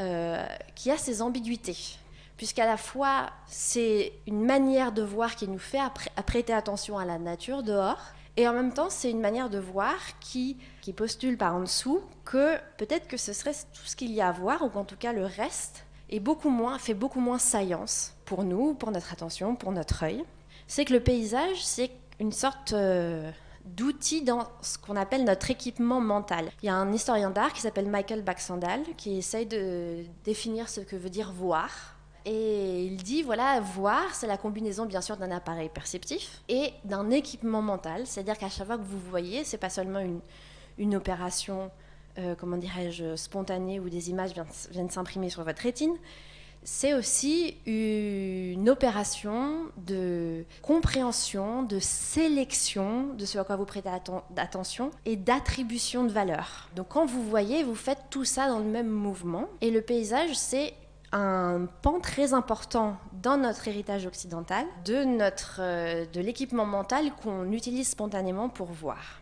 euh, 0.01 0.45
qui 0.75 0.91
a 0.91 0.99
ses 0.99 1.23
ambiguïtés 1.23 1.99
puisqu'à 2.37 2.67
la 2.67 2.77
fois 2.77 3.31
c'est 3.47 4.13
une 4.27 4.45
manière 4.45 4.93
de 4.93 5.03
voir 5.03 5.37
qui 5.37 5.49
nous 5.49 5.59
fait 5.59 5.79
prêter 6.27 6.53
attention 6.53 6.99
à 6.99 7.05
la 7.05 7.19
nature 7.19 7.63
dehors, 7.63 8.01
et 8.37 8.49
en 8.49 8.53
même 8.53 8.73
temps 8.73 8.91
c'est 8.91 9.11
une 9.11 9.21
manière 9.21 9.51
de 9.51 9.59
voir 9.59 9.95
qui, 10.21 10.57
qui 10.81 10.93
postule 10.93 11.39
par 11.39 11.55
en 11.55 11.61
dessous 11.61 12.03
que 12.25 12.57
peut-être 12.77 13.07
que 13.07 13.17
ce 13.17 13.33
serait 13.33 13.53
tout 13.53 13.85
ce 13.85 13.97
qu'il 13.97 14.13
y 14.13 14.21
a 14.21 14.29
à 14.29 14.33
voir, 14.33 14.63
ou 14.63 14.69
qu'en 14.69 14.85
tout 14.85 14.97
cas 14.97 15.13
le 15.13 15.25
reste 15.25 15.85
est 16.11 16.21
beaucoup 16.21 16.51
moins, 16.51 16.79
fait 16.79 16.95
beaucoup 16.95 17.21
moins 17.21 17.39
saillance 17.39 18.15
pour 18.25 18.45
nous, 18.45 18.75
pour 18.75 18.91
notre 18.91 19.13
attention, 19.13 19.57
pour 19.57 19.73
notre 19.73 20.05
œil. 20.05 20.25
C'est 20.67 20.85
que 20.85 20.93
le 20.93 21.01
paysage, 21.01 21.65
c'est 21.65 21.91
une 22.21 22.33
sorte... 22.33 22.73
Euh, 22.73 23.31
d'outils 23.65 24.23
dans 24.23 24.49
ce 24.61 24.79
qu'on 24.79 24.97
appelle 24.97 25.25
notre 25.25 25.51
équipement 25.51 26.01
mental. 26.01 26.51
Il 26.63 26.67
y 26.67 26.69
a 26.69 26.75
un 26.75 26.93
historien 26.93 27.31
d'art 27.31 27.53
qui 27.53 27.61
s'appelle 27.61 27.89
Michael 27.89 28.23
Baxandal 28.23 28.83
qui 28.97 29.17
essaye 29.17 29.47
de 29.47 30.05
définir 30.25 30.69
ce 30.69 30.81
que 30.81 30.97
veut 30.97 31.11
dire 31.11 31.33
voir 31.33 31.95
et 32.27 32.85
il 32.85 32.97
dit, 32.97 33.23
voilà, 33.23 33.61
voir, 33.61 34.15
c'est 34.15 34.27
la 34.27 34.39
combinaison 34.39 34.87
bien 34.87 35.03
sûr 35.03 35.17
d'un 35.17 35.31
appareil 35.31 35.69
perceptif 35.69 36.43
et 36.49 36.73
d'un 36.85 37.11
équipement 37.11 37.61
mental. 37.61 38.07
C'est-à-dire 38.07 38.39
qu'à 38.39 38.49
chaque 38.49 38.67
fois 38.67 38.79
que 38.79 38.83
vous 38.83 38.99
voyez, 38.99 39.45
c'est 39.45 39.59
pas 39.59 39.69
seulement 39.69 39.99
une, 39.99 40.21
une 40.79 40.95
opération, 40.97 41.71
euh, 42.19 42.35
comment 42.35 42.57
dirais-je, 42.57 43.17
spontanée 43.17 43.79
où 43.79 43.91
des 43.91 44.09
images 44.09 44.33
viennent, 44.33 44.47
viennent 44.71 44.91
s'imprimer 44.91 45.29
sur 45.29 45.45
votre 45.45 45.63
rétine. 45.63 45.95
C'est 46.65 46.95
aussi 46.95 47.59
une 47.67 48.71
opération 48.71 49.67
de 49.77 50.45
compréhension, 50.63 51.63
de 51.63 51.79
sélection 51.79 53.09
de 53.15 53.27
ce 53.27 53.39
à 53.39 53.45
quoi 53.45 53.57
vous 53.57 53.67
prêtez 53.67 53.91
attention 54.37 54.91
et 55.05 55.17
d'attribution 55.17 56.05
de 56.05 56.09
valeur. 56.09 56.71
Donc 56.75 56.89
quand 56.89 57.05
vous 57.05 57.23
voyez, 57.23 57.63
vous 57.63 57.75
faites 57.75 58.05
tout 58.09 58.25
ça 58.25 58.49
dans 58.49 58.61
le 58.61 58.65
même 58.65 58.89
mouvement. 58.89 59.49
Et 59.61 59.71
le 59.71 59.83
paysage, 59.83 60.35
c'est 60.35 60.73
un 61.13 61.69
pan 61.83 62.01
très 62.01 62.33
important 62.33 62.97
dans 63.23 63.37
notre 63.37 63.69
héritage 63.69 64.07
occidental 64.07 64.67
de, 64.85 65.05
euh, 65.61 66.07
de 66.13 66.21
l'équipement 66.21 66.67
mental 66.67 67.13
qu'on 67.23 67.53
utilise 67.53 67.89
spontanément 67.89 68.49
pour 68.49 68.73
voir. 68.73 69.21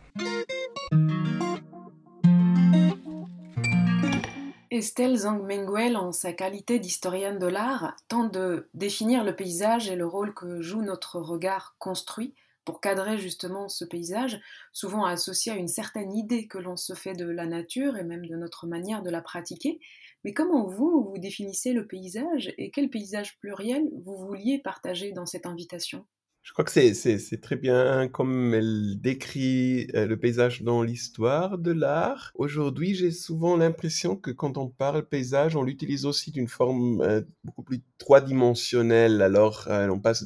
Estelle 4.75 5.17
Zhang 5.17 5.47
en 5.95 6.11
sa 6.11 6.33
qualité 6.33 6.79
d'historienne 6.79 7.37
de 7.37 7.45
l'art, 7.45 7.95
tente 8.07 8.33
de 8.33 8.71
définir 8.73 9.23
le 9.23 9.35
paysage 9.35 9.87
et 9.87 9.95
le 9.95 10.07
rôle 10.07 10.33
que 10.33 10.61
joue 10.61 10.81
notre 10.81 11.19
regard 11.19 11.75
construit 11.77 12.33
pour 12.65 12.81
cadrer 12.81 13.19
justement 13.19 13.69
ce 13.69 13.85
paysage, 13.85 14.41
souvent 14.71 15.05
associé 15.05 15.51
à 15.51 15.57
une 15.57 15.67
certaine 15.67 16.15
idée 16.15 16.47
que 16.47 16.57
l'on 16.57 16.75
se 16.75 16.95
fait 16.95 17.13
de 17.13 17.29
la 17.29 17.45
nature 17.45 17.97
et 17.97 18.03
même 18.03 18.25
de 18.25 18.35
notre 18.35 18.65
manière 18.65 19.03
de 19.03 19.11
la 19.11 19.21
pratiquer. 19.21 19.79
Mais 20.23 20.33
comment 20.33 20.65
vous, 20.65 21.07
vous 21.07 21.19
définissez 21.19 21.73
le 21.73 21.85
paysage 21.85 22.51
et 22.57 22.71
quel 22.71 22.89
paysage 22.89 23.37
pluriel 23.37 23.87
vous 24.03 24.17
vouliez 24.17 24.57
partager 24.57 25.11
dans 25.11 25.27
cette 25.27 25.45
invitation? 25.45 26.03
Je 26.43 26.51
crois 26.51 26.65
que 26.65 26.71
c'est 26.71 27.41
très 27.41 27.55
bien 27.55 28.09
comme 28.09 28.53
elle 28.53 28.99
décrit 28.99 29.87
euh, 29.95 30.05
le 30.05 30.17
paysage 30.17 30.61
dans 30.61 30.83
l'histoire 30.83 31.57
de 31.57 31.71
l'art. 31.71 32.33
Aujourd'hui, 32.35 32.95
j'ai 32.95 33.11
souvent 33.11 33.55
l'impression 33.55 34.17
que 34.17 34.29
quand 34.29 34.57
on 34.57 34.67
parle 34.67 35.07
paysage, 35.07 35.55
on 35.55 35.63
l'utilise 35.63 36.05
aussi 36.05 36.31
d'une 36.31 36.49
forme 36.49 37.01
euh, 37.01 37.21
beaucoup 37.45 37.63
plus 37.63 37.81
trois-dimensionnelle. 37.97 39.21
Alors, 39.21 39.67
euh, 39.69 39.87
on 39.87 39.99
passe, 39.99 40.25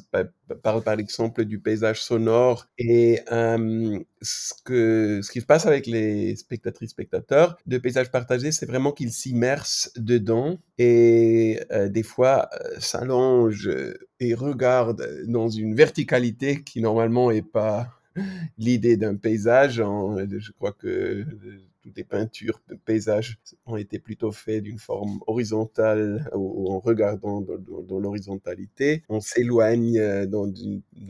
par 0.62 0.98
exemple 0.98 1.44
du 1.44 1.58
paysage 1.60 2.02
sonore 2.02 2.66
et 2.78 3.20
ce, 3.28 4.52
que, 4.64 5.20
ce 5.22 5.30
qui 5.30 5.40
se 5.40 5.46
passe 5.46 5.66
avec 5.66 5.86
les 5.86 6.36
spectatrices 6.36 6.90
spectateurs 6.90 7.56
de 7.66 7.78
paysage 7.78 8.10
partagé, 8.10 8.52
c'est 8.52 8.66
vraiment 8.66 8.92
qu'ils 8.92 9.12
s'immersent 9.12 9.92
dedans 9.96 10.58
et 10.78 11.60
des 11.90 12.02
fois 12.02 12.50
s'allongent 12.78 13.70
et 14.20 14.34
regardent 14.34 15.06
dans 15.26 15.48
une 15.48 15.74
verticalité 15.74 16.62
qui 16.62 16.80
normalement 16.80 17.30
est 17.30 17.42
pas 17.42 17.88
l'idée 18.58 18.96
d'un 18.96 19.16
paysage. 19.16 19.76
je 19.76 20.52
crois 20.52 20.72
que 20.72 21.24
les 21.96 22.04
peintures 22.04 22.60
de 22.68 22.74
paysages 22.74 23.38
ont 23.66 23.76
été 23.76 23.98
plutôt 23.98 24.32
faites 24.32 24.62
d'une 24.62 24.78
forme 24.78 25.20
horizontale 25.26 26.28
ou 26.34 26.70
en 26.70 26.78
regardant 26.78 27.40
dans, 27.40 27.98
l'horizontalité. 27.98 29.02
On 29.08 29.20
s'éloigne 29.20 29.98
euh, 29.98 30.26
dans, 30.26 30.46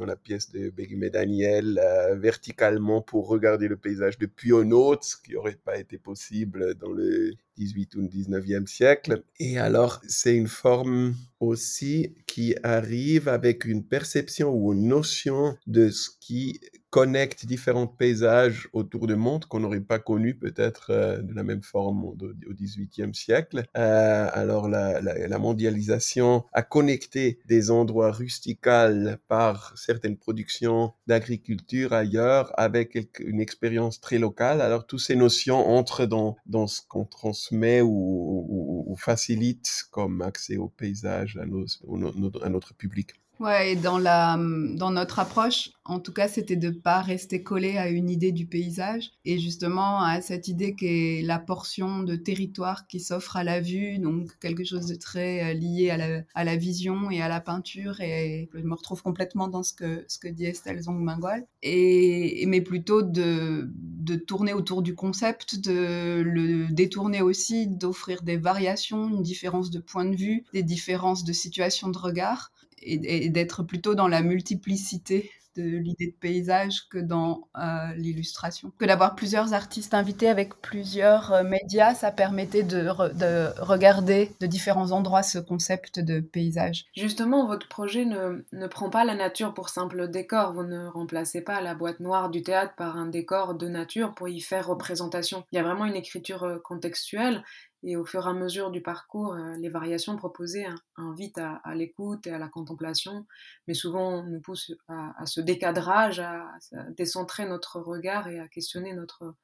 la 0.07 0.17
pièce 0.17 0.51
de 0.51 0.71
Begum 0.71 1.09
Daniel 1.09 1.81
euh, 1.83 2.15
verticalement 2.17 3.03
pour 3.03 3.29
regarder 3.29 3.69
le 3.69 3.77
paysage 3.77 4.19
depuis 4.19 4.53
un 4.55 4.71
autre, 4.71 5.05
ce 5.05 5.17
qui 5.17 5.33
n'aurait 5.33 5.59
pas 5.65 5.79
été 5.79 5.99
possible 5.99 6.75
dans 6.75 6.93
le 6.93 7.35
18 7.59 7.97
ou 7.97 8.03
19e 8.03 8.67
siècle. 8.67 9.23
Et 9.41 9.59
alors, 9.59 10.01
c'est 10.07 10.37
une 10.37 10.49
forme 10.49 11.15
aussi 11.41 12.15
qui 12.27 12.55
arrive 12.63 13.29
avec 13.29 13.65
une 13.65 13.85
perception 13.85 14.51
ou 14.51 14.73
une 14.73 14.89
notion 14.89 15.57
de 15.67 15.91
ce 15.91 16.11
qui 16.21 16.61
connecte 16.91 17.45
différents 17.45 17.87
paysages 17.87 18.69
autour 18.73 19.07
du 19.07 19.17
monde 19.17 19.45
qu'on 19.45 19.61
n'aurait 19.61 19.81
pas 19.81 19.99
connu 19.99 20.35
peut-être 20.35 20.91
euh, 20.91 21.19
de 21.21 21.35
la 21.35 21.43
même 21.43 21.63
forme 21.63 22.05
au, 22.05 22.17
XVIIIe 22.17 23.15
siècle. 23.15 23.65
Euh, 23.77 24.29
alors 24.33 24.69
la, 24.69 25.39
mondialisation 25.39 26.45
a 26.53 26.63
connecté 26.63 27.39
des 27.47 27.71
endroits 27.71 28.11
rusticales 28.11 29.19
par 29.29 29.77
certaines 29.77 30.17
productions 30.17 30.93
d'agriculture 31.07 31.93
ailleurs 31.93 32.53
avec 32.59 33.21
une 33.21 33.41
expérience 33.41 34.01
très 34.01 34.19
locale. 34.19 34.61
Alors 34.61 34.87
toutes 34.87 35.01
ces 35.01 35.15
notions 35.15 35.69
entrent 35.69 36.07
dans, 36.07 36.37
dans 36.47 36.67
ce 36.67 36.81
qu'on 36.89 37.05
transmet 37.49 37.83
ou, 37.83 38.95
facilite 38.99 39.85
comme 39.91 40.23
accès 40.23 40.57
au 40.57 40.69
paysage 40.69 41.39
à 41.39 42.49
notre 42.49 42.75
public. 42.75 43.11
Ouais, 43.39 43.73
et 43.73 43.77
dans, 43.77 43.99
la, 43.99 44.37
dans 44.37 44.91
notre 44.91 45.21
approche, 45.21 45.71
en 45.89 46.01
tout 46.01 46.13
cas, 46.13 46.29
c'était 46.29 46.57
de 46.57 46.69
ne 46.69 46.75
pas 46.75 47.01
rester 47.01 47.43
collé 47.43 47.79
à 47.79 47.89
une 47.89 48.11
idée 48.11 48.31
du 48.31 48.47
paysage. 48.47 49.11
Et 49.25 49.39
justement 49.39 50.03
à 50.03 50.21
cette 50.21 50.47
idée 50.47 50.77
qui 50.77 50.87
est 50.87 51.23
la 51.23 51.39
portion 51.39 52.03
de 52.03 52.15
territoire 52.15 52.87
qui 52.87 53.01
s'offre 53.01 53.37
à 53.37 53.43
la 53.43 53.61
vue, 53.61 53.99
donc 53.99 54.39
quelque 54.39 54.65
chose 54.65 54.87
de 54.87 54.95
très 54.95 55.51
euh, 55.51 55.55
lié 55.55 55.89
à 55.89 56.45
la, 56.45 56.57
vision 56.57 57.11
et 57.11 57.23
à 57.23 57.29
la 57.29 57.41
peinture. 57.41 58.03
Et 58.03 58.51
je 58.53 58.61
me 58.61 58.75
retrouve 58.75 59.03
complètement 59.03 59.49
dans 59.49 59.63
ce 59.63 59.73
que, 59.73 60.29
dit 60.29 60.45
Estelle 60.45 60.83
Zongmingol, 60.83 61.47
et, 61.63 62.45
mais 62.47 62.61
plutôt 62.61 63.01
de, 63.01 63.71
de 63.75 64.17
tourner 64.17 64.53
autour 64.53 64.83
du 64.83 64.95
concept, 64.95 65.59
de 65.59 66.21
le 66.21 66.69
détourner 66.69 67.23
aussi, 67.23 67.67
d'offrir 67.67 68.23
des 68.23 68.37
variations, 68.37 69.09
une 69.09 69.23
différence 69.23 69.71
de 69.71 69.79
point 69.79 70.05
de 70.05 70.17
vue, 70.17 70.45
des 70.53 70.63
différences 70.63 71.25
de 71.25 71.33
situation 71.33 71.89
de 71.89 71.99
regard 71.99 72.53
et, 72.83 73.29
d'être 73.29 73.63
plutôt 73.63 73.95
dans 73.95 74.09
la 74.09 74.23
multiplicité 74.23 75.31
de 75.57 75.63
l'idée 75.63 76.09
de 76.09 76.17
paysage 76.21 76.89
que 76.89 76.99
dans 76.99 77.49
euh, 77.57 77.93
l'illustration. 77.97 78.73
Que 78.79 78.85
d'avoir 78.85 79.15
plusieurs 79.15 79.55
artistes 79.55 79.95
invités 79.95 80.29
avec 80.29 80.61
plusieurs 80.61 81.33
euh, 81.33 81.43
médias, 81.43 81.95
ça 81.95 82.11
permettait 82.11 82.63
de, 82.63 82.89
de, 83.15 83.61
regarder 83.61 84.33
de 84.41 84.47
différents 84.47 84.93
endroits 84.93 85.23
ce 85.23 85.39
concept 85.39 86.01
de 86.01 86.21
paysage. 86.21 86.87
Justement, 86.97 87.47
votre 87.47 87.69
projet 87.69 88.05
ne, 88.05 88.45
ne, 88.53 88.67
prend 88.67 88.91
pas 88.91 89.05
la 89.05 89.15
nature 89.15 89.55
pour 89.55 89.69
simple 89.69 90.09
décor. 90.09 90.53
Vous 90.53 90.65
ne 90.65 90.87
remplacez 90.87 91.41
pas 91.41 91.61
la 91.61 91.75
boîte 91.75 92.01
noire 92.01 92.31
du 92.31 92.43
théâtre 92.43 92.75
par 92.77 92.97
un 92.97 93.07
décor 93.07 93.55
de 93.55 93.69
nature 93.69 94.15
pour 94.15 94.29
y 94.29 94.41
faire 94.41 94.67
représentation. 94.67 95.45
Il 95.53 95.57
y 95.57 95.59
a 95.59 95.63
vraiment 95.63 95.87
une 95.87 95.97
écriture 95.97 96.45
euh, 96.45 96.59
contextuelle 96.59 97.43
et 97.83 97.97
au 97.97 98.05
fur 98.05 98.27
et 98.27 98.31
à 98.31 98.33
mesure 98.33 98.71
du 98.71 98.83
parcours, 98.83 99.35
euh, 99.35 99.57
les 99.57 99.69
variations 99.69 100.17
proposées 100.17 100.67
invitent 100.97 101.39
à, 101.39 101.75
l'écoute 101.75 102.27
et 102.27 102.33
à 102.33 102.39
la 102.39 102.49
contemplation, 102.49 103.27
mais 103.67 103.75
souvent 103.75 104.25
nous 104.25 104.41
poussent 104.41 104.73
à, 104.89 105.27
ce 105.27 105.41
décadrage, 105.41 106.19
à, 106.21 106.49
décentrer 106.97 107.47
notre 107.47 107.81
regard 107.81 108.29
et 108.29 108.41
à 108.41 108.49
questionner 108.49 108.93
notre 108.95 109.35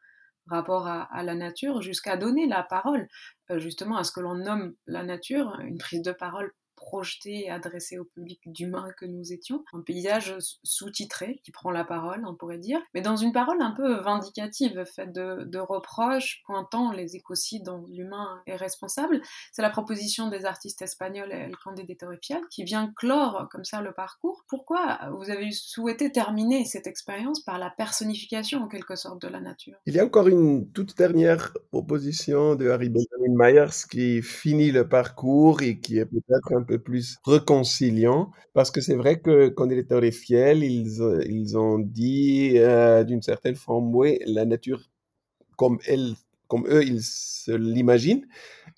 rapport 0.47 0.87
à, 0.87 1.23
la 1.23 1.35
nature, 1.35 1.81
jusqu'à 1.81 2.17
donner 2.17 2.47
la 2.47 2.63
parole 2.63 3.09
euh, 3.51 3.59
justement 3.59 3.97
à 3.97 4.05
ce 4.05 4.13
que 4.13 4.21
l'on 4.21 4.35
nomme 4.35 4.75
la 4.87 5.03
nature, 5.03 5.59
une 5.61 5.79
prise 5.79 6.03
de 6.03 6.13
parole 6.13 6.53
projeté 6.85 7.47
et 7.47 7.51
adressé 7.51 7.99
au 7.99 8.05
public 8.05 8.41
d'humains 8.45 8.91
que 8.99 9.07
nous 9.07 9.33
étions. 9.33 9.65
Un 9.73 9.81
paysage 9.81 10.37
sous-titré 10.63 11.41
qui 11.43 11.51
prend 11.51 11.71
la 11.71 11.85
parole, 11.85 12.23
on 12.27 12.35
pourrait 12.35 12.59
dire, 12.59 12.79
mais 12.93 13.01
dans 13.01 13.17
une 13.17 13.33
parole 13.33 13.61
un 13.63 13.71
peu 13.71 14.01
vindicative, 14.01 14.85
faite 14.85 15.13
de, 15.13 15.59
reproches, 15.59 16.43
pointant 16.47 16.93
les 16.93 17.17
écocides 17.17 17.65
dont 17.65 17.87
l'humain 17.91 18.43
est 18.47 18.57
responsable. 18.57 19.23
C'est 19.53 19.63
la 19.63 19.71
proposition 19.71 20.29
des 20.29 20.45
artistes 20.45 20.83
espagnols 20.83 21.33
El 21.33 21.57
Candé 21.57 21.85
de 21.85 21.95
Torrefial 21.95 22.43
qui 22.51 22.65
vient 22.65 22.93
clore 22.95 23.49
comme 23.51 23.65
ça 23.65 23.81
le 23.81 23.93
parcours. 23.93 24.45
Pourquoi 24.49 24.99
vous 25.17 25.31
avez 25.31 25.51
souhaité 25.53 26.13
terminer 26.13 26.67
cette 26.67 26.87
expérience 26.87 27.41
par 27.41 27.59
la 27.59 27.71
personnification 27.71 28.63
en 28.63 28.69
quelque 28.69 28.95
sorte 28.95 29.23
de 29.23 29.29
la 29.29 29.41
nature? 29.41 29.77
Il 29.87 29.95
y 29.95 30.01
a 30.01 30.05
encore 30.05 30.29
une 30.29 30.71
toute 30.73 30.97
dernière 30.99 31.55
proposition 31.71 32.57
de 32.57 32.69
Harry 32.69 32.91
Benjamin 32.91 33.24
Myers 33.31 33.87
qui 33.91 34.23
finit 34.23 34.71
le 34.73 34.89
parcours 34.89 35.63
et 35.63 35.79
qui 35.81 35.99
est 35.99 36.07
peut-être 36.07 36.53
un 36.57 36.63
peu 36.63 36.79
plus 36.79 37.19
réconciliant, 37.25 38.31
parce 38.53 38.71
que 38.71 38.81
c'est 38.81 38.95
vrai 38.97 39.21
que 39.21 39.49
quand 39.49 39.69
il 39.71 39.79
était 39.79 40.11
fiel, 40.13 40.63
ils, 40.65 41.01
ils 41.27 41.57
ont 41.59 41.79
dit 41.79 42.55
euh, 42.59 43.05
d'une 43.05 43.23
certaine 43.23 43.55
forme, 43.57 43.95
oui, 43.95 44.19
la 44.27 44.45
nature, 44.45 44.81
comme 45.57 45.79
elle, 45.87 46.15
comme 46.49 46.67
eux, 46.69 46.85
ils 46.85 47.03
se 47.03 47.53
l'imaginent, 47.53 48.27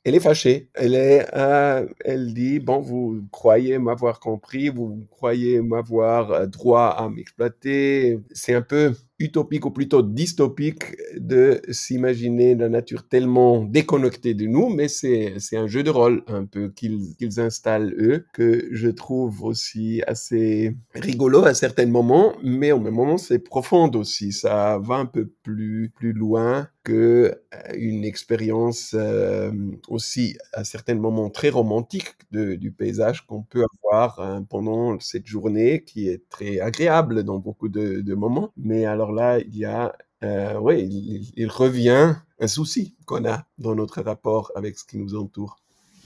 elle 0.05 0.14
est 0.16 0.20
fâchée. 0.20 0.70
Elle 0.74 0.94
est, 0.94 1.26
euh, 1.36 1.86
elle 2.05 2.34
dit, 2.34 2.61
bon, 2.61 2.80
vous 2.80 3.22
croyez 3.32 3.78
m'avoir 3.78 4.20
compris, 4.20 4.68
vous 4.70 5.07
croyez 5.11 5.61
m'avoir 5.62 6.49
droit 6.49 6.88
à 6.88 7.09
m'exploiter. 7.11 8.20
C'est 8.32 8.55
un 8.55 8.62
peu 8.62 8.94
utopique 9.19 9.64
ou 9.67 9.71
plutôt 9.71 10.03
dystopique 10.03 10.97
de 11.17 11.61
s'imaginer 11.71 12.55
la 12.55 12.69
nature 12.69 13.09
tellement 13.09 13.64
déconnectée 13.64 14.35
de 14.35 14.47
nous, 14.47 14.69
mais 14.69 14.89
c'est, 14.89 15.35
c'est 15.39 15.57
un 15.57 15.67
jeu 15.67 15.83
de 15.83 15.91
rôle 15.91 16.23
un 16.27 16.45
peu 16.45 16.71
qu'ils, 16.71 17.17
qu'ils 17.17 17.41
installent 17.41 17.95
eux, 17.99 18.27
que 18.33 18.69
je 18.73 18.89
trouve 18.89 19.43
aussi 19.45 20.03
assez 20.07 20.77
rigolo 20.95 21.45
à 21.45 21.55
certains 21.55 21.87
moments, 21.87 22.35
mais 22.43 22.73
au 22.73 22.81
même 22.81 22.95
moment 22.95 23.19
c'est 23.19 23.39
profond 23.39 23.91
aussi, 23.93 24.33
ça 24.33 24.79
va 24.79 24.97
un 24.97 25.07
peu 25.07 25.31
plus, 25.43 25.91
plus 25.95 26.12
loin 26.12 26.69
euh, 26.91 27.34
une 27.74 28.05
expérience 28.05 28.95
euh, 28.95 29.51
aussi 29.89 30.37
à 30.53 30.64
certains 30.64 30.95
moments 30.95 31.30
très 31.30 31.49
romantique 31.49 32.14
du 32.32 32.70
paysage 32.72 33.26
qu'on 33.26 33.43
peut 33.43 33.64
avoir 33.84 34.20
hein, 34.20 34.45
pendant 34.49 34.99
cette 35.01 35.26
journée 35.26 35.84
qui 35.84 36.09
est 36.09 36.28
très 36.28 36.61
agréable 36.61 37.22
dans 37.22 37.39
beaucoup 37.39 37.68
de, 37.68 38.14
moments, 38.14 38.53
mais 38.57 38.84
alors 38.84 38.97
alors 38.97 39.12
là, 39.12 39.39
il 39.41 39.57
y 39.57 39.66
a, 39.66 39.95
euh, 40.24 40.59
oui, 40.59 41.32
il, 41.37 41.49
revient 41.49 42.14
un 42.41 42.47
souci 42.49 42.97
qu'on 43.05 43.26
a 43.26 43.45
dans 43.59 43.74
notre 43.74 44.01
rapport 44.01 44.51
avec 44.57 44.78
ce 44.78 44.84
qui 44.87 44.97
nous 44.97 45.14
entoure. 45.14 45.59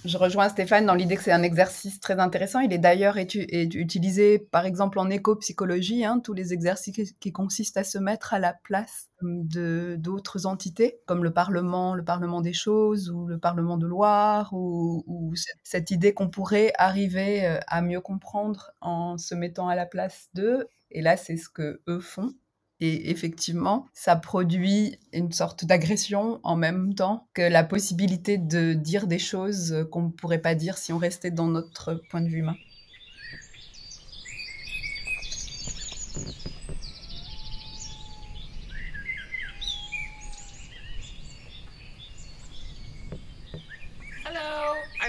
Je 0.06 0.16
rejoins 0.16 0.48
Stéphane 0.48 0.86
dans 0.86 0.94
l'idée 0.94 1.16
que 1.16 1.22
c'est 1.22 1.30
un 1.32 1.42
exercice 1.42 2.00
très 2.00 2.18
intéressant. 2.18 2.60
Il 2.60 2.72
est 2.72 2.78
d'ailleurs 2.78 3.16
utilisé, 3.18 4.38
par 4.38 4.64
exemple, 4.64 4.98
en 4.98 5.10
éco-psychologie, 5.10 6.06
hein, 6.06 6.20
tous 6.20 6.32
les 6.32 6.54
exercices 6.54 7.12
qui, 7.20 7.32
consistent 7.32 7.76
à 7.76 7.84
se 7.84 7.98
mettre 7.98 8.32
à 8.32 8.38
la 8.38 8.54
place 8.54 9.10
d'autres 9.20 10.46
entités, 10.46 11.00
comme 11.06 11.22
le 11.22 11.32
Parlement, 11.32 11.94
le 11.94 12.02
Parlement 12.02 12.40
des 12.40 12.54
choses, 12.54 13.10
ou 13.10 13.26
le 13.26 13.38
Parlement 13.38 13.76
de 13.76 13.86
Loire, 13.86 14.54
ou, 14.54 15.04
ou 15.06 15.34
cette 15.64 15.90
idée 15.90 16.14
qu'on 16.14 16.30
pourrait 16.30 16.72
arriver 16.78 17.46
euh, 17.46 17.58
à 17.66 17.82
mieux 17.82 18.00
comprendre 18.00 18.70
en 18.80 19.18
se 19.18 19.34
mettant 19.34 19.68
à 19.68 19.74
la 19.74 19.84
place 19.84 20.28
d'eux. 20.32 20.66
Et 20.90 21.02
là, 21.02 21.18
c'est 21.18 21.36
ce 21.36 21.50
que 21.50 21.82
eux 21.88 22.00
font. 22.00 22.32
Et 22.80 23.10
effectivement, 23.10 23.86
ça 23.92 24.16
produit 24.16 24.98
une 25.12 25.32
sorte 25.32 25.64
d'agression 25.64 26.40
en 26.42 26.56
même 26.56 26.94
temps 26.94 27.28
que 27.34 27.42
la 27.42 27.62
possibilité 27.62 28.38
de 28.38 28.72
dire 28.72 29.06
des 29.06 29.18
choses 29.18 29.86
qu'on 29.90 30.02
ne 30.02 30.10
pourrait 30.10 30.38
pas 30.38 30.54
dire 30.54 30.78
si 30.78 30.92
on 30.92 30.98
restait 30.98 31.30
dans 31.30 31.48
notre 31.48 32.00
point 32.10 32.20
de 32.22 32.28
vue 32.28 32.38
humain. 32.38 32.56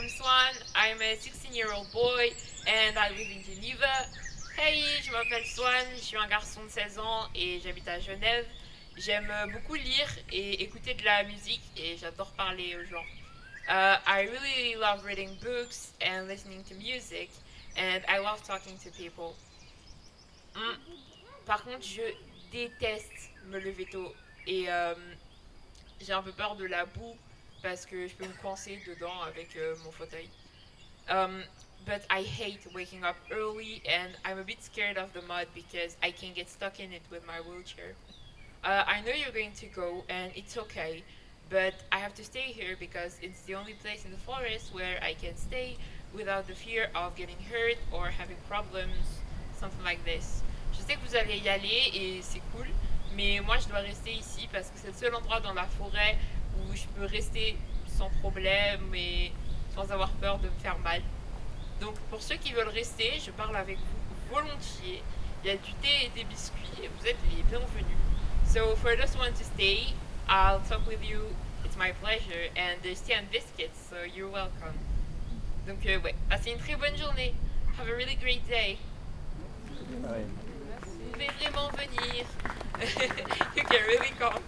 I'm 0.02 0.08
Swan. 0.08 0.56
I'm 0.74 1.02
a 1.02 1.16
16 1.16 1.56
year 1.56 1.68
old 1.76 1.92
boy 1.92 2.32
and 2.66 2.98
I 2.98 3.10
live 3.10 3.28
in 3.30 3.44
Geneva. 3.44 4.21
Hey, 4.64 4.84
je 5.02 5.12
m'appelle 5.12 5.44
Swan, 5.44 5.88
je 5.96 6.02
suis 6.02 6.18
un 6.18 6.28
garçon 6.28 6.64
de 6.64 6.70
16 6.70 7.00
ans 7.00 7.28
et 7.34 7.60
j'habite 7.62 7.88
à 7.88 8.00
Genève. 8.00 8.46
J'aime 8.96 9.34
beaucoup 9.52 9.74
lire 9.74 10.08
et 10.32 10.62
écouter 10.62 10.94
de 10.94 11.04
la 11.04 11.24
musique 11.24 11.64
et 11.76 11.98
j'adore 11.98 12.30
parler 12.34 12.76
aux 12.76 12.86
gens. 12.86 13.04
Uh, 13.68 13.98
I 14.06 14.30
really 14.30 14.76
love 14.76 15.04
reading 15.04 15.36
books 15.42 15.94
and 16.06 16.28
listening 16.28 16.62
to 16.66 16.76
music 16.76 17.32
and 17.76 18.02
I 18.08 18.20
love 18.20 18.44
talking 18.44 18.78
to 18.78 18.92
people. 18.92 19.34
Mm. 20.56 20.78
Par 21.48 21.64
contre, 21.64 21.84
je 21.84 22.04
déteste 22.52 23.32
me 23.48 23.58
lever 23.58 23.88
tôt 23.88 24.14
et 24.46 24.66
euh, 24.70 24.94
j'ai 26.00 26.14
un 26.14 26.22
peu 26.22 26.34
peur 26.34 26.56
de 26.56 26.66
la 26.66 26.86
boue 26.86 27.18
parce 27.64 27.88
que 27.88 28.08
je 28.08 28.14
peux 28.14 28.28
me 28.28 28.42
coincer 28.44 28.80
dedans 28.86 29.24
avec 29.24 29.56
euh, 29.56 29.76
mon 29.84 29.92
fauteuil. 29.92 30.30
But 31.86 32.04
I 32.10 32.22
hate 32.22 32.60
waking 32.74 33.04
up 33.04 33.16
early 33.32 33.82
and 33.90 34.12
I'm 34.24 34.38
a 34.38 34.44
bit 34.44 34.64
scared 34.64 34.98
of 34.98 35.14
the 35.14 35.22
mud 35.24 35.48
because 35.56 35.98
I 36.04 36.12
can 36.12 36.34
get 36.34 36.50
stuck 36.50 36.80
in 36.80 36.94
it 36.94 37.02
with 37.10 37.26
my 37.26 37.40
wheelchair. 37.42 37.94
Uh, 38.64 38.84
I 38.86 39.02
know 39.02 39.12
you're 39.12 39.32
going 39.32 39.54
to 39.54 39.66
go 39.68 40.04
and 40.10 40.32
it's 40.36 40.58
okay, 40.58 41.04
but 41.50 41.74
I 41.92 41.98
have 41.98 42.14
to 42.16 42.24
stay 42.24 42.54
here 42.54 42.76
because 42.80 43.18
it's 43.22 43.42
the 43.42 43.56
only 43.56 43.74
place 43.74 44.06
in 44.06 44.12
the 44.12 44.18
forest 44.18 44.74
where 44.74 45.00
I 45.02 45.16
can 45.16 45.36
stay 45.36 45.78
without 46.14 46.48
the 46.48 46.54
fear 46.54 46.90
of 46.94 47.16
getting 47.16 47.38
hurt 47.50 47.78
or 47.92 48.08
having 48.08 48.38
problems, 48.48 49.20
something 49.58 49.84
like 49.84 50.04
this. 50.06 50.44
Je 50.74 50.82
sais 50.84 50.96
que 50.96 51.02
vous 51.08 51.16
allez 51.16 51.42
y 51.44 51.50
aller 51.50 51.92
et 51.94 52.22
c'est 52.22 52.42
cool, 52.54 52.68
mais 53.16 53.40
moi 53.42 53.58
je 53.58 53.68
dois 53.68 53.80
rester 53.80 54.14
ici 54.14 54.48
parce 54.52 54.70
que 54.70 54.78
c'est 54.78 54.88
le 54.88 54.94
seul 54.94 55.16
endroit 55.16 55.40
dans 55.40 55.54
la 55.54 55.66
forêt 55.66 56.18
où 56.60 56.76
je 56.76 56.86
peux 56.96 57.06
rester 57.06 57.58
sans 57.88 58.10
problème 58.22 58.94
et 58.94 59.32
sans 59.76 59.92
avoir 59.92 60.12
peur 60.12 60.38
de 60.40 60.48
me 60.48 60.60
faire 60.60 60.78
mal. 60.80 61.02
Donc 61.82 61.96
pour 62.12 62.22
ceux 62.22 62.36
qui 62.36 62.54
veulent 62.54 62.70
rester, 62.70 63.20
je 63.26 63.32
parle 63.32 63.58
avec 63.58 63.78
vous 63.78 64.36
volontiers. 64.36 65.02
Il 65.44 65.50
y 65.50 65.54
a 65.54 65.58
du 65.58 65.74
thé 65.82 66.06
et 66.06 66.10
des 66.10 66.24
biscuits 66.26 66.70
et 66.84 66.88
vous 66.88 67.08
êtes 67.08 67.18
les 67.36 67.42
bienvenus. 67.44 67.98
So 68.46 68.76
for 68.76 68.96
those 68.96 69.16
who 69.16 69.20
want 69.20 69.36
to 69.38 69.44
stay, 69.44 69.88
I'll 70.30 70.62
talk 70.70 70.86
with 70.88 71.04
you. 71.04 71.26
It's 71.66 71.76
my 71.76 71.92
pleasure. 71.94 72.52
And 72.56 72.80
there's 72.84 73.02
tea 73.02 73.14
and 73.14 73.28
biscuits, 73.32 73.80
so 73.90 73.96
you're 74.16 74.30
welcome. 74.30 74.78
Donc 75.68 75.84
euh, 75.88 76.00
ouais, 76.02 76.14
passez 76.30 76.52
une 76.52 76.60
très 76.60 76.76
bonne 76.76 76.96
journée. 76.98 77.34
Have 77.80 77.90
a 77.90 77.96
really 77.96 78.16
great 78.16 78.48
day. 78.48 78.78
Vous 79.90 80.08
pouvez 81.12 81.28
vraiment 81.40 81.72
venir. 81.72 82.26
you 83.56 83.64
can 83.64 83.82
really 83.88 84.12
come. 84.20 84.42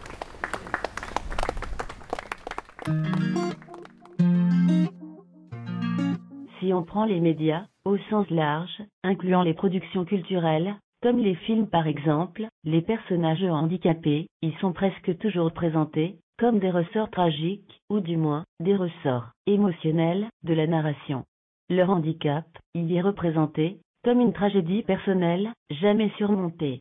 Si 6.63 6.71
on 6.71 6.83
prend 6.83 7.03
les 7.03 7.19
médias, 7.19 7.65
au 7.83 7.97
sens 8.09 8.29
large, 8.29 8.81
incluant 9.03 9.43
les 9.43 9.53
productions 9.53 10.05
culturelles, 10.05 10.77
comme 11.01 11.17
les 11.17 11.35
films 11.35 11.67
par 11.67 11.87
exemple, 11.87 12.47
les 12.63 12.81
personnages 12.81 13.43
handicapés, 13.43 14.27
y 14.41 14.53
sont 14.61 14.71
presque 14.71 15.17
toujours 15.17 15.51
présentés, 15.51 16.19
comme 16.39 16.59
des 16.59 16.71
ressorts 16.71 17.09
tragiques, 17.09 17.81
ou 17.89 17.99
du 17.99 18.15
moins, 18.15 18.45
des 18.61 18.77
ressorts 18.77 19.31
émotionnels, 19.45 20.29
de 20.43 20.53
la 20.53 20.65
narration. 20.65 21.25
Leur 21.69 21.89
handicap, 21.89 22.45
y 22.75 22.95
est 22.95 23.01
représenté, 23.01 23.79
comme 24.05 24.21
une 24.21 24.31
tragédie 24.31 24.83
personnelle, 24.83 25.51
jamais 25.69 26.11
surmontée. 26.15 26.79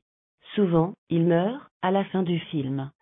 Souvent, 0.54 0.92
ils 1.10 1.26
meurent, 1.26 1.70
à 1.82 1.90
la 1.90 2.04
fin 2.04 2.22
du 2.22 2.38
film. 2.38 2.92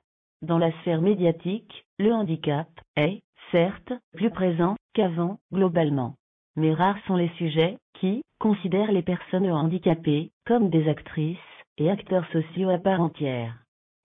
Dans 0.41 0.57
la 0.57 0.73
sphère 0.81 1.03
médiatique, 1.03 1.85
le 1.99 2.15
handicap 2.15 2.69
est, 2.97 3.21
certes, 3.53 3.93
plus 4.15 4.31
présent 4.31 4.77
qu'avant, 4.95 5.41
globalement. 5.53 6.15
Mais 6.57 6.75
rares 6.75 6.99
sont 7.07 7.17
les 7.17 7.31
sujets 7.37 7.79
qui 7.95 8.23
considèrent 8.39 8.93
les 8.93 9.03
personnes 9.03 9.51
handicapées 9.51 10.31
comme 10.47 10.71
des 10.71 10.89
actrices 10.89 11.39
et 11.79 11.91
acteurs 11.91 12.27
sociaux 12.33 12.71
à 12.71 12.79
part 12.79 13.01
entière. 13.01 13.55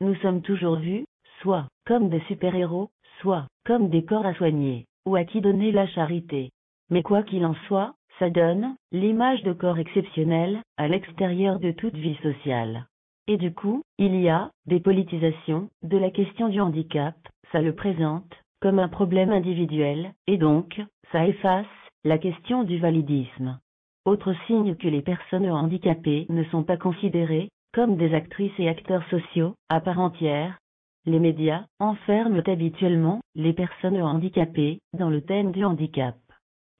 Nous 0.01 0.15
sommes 0.15 0.41
toujours 0.41 0.75
vus, 0.75 1.05
soit 1.41 1.67
comme 1.85 2.09
des 2.09 2.21
super-héros, 2.21 2.89
soit 3.21 3.47
comme 3.65 3.89
des 3.89 4.03
corps 4.03 4.25
à 4.25 4.33
soigner, 4.33 4.85
ou 5.05 5.15
à 5.15 5.23
qui 5.23 5.41
donner 5.41 5.71
la 5.71 5.87
charité. 5.87 6.51
Mais 6.89 7.01
quoi 7.01 7.23
qu'il 7.23 7.45
en 7.45 7.55
soit, 7.67 7.95
ça 8.19 8.29
donne 8.29 8.75
l'image 8.91 9.43
de 9.43 9.53
corps 9.53 9.79
exceptionnels 9.79 10.61
à 10.77 10.87
l'extérieur 10.87 11.59
de 11.59 11.71
toute 11.71 11.95
vie 11.95 12.17
sociale. 12.21 12.85
Et 13.27 13.37
du 13.37 13.53
coup, 13.53 13.81
il 13.97 14.15
y 14.15 14.29
a 14.29 14.51
des 14.67 14.79
politisations 14.79 15.69
de 15.83 15.97
la 15.97 16.11
question 16.11 16.49
du 16.49 16.61
handicap, 16.61 17.15
ça 17.51 17.61
le 17.61 17.73
présente 17.73 18.31
comme 18.61 18.79
un 18.79 18.87
problème 18.87 19.31
individuel, 19.31 20.13
et 20.27 20.37
donc, 20.37 20.81
ça 21.11 21.27
efface 21.27 21.65
la 22.05 22.19
question 22.19 22.63
du 22.63 22.77
validisme. 22.77 23.59
Autre 24.05 24.35
signe 24.45 24.75
que 24.75 24.87
les 24.87 25.01
personnes 25.01 25.49
handicapées 25.49 26.27
ne 26.29 26.43
sont 26.45 26.63
pas 26.63 26.77
considérées 26.77 27.49
comme 27.73 27.97
des 27.97 28.13
actrices 28.13 28.53
et 28.59 28.69
acteurs 28.69 29.03
sociaux 29.09 29.55
à 29.69 29.81
part 29.81 29.99
entière. 29.99 30.59
Les 31.07 31.19
médias 31.19 31.65
enferment 31.79 32.43
habituellement 32.45 33.21
les 33.33 33.53
personnes 33.53 33.99
handicapées 33.99 34.77
dans 34.93 35.09
le 35.09 35.21
thème 35.21 35.51
du 35.51 35.65
handicap. 35.65 36.15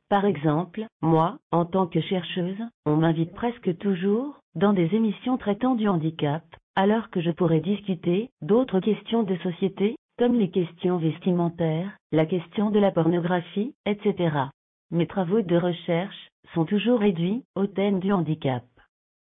Par 0.10 0.26
exemple, 0.26 0.86
moi, 1.02 1.40
en 1.52 1.66
tant 1.66 1.88
que 1.88 2.02
chercheuse, 2.02 2.62
on 2.86 2.96
m'invite 2.96 3.34
presque 3.34 3.76
toujours 3.80 4.38
dans 4.54 4.74
des 4.74 4.94
émissions 4.94 5.40
traitant 5.40 5.74
du 5.74 5.88
handicap, 5.88 6.44
alors 6.76 7.10
que 7.10 7.20
je 7.20 7.32
pourrais 7.32 7.62
discuter 7.62 8.30
d'autres 8.44 8.80
questions 8.80 9.24
de 9.24 9.36
société, 9.38 9.96
comme 10.20 10.36
les 10.36 10.52
questions 10.52 10.98
vestimentaires, 10.98 11.98
la 12.12 12.28
question 12.28 12.70
de 12.70 12.78
la 12.78 12.92
pornographie, 12.92 13.74
etc. 13.88 14.50
Mes 14.92 15.08
travaux 15.08 15.42
de 15.42 15.56
recherche 15.58 16.30
sont 16.54 16.66
toujours 16.66 17.00
réduits 17.00 17.44
au 17.56 17.66
thème 17.66 18.00
du 18.00 18.12
handicap. 18.12 18.64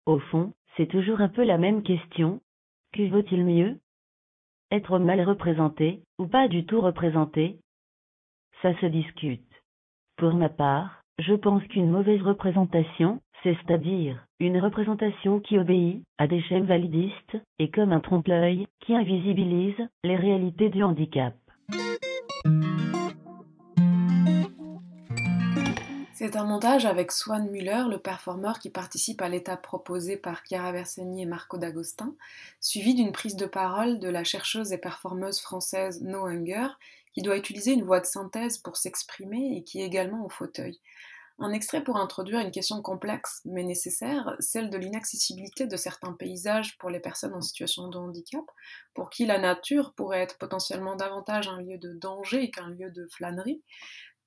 Au 0.06 0.18
fond, 0.18 0.52
c'est 0.76 0.86
toujours 0.86 1.20
un 1.20 1.28
peu 1.28 1.44
la 1.44 1.58
même 1.58 1.82
question. 1.82 2.40
Que 2.92 3.08
vaut-il 3.08 3.44
mieux? 3.44 3.78
Être 4.70 4.98
mal 4.98 5.20
représenté, 5.22 6.02
ou 6.18 6.26
pas 6.26 6.46
du 6.46 6.64
tout 6.64 6.80
représenté? 6.80 7.58
Ça 8.62 8.78
se 8.80 8.86
discute. 8.86 9.42
Pour 10.16 10.34
ma 10.34 10.48
part, 10.48 11.02
je 11.18 11.34
pense 11.34 11.64
qu'une 11.64 11.90
mauvaise 11.90 12.22
représentation, 12.22 13.20
c'est-à-dire 13.42 14.24
une 14.40 14.58
représentation 14.58 15.40
qui 15.40 15.58
obéit 15.58 16.04
à 16.18 16.28
des 16.28 16.40
schèmes 16.42 16.66
validistes, 16.66 17.36
est 17.58 17.74
comme 17.74 17.92
un 17.92 18.00
trompe-l'œil 18.00 18.66
qui 18.80 18.94
invisibilise 18.94 19.88
les 20.04 20.16
réalités 20.16 20.70
du 20.70 20.82
handicap. 20.84 21.34
C'est 26.18 26.34
un 26.34 26.42
montage 26.42 26.84
avec 26.84 27.12
Swan 27.12 27.48
Muller, 27.48 27.84
le 27.88 28.00
performeur 28.00 28.58
qui 28.58 28.70
participe 28.70 29.22
à 29.22 29.28
l'étape 29.28 29.62
proposée 29.62 30.16
par 30.16 30.42
Chiara 30.44 30.72
Bersani 30.72 31.22
et 31.22 31.26
Marco 31.26 31.58
D'Agostin, 31.58 32.12
suivi 32.60 32.96
d'une 32.96 33.12
prise 33.12 33.36
de 33.36 33.46
parole 33.46 34.00
de 34.00 34.08
la 34.08 34.24
chercheuse 34.24 34.72
et 34.72 34.78
performeuse 34.78 35.38
française 35.38 36.02
No 36.02 36.26
Hunger, 36.26 36.70
qui 37.12 37.22
doit 37.22 37.36
utiliser 37.36 37.70
une 37.70 37.84
voix 37.84 38.00
de 38.00 38.04
synthèse 38.04 38.58
pour 38.58 38.76
s'exprimer 38.76 39.56
et 39.56 39.62
qui 39.62 39.80
est 39.80 39.86
également 39.86 40.26
au 40.26 40.28
fauteuil. 40.28 40.80
Un 41.40 41.52
extrait 41.52 41.84
pour 41.84 41.98
introduire 41.98 42.40
une 42.40 42.50
question 42.50 42.82
complexe 42.82 43.42
mais 43.44 43.62
nécessaire, 43.62 44.34
celle 44.40 44.70
de 44.70 44.76
l'inaccessibilité 44.76 45.68
de 45.68 45.76
certains 45.76 46.14
paysages 46.14 46.76
pour 46.78 46.90
les 46.90 46.98
personnes 46.98 47.34
en 47.34 47.40
situation 47.40 47.86
de 47.86 47.96
handicap, 47.96 48.44
pour 48.92 49.08
qui 49.08 49.24
la 49.24 49.38
nature 49.38 49.92
pourrait 49.92 50.22
être 50.22 50.36
potentiellement 50.38 50.96
davantage 50.96 51.46
un 51.46 51.60
lieu 51.60 51.78
de 51.78 51.92
danger 51.92 52.50
qu'un 52.50 52.70
lieu 52.70 52.90
de 52.90 53.06
flânerie, 53.06 53.62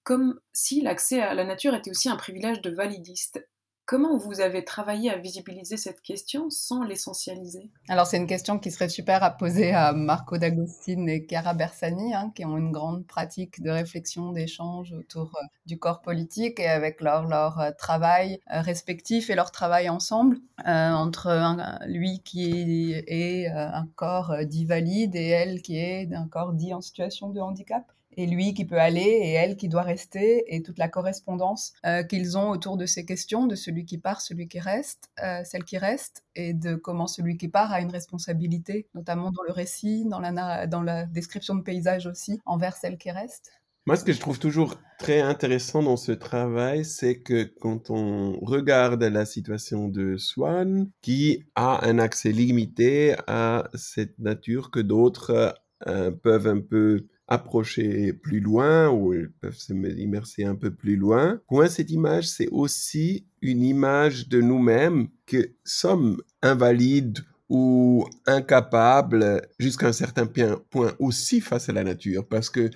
comme 0.04 0.40
si 0.54 0.82
l'accès 0.82 1.22
à 1.22 1.34
la 1.34 1.44
nature 1.44 1.76
était 1.76 1.92
aussi 1.92 2.10
un 2.10 2.16
privilège 2.16 2.62
de 2.62 2.72
validiste. 2.72 3.46
Comment 3.86 4.16
vous 4.16 4.40
avez 4.40 4.64
travaillé 4.64 5.12
à 5.12 5.18
visibiliser 5.18 5.76
cette 5.76 6.02
question 6.02 6.50
sans 6.50 6.84
l'essentialiser? 6.84 7.72
Alors 7.90 8.08
c'est 8.08 8.16
une 8.16 8.28
question 8.28 8.58
qui 8.58 8.72
serait 8.72 8.88
super 8.88 9.22
à 9.22 9.32
poser 9.32 9.74
à 9.74 9.92
Marco 9.92 10.38
D'Agostine 10.38 11.10
et 11.10 11.28
Chiara 11.28 11.54
Bersani, 11.54 12.14
hein, 12.14 12.32
qui 12.34 12.46
ont 12.46 12.58
une 12.58 12.72
grande 12.72 13.06
pratique 13.06 13.62
de 13.62 13.70
réflexion, 13.70 14.32
d'échange 14.32 14.94
autour 14.94 15.36
euh, 15.36 15.46
du 15.66 15.78
corps 15.78 16.02
politique 16.02 16.62
et 16.62 16.70
avec 16.70 17.02
leur, 17.02 17.26
leur 17.26 17.60
euh, 17.60 17.72
travail 17.78 18.40
euh, 18.54 18.62
respectif 18.62 19.30
et 19.30 19.36
leur 19.36 19.52
travail 19.52 19.90
ensemble, 19.90 20.38
entre 20.64 21.58
lui 21.88 22.22
qui 22.24 22.94
est, 22.94 23.48
un 23.48 23.88
corps 23.96 24.36
dit 24.46 24.64
valide 24.64 25.16
et 25.16 25.28
elle 25.28 25.62
qui 25.62 25.78
est 25.78 26.14
un 26.14 26.28
corps 26.28 26.54
dit 26.54 26.74
en 26.74 26.80
situation 26.80 27.30
de 27.30 27.42
handicap 27.42 27.92
et 28.18 28.26
lui 28.26 28.54
qui 28.54 28.66
peut 28.66 28.80
aller 28.80 29.02
et 29.02 29.32
elle 29.34 29.56
qui 29.56 29.70
doit 29.70 29.82
rester 29.82 30.44
et 30.54 30.62
toute 30.62 30.78
la 30.78 30.88
correspondance 30.88 31.74
euh, 31.86 32.04
qu'ils 32.04 32.38
ont 32.38 32.50
autour 32.50 32.78
de 32.78 32.86
ces 32.86 33.06
questions, 33.06 33.48
de 33.48 33.56
celui 33.56 33.86
qui 33.86 33.98
part, 33.98 34.22
celui 34.22 34.48
qui 34.48 34.60
reste, 34.60 35.10
euh, 35.24 35.42
celle 35.44 35.64
qui 35.64 35.78
reste, 35.78 36.24
et 36.36 36.54
de 36.54 36.76
comment 36.76 37.08
celui 37.08 37.38
qui 37.38 37.48
part 37.48 37.72
a 37.72 37.82
une 37.82 37.92
responsabilité, 37.92 38.88
notamment 38.96 39.32
dans 39.32 39.44
le 39.44 39.52
récit, 39.52 40.06
dans 40.06 40.20
la, 40.20 41.06
description 41.06 41.56
de 41.56 41.62
paysage 41.62 42.08
aussi, 42.08 42.40
envers 42.46 42.76
celle 42.76 42.98
qui 42.98 43.12
reste. 43.12 43.52
Moi, 43.88 43.96
ce 43.96 44.04
que 44.04 44.14
je 44.14 44.20
trouve 44.20 44.38
toujours 44.38 44.76
très 45.00 45.22
intéressant 45.22 45.82
dans 45.82 45.98
ce 45.98 46.12
travail, 46.12 46.86
c'est 46.86 47.20
que 47.20 47.44
quand 47.60 47.90
on 47.90 48.40
regarde 48.42 49.04
la 49.04 49.26
situation 49.26 49.88
de 49.88 50.18
Swan, 50.18 50.88
qui 51.02 51.44
a 51.56 51.84
un 51.88 51.98
accès 51.98 52.32
limité 52.32 53.16
à 53.26 53.68
cette 53.74 54.20
nature 54.20 54.70
que 54.70 54.80
d'autres 54.80 55.56
euh, 55.88 56.12
peuvent 56.12 56.48
un 56.48 56.62
peu 56.62 57.08
approcher 57.32 58.12
plus 58.12 58.42
loin 58.42 58.90
ou 58.90 59.14
elles 59.14 59.32
peuvent 59.40 59.56
se 59.56 59.72
immerser 59.72 60.44
un 60.44 60.56
peu 60.56 60.70
plus 60.70 60.98
loin. 60.98 61.40
Pour 61.48 61.58
moi, 61.58 61.70
cette 61.70 61.90
image, 61.90 62.28
c'est 62.28 62.50
aussi 62.50 63.26
une 63.42 63.64
image 63.64 64.28
de 64.28 64.42
nous-mêmes 64.42 65.08
que 65.26 65.54
sommes 65.64 66.22
invalides 66.42 67.20
ou 67.48 68.06
incapables 68.28 69.48
jusqu'à 69.60 69.88
un 69.88 69.94
certain 69.94 70.26
point 70.26 70.94
aussi 71.00 71.40
face 71.40 71.70
à 71.70 71.74
la 71.74 71.86
nature 71.86 72.28
parce 72.28 72.50
que 72.50 72.70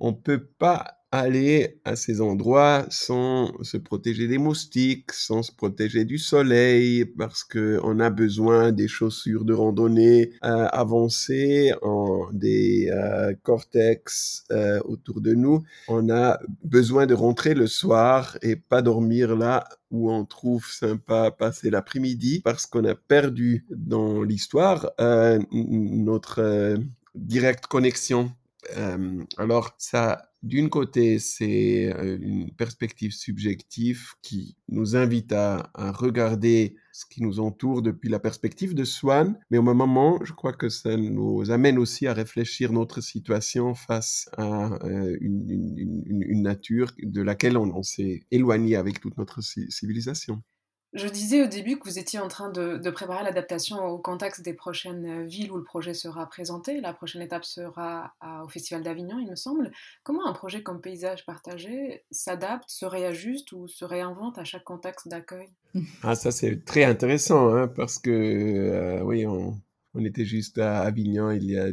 on 0.00 0.12
peut 0.12 0.44
pas 0.58 1.03
aller 1.18 1.80
à 1.84 1.96
ces 1.96 2.20
endroits 2.20 2.86
sans 2.90 3.52
se 3.62 3.76
protéger 3.76 4.26
des 4.26 4.38
moustiques, 4.38 5.12
sans 5.12 5.42
se 5.42 5.52
protéger 5.52 6.04
du 6.04 6.18
soleil, 6.18 7.04
parce 7.04 7.44
que 7.44 7.80
on 7.82 8.00
a 8.00 8.10
besoin 8.10 8.72
des 8.72 8.88
chaussures 8.88 9.44
de 9.44 9.54
randonnée 9.54 10.32
euh, 10.44 10.66
avancées, 10.72 11.72
en 11.82 12.28
des 12.32 12.90
euh, 12.90 13.34
cortex 13.42 14.44
euh, 14.50 14.80
autour 14.84 15.20
de 15.20 15.34
nous. 15.34 15.62
On 15.88 16.10
a 16.10 16.38
besoin 16.62 17.06
de 17.06 17.14
rentrer 17.14 17.54
le 17.54 17.66
soir 17.66 18.36
et 18.42 18.56
pas 18.56 18.82
dormir 18.82 19.36
là 19.36 19.68
où 19.90 20.10
on 20.10 20.24
trouve 20.24 20.66
sympa 20.66 21.30
passer 21.30 21.70
l'après-midi, 21.70 22.40
parce 22.42 22.66
qu'on 22.66 22.84
a 22.84 22.94
perdu 22.94 23.64
dans 23.70 24.22
l'histoire 24.22 24.90
notre 25.52 26.76
directe 27.14 27.66
connexion. 27.68 28.32
Alors 29.38 29.74
ça 29.78 30.33
d'une 30.44 30.68
côté, 30.68 31.18
c'est 31.18 31.90
une 32.20 32.50
perspective 32.52 33.12
subjective 33.12 34.12
qui 34.20 34.56
nous 34.68 34.94
invite 34.94 35.32
à, 35.32 35.70
regarder 35.74 36.76
ce 36.92 37.06
qui 37.06 37.22
nous 37.22 37.40
entoure 37.40 37.80
depuis 37.80 38.10
la 38.10 38.18
perspective 38.18 38.74
de 38.74 38.84
Swan, 38.84 39.38
mais 39.50 39.58
au 39.58 39.62
même 39.62 39.78
moment, 39.78 40.18
je 40.22 40.32
crois 40.32 40.52
que 40.52 40.68
ça 40.68 40.96
nous 40.96 41.50
amène 41.50 41.78
aussi 41.78 42.06
à 42.06 42.12
réfléchir 42.12 42.72
notre 42.72 43.00
situation 43.00 43.74
face 43.74 44.28
à 44.36 44.74
euh, 44.84 45.16
une, 45.20 46.42
nature 46.42 46.92
de 47.02 47.22
laquelle 47.22 47.56
on 47.56 47.82
s'est 47.82 48.20
éloigné 48.30 48.76
avec 48.76 49.00
toute 49.00 49.16
notre 49.16 49.40
civilisation. 49.40 50.42
Je 50.94 51.08
disais 51.08 51.42
au 51.42 51.48
début 51.48 51.76
que 51.76 51.88
vous 51.88 51.98
étiez 51.98 52.20
en 52.20 52.28
train 52.28 52.50
de, 52.50 52.90
préparer 52.90 53.24
l'adaptation 53.24 53.84
au 53.84 53.98
contexte 53.98 54.42
des 54.42 54.54
prochaines 54.54 55.26
villes 55.26 55.50
où 55.50 55.56
le 55.56 55.64
projet 55.64 55.92
sera 55.92 56.28
présenté. 56.28 56.80
La 56.80 56.92
prochaine 56.92 57.20
étape 57.20 57.44
sera 57.44 58.14
au 58.44 58.48
Festival 58.48 58.84
d'Avignon, 58.84 59.18
il 59.18 59.28
me 59.28 59.34
semble. 59.34 59.72
Comment 60.04 60.24
un 60.24 60.32
projet 60.32 60.62
comme 60.62 60.80
Paysage 60.80 61.26
partagé 61.26 62.04
s'adapte, 62.12 62.70
se 62.70 62.86
réajuste 62.86 63.50
ou 63.50 63.66
se 63.66 63.84
réinvente 63.84 64.38
à 64.38 64.44
chaque 64.44 64.62
contexte 64.62 65.08
d'accueil? 65.08 65.48
Ah, 66.04 66.14
ça 66.14 66.30
c'est 66.30 66.64
très 66.64 66.84
intéressant, 66.84 67.52
hein, 67.52 67.66
parce 67.66 67.98
que 67.98 68.10
euh, 68.10 69.02
oui, 69.02 69.26
on, 69.26 69.60
était 70.04 70.24
juste 70.24 70.58
à 70.58 70.82
Avignon 70.82 71.32
il 71.32 71.44
y 71.44 71.58
a 71.58 71.72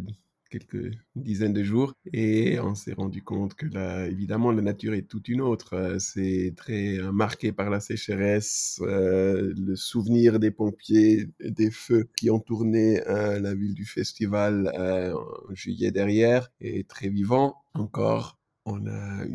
quelques 0.51 0.91
dizaines 1.15 1.53
de 1.53 1.63
jours 1.63 1.93
et 2.13 2.59
on 2.59 2.75
s'est 2.75 2.93
rendu 2.93 3.23
compte 3.23 3.55
que 3.55 3.65
là, 3.65 4.05
évidemment, 4.07 4.51
la 4.51 4.61
nature 4.61 4.93
est 4.93 5.07
toute 5.07 5.29
une 5.29 5.41
autre. 5.41 5.95
C'est 5.99 6.53
très 6.55 6.99
marqué 7.11 7.51
par 7.51 7.69
la 7.69 7.79
sécheresse, 7.79 8.79
euh, 8.81 9.53
le 9.57 9.75
souvenir 9.75 10.39
des 10.39 10.51
pompiers, 10.51 11.29
des 11.39 11.71
feux 11.71 12.07
qui 12.15 12.29
ont 12.29 12.39
tourné 12.39 13.01
euh, 13.07 13.39
la 13.39 13.55
ville 13.55 13.73
du 13.73 13.85
festival 13.85 14.71
euh, 14.77 15.13
en 15.13 15.55
juillet 15.55 15.91
derrière 15.91 16.49
est 16.59 16.87
très 16.87 17.09
vivant 17.09 17.55
encore. 17.73 18.37
On 18.65 18.85
a 18.85 19.25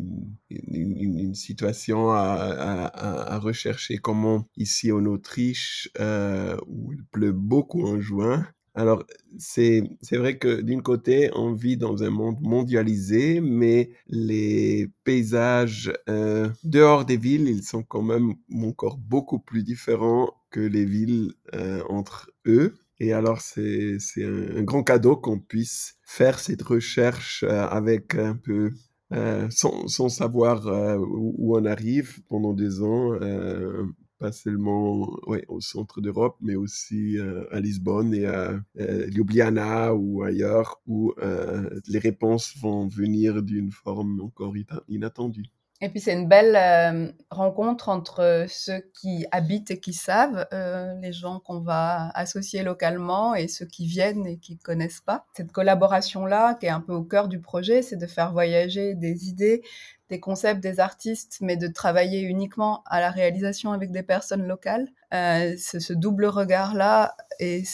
une, 0.49 1.35
situation 1.35 2.11
à, 2.11 2.21
à, 2.21 3.33
à, 3.33 3.39
rechercher 3.39 3.97
comment 3.97 4.47
ici 4.55 4.91
en 4.93 5.05
Autriche, 5.05 5.89
euh, 5.99 6.57
où 6.65 6.93
il 6.93 7.03
pleut 7.03 7.33
beaucoup 7.33 7.85
en 7.85 7.99
juin, 7.99 8.47
alors, 8.77 9.03
c'est 9.39 9.81
vrai 10.11 10.37
que 10.37 10.61
d'une 10.61 10.83
côté, 10.83 11.31
on 11.33 11.51
vit 11.51 11.77
dans 11.77 12.03
un 12.03 12.11
monde 12.11 12.37
mondialisé, 12.41 13.41
mais 13.41 13.89
les 14.05 14.87
paysages 15.03 15.91
euh, 16.07 16.49
dehors 16.63 17.03
des 17.03 17.17
villes, 17.17 17.47
ils 17.47 17.63
sont 17.63 17.81
quand 17.81 18.03
même 18.03 18.35
encore 18.63 18.97
beaucoup 18.97 19.39
plus 19.39 19.63
différents 19.63 20.31
que 20.51 20.59
les 20.59 20.85
villes 20.85 21.33
euh, 21.55 21.81
entre 21.89 22.29
eux. 22.45 22.75
Et 22.99 23.13
alors, 23.13 23.41
c'est 23.41 23.97
un, 24.17 24.57
un 24.57 24.61
grand 24.61 24.83
cadeau 24.83 25.17
qu'on 25.17 25.39
puisse 25.39 25.95
faire 26.03 26.37
cette 26.37 26.61
recherche 26.61 27.43
euh, 27.47 27.65
avec 27.65 28.13
un 28.13 28.35
peu 28.35 28.73
sans, 29.49 29.87
sans, 29.87 30.09
savoir 30.09 30.67
où, 30.99 31.57
on 31.57 31.65
arrive 31.65 32.19
pendant 32.27 32.53
des 32.53 32.83
ans, 32.83 33.13
pas 34.19 34.31
seulement 34.31 35.09
ouais, 35.27 35.45
au 35.47 35.61
centre 35.61 36.01
d'Europe, 36.01 36.37
mais 36.41 36.55
aussi 36.55 37.17
euh, 37.17 37.43
à 37.51 37.59
Lisbonne 37.59 38.13
et 38.13 38.25
à 38.25 38.59
euh, 38.79 39.07
Ljubljana 39.07 39.93
ou 39.93 40.23
ailleurs, 40.23 40.81
où 40.87 41.13
euh, 41.19 41.69
les 41.87 41.99
réponses 41.99 42.55
vont 42.61 42.87
venir 42.87 43.43
d'une 43.43 43.71
forme 43.71 44.21
encore 44.21 44.53
inattendue. 44.87 45.45
Et 45.79 45.89
puis 45.89 45.99
c'est 45.99 46.13
une 46.13 46.27
belle 46.27 46.55
euh, 46.55 47.11
rencontre 47.29 47.89
entre 47.89 48.47
ceux 48.49 48.81
qui 48.99 49.27
habitent 49.31 49.69
et 49.69 49.79
qui 49.79 49.93
savent, 49.93 50.47
euh, 50.51 50.95
les 51.01 51.13
gens 51.13 51.39
qu'on 51.39 51.59
va 51.59 52.09
associer 52.15 52.63
localement 52.63 53.35
et 53.35 53.47
ceux 53.47 53.67
qui 53.67 53.85
viennent 53.85 54.25
et 54.25 54.39
qui 54.39 54.53
ne 54.53 54.59
connaissent 54.59 55.01
pas. 55.01 55.27
Cette 55.35 55.51
collaboration-là, 55.51 56.55
qui 56.55 56.65
est 56.65 56.69
un 56.69 56.81
peu 56.81 56.93
au 56.93 57.03
cœur 57.03 57.27
du 57.27 57.39
projet, 57.39 57.83
c'est 57.83 57.95
de 57.95 58.07
faire 58.07 58.31
voyager 58.31 58.95
des 58.95 59.29
idées, 59.29 59.61
des 60.09 60.19
concepts, 60.19 60.61
des 60.61 60.79
artistes, 60.79 61.37
mais 61.41 61.57
de 61.57 61.67
travailler 61.67 62.21
uniquement 62.21 62.83
à 62.85 62.99
la 62.99 63.11
réalisation 63.11 63.71
avec 63.71 63.91
des 63.91 64.03
personnes 64.03 64.47
locales. 64.47 64.87
Euh, 65.13 65.55
ce 65.57 65.93
double 65.93 66.25
regard-là 66.25 67.15
est, 67.39 67.65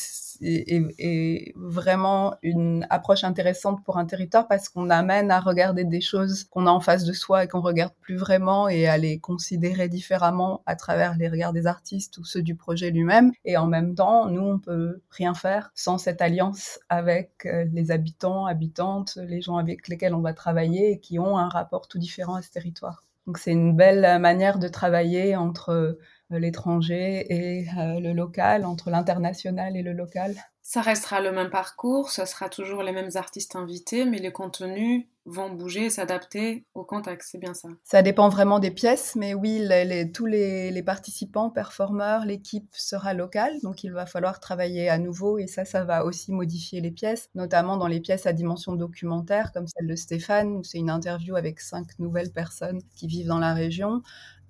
est, 0.42 1.54
vraiment 1.56 2.36
une 2.42 2.86
approche 2.90 3.24
intéressante 3.24 3.84
pour 3.84 3.98
un 3.98 4.06
territoire 4.06 4.48
parce 4.48 4.70
qu'on 4.70 4.90
amène 4.90 5.32
à 5.32 5.40
regarder 5.40 5.84
des 5.84 6.02
choses 6.02 6.44
qu'on 6.46 6.68
a 6.68 6.72
en 6.72 6.80
face 6.80 7.04
de 7.06 7.14
soi 7.14 7.44
et 7.44 7.48
qu'on 7.48 7.62
regarde 7.62 7.94
plus 8.02 8.18
vraiment 8.18 8.68
et 8.68 8.88
à 8.88 8.98
les 8.98 9.20
considérer 9.20 9.90
différemment 9.90 10.62
à 10.66 10.76
travers 10.76 11.16
les 11.18 11.30
regards 11.30 11.54
des 11.54 11.68
artistes 11.68 12.18
ou 12.18 12.24
ceux 12.24 12.42
du 12.42 12.56
projet 12.56 12.92
lui-même. 12.92 13.32
Et 13.46 13.58
en 13.58 13.68
même 13.68 13.96
temps, 13.96 14.30
nous, 14.30 14.44
on 14.44 14.60
peut 14.60 15.02
rien 15.12 15.34
faire 15.34 15.72
sans 15.76 15.98
cette 15.98 16.22
alliance 16.22 16.80
avec 16.90 17.48
les 17.72 17.92
habitants, 17.92 18.46
habitantes, 18.46 19.18
les 19.28 19.42
gens 19.42 19.58
avec 19.58 19.88
lesquels 19.88 20.14
on 20.14 20.22
va 20.22 20.34
travailler 20.34 20.92
et 20.92 21.00
qui 21.00 21.20
ont 21.20 21.38
un 21.38 21.50
rapport 21.50 21.88
tout 21.88 22.00
différent 22.00 22.36
à 22.36 22.42
ce 22.42 22.52
territoire. 22.52 23.04
Donc 23.26 23.38
c'est 23.38 23.52
une 23.52 23.76
belle 23.76 24.20
manière 24.20 24.60
de 24.60 24.68
travailler 24.68 25.36
entre 25.36 25.98
l'étranger 26.38 27.26
et 27.30 27.66
euh, 27.78 28.00
le 28.00 28.14
local, 28.14 28.66
entre 28.66 28.90
l'international 28.90 29.76
et 29.78 29.84
le 29.84 29.94
local. 29.94 30.36
Ça 30.66 30.82
restera 30.82 31.20
le 31.20 31.32
même 31.34 31.50
parcours, 31.50 32.10
ce 32.10 32.26
sera 32.26 32.48
toujours 32.48 32.84
les 32.84 32.94
mêmes 32.94 33.12
artistes 33.16 33.58
invités, 33.58 34.06
mais 34.06 34.20
les 34.20 34.32
contenus 34.32 35.06
vont 35.26 35.50
bouger, 35.50 35.90
s'adapter 35.90 36.66
au 36.74 36.84
contexte, 36.84 37.32
c'est 37.32 37.38
bien 37.38 37.54
ça. 37.54 37.70
Ça 37.84 38.02
dépend 38.02 38.30
vraiment 38.30 38.60
des 38.60 38.72
pièces, 38.72 39.16
mais 39.16 39.34
oui, 39.34 39.60
les, 39.60 39.86
les, 39.86 40.12
tous 40.12 40.26
les, 40.26 40.72
les, 40.72 40.84
participants, 40.84 41.50
performeurs, 41.50 42.26
l'équipe 42.26 42.70
sera 42.72 43.14
locale, 43.14 43.54
donc 43.62 43.84
il 43.84 43.92
va 43.92 44.06
falloir 44.06 44.40
travailler 44.40 44.90
à 44.90 44.98
nouveau 44.98 45.38
et 45.38 45.48
ça, 45.48 45.66
ça 45.66 45.84
va 45.84 46.06
aussi 46.06 46.32
modifier 46.32 46.82
les 46.82 46.92
pièces, 46.92 47.30
notamment 47.36 47.78
dans 47.78 47.88
les 47.88 48.02
pièces 48.02 48.26
à 48.26 48.34
dimension 48.34 48.74
documentaire, 48.74 49.52
comme 49.54 49.68
celle 49.68 49.88
de 49.88 49.96
Stéphane, 49.96 50.56
où 50.56 50.64
c'est 50.64 50.80
une 50.80 50.90
interview 50.90 51.36
avec 51.36 51.60
cinq 51.60 52.00
nouvelles 52.00 52.32
personnes 52.32 52.82
qui 52.96 53.08
vivent 53.08 53.28
dans 53.28 53.40
la 53.40 53.54
région. 53.54 54.02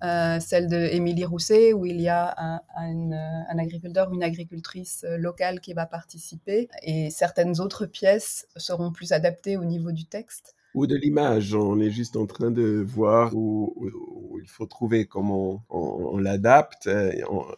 Euh, 0.04 0.38
celle 0.38 0.68
de 0.68 0.76
Émilie 0.76 1.24
Rousset, 1.24 1.72
où 1.72 1.86
il 1.86 2.00
y 2.00 2.08
a 2.08 2.34
un, 2.36 2.60
un, 2.76 3.12
un, 3.12 3.58
agriculteur 3.58 4.10
ou 4.10 4.14
une 4.14 4.22
agricultrice 4.22 5.06
locale 5.18 5.60
qui 5.60 5.72
va 5.72 5.86
participer. 5.86 6.68
Et 6.82 7.10
certaines 7.10 7.60
autres 7.60 7.86
pièces 7.86 8.46
seront 8.56 8.92
plus 8.92 9.12
adaptées 9.12 9.56
au 9.56 9.64
niveau 9.64 9.92
du 9.92 10.04
texte 10.04 10.54
ou 10.74 10.86
de 10.86 10.96
l'image. 10.96 11.54
On 11.54 11.80
est 11.80 11.90
juste 11.90 12.16
en 12.16 12.26
train 12.26 12.50
de 12.50 12.84
voir 12.86 13.34
où, 13.34 13.74
il 14.42 14.50
faut 14.50 14.66
trouver 14.66 15.06
comment 15.06 15.64
on, 15.70 16.18
l'adapte. 16.18 16.88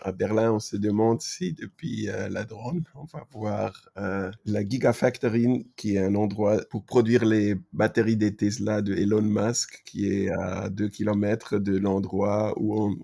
À 0.00 0.12
Berlin, 0.12 0.52
on 0.52 0.60
se 0.60 0.76
demande 0.76 1.20
si 1.20 1.52
depuis 1.52 2.08
euh, 2.08 2.28
la 2.28 2.44
drone, 2.44 2.84
on 2.94 3.04
va 3.04 3.26
voir 3.32 3.90
euh, 3.96 4.30
la 4.44 4.66
Gigafactory, 4.66 5.66
qui 5.76 5.96
est 5.96 6.04
un 6.04 6.14
endroit 6.14 6.58
pour 6.70 6.84
produire 6.84 7.24
les 7.24 7.56
batteries 7.72 8.16
des 8.16 8.36
Tesla 8.36 8.82
de 8.82 8.94
Elon 8.94 9.22
Musk, 9.22 9.82
qui 9.84 10.08
est 10.12 10.30
à 10.30 10.68
2 10.70 10.88
km 10.88 11.58
de 11.58 11.76
l'endroit 11.76 12.54
où 12.56 12.80
on, 12.80 12.96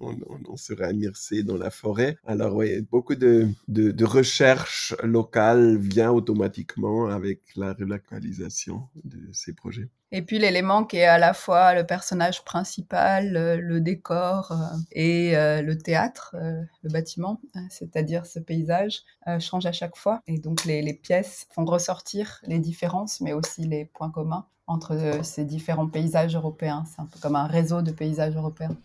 on, 0.48 0.56
sera 0.56 0.92
immersé 0.92 1.42
dans 1.42 1.56
la 1.56 1.70
forêt. 1.70 2.16
Alors 2.24 2.54
oui, 2.54 2.82
beaucoup 2.82 3.16
de, 3.16 3.48
de 3.68 4.04
recherche 4.04 4.94
locale 5.02 5.76
vient 5.76 6.12
automatiquement 6.12 7.06
avec 7.06 7.40
la 7.56 7.72
relocalisation 7.72 8.88
de 9.04 9.18
ces 9.32 9.54
projets. 9.54 9.88
Et 10.14 10.20
puis 10.20 10.38
l'élément 10.38 10.84
qui 10.84 10.98
est 10.98 11.06
à 11.06 11.16
la 11.16 11.32
fois 11.32 11.74
le 11.74 11.86
personnage 11.86 12.44
principal, 12.44 13.32
le, 13.32 13.80
décor 13.80 14.52
euh, 14.52 14.76
et 14.92 15.34
euh, 15.36 15.62
le 15.62 15.78
théâtre, 15.78 16.36
euh, 16.38 16.60
le 16.82 16.90
bâtiment, 16.90 17.40
c'est-à-dire 17.70 18.26
ce 18.26 18.38
paysage, 18.38 19.00
change 19.40 19.64
à 19.64 19.72
chaque 19.72 19.96
fois. 19.96 20.20
Et 20.26 20.38
donc 20.38 20.66
les, 20.66 20.82
les, 20.82 20.92
pièces 20.92 21.46
font 21.54 21.64
ressortir 21.64 22.40
les 22.46 22.58
différences, 22.58 23.22
mais 23.22 23.32
aussi 23.32 23.64
les 23.64 23.86
points 23.86 24.10
communs 24.10 24.46
entre 24.66 25.20
ces 25.22 25.44
différents 25.44 25.88
paysages 25.88 26.36
européens. 26.36 26.84
C'est 26.86 27.00
un 27.00 27.06
peu 27.06 27.18
comme 27.18 27.36
un 27.36 27.46
réseau 27.46 27.80
de 27.80 27.90
paysages 27.90 28.36
européens. 28.36 28.76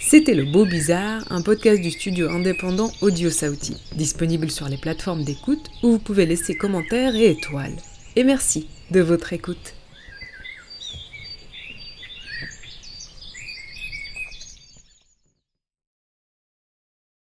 C'était 0.00 0.34
Le 0.34 0.50
Beau 0.50 0.64
Bizarre, 0.64 1.22
un 1.30 1.42
podcast 1.42 1.82
du 1.82 1.90
studio 1.90 2.30
indépendant 2.30 2.88
Audio 3.02 3.28
Sauti, 3.30 3.76
disponible 3.94 4.50
sur 4.50 4.68
les 4.68 4.78
plateformes 4.78 5.22
d'écoute 5.22 5.68
où 5.82 5.92
vous 5.92 5.98
pouvez 5.98 6.24
laisser 6.24 6.56
commentaires 6.56 7.14
et 7.14 7.32
étoiles. 7.32 7.76
Et 8.18 8.24
merci 8.24 8.66
de 8.90 9.00
votre 9.00 9.32
écoute. 9.32 9.77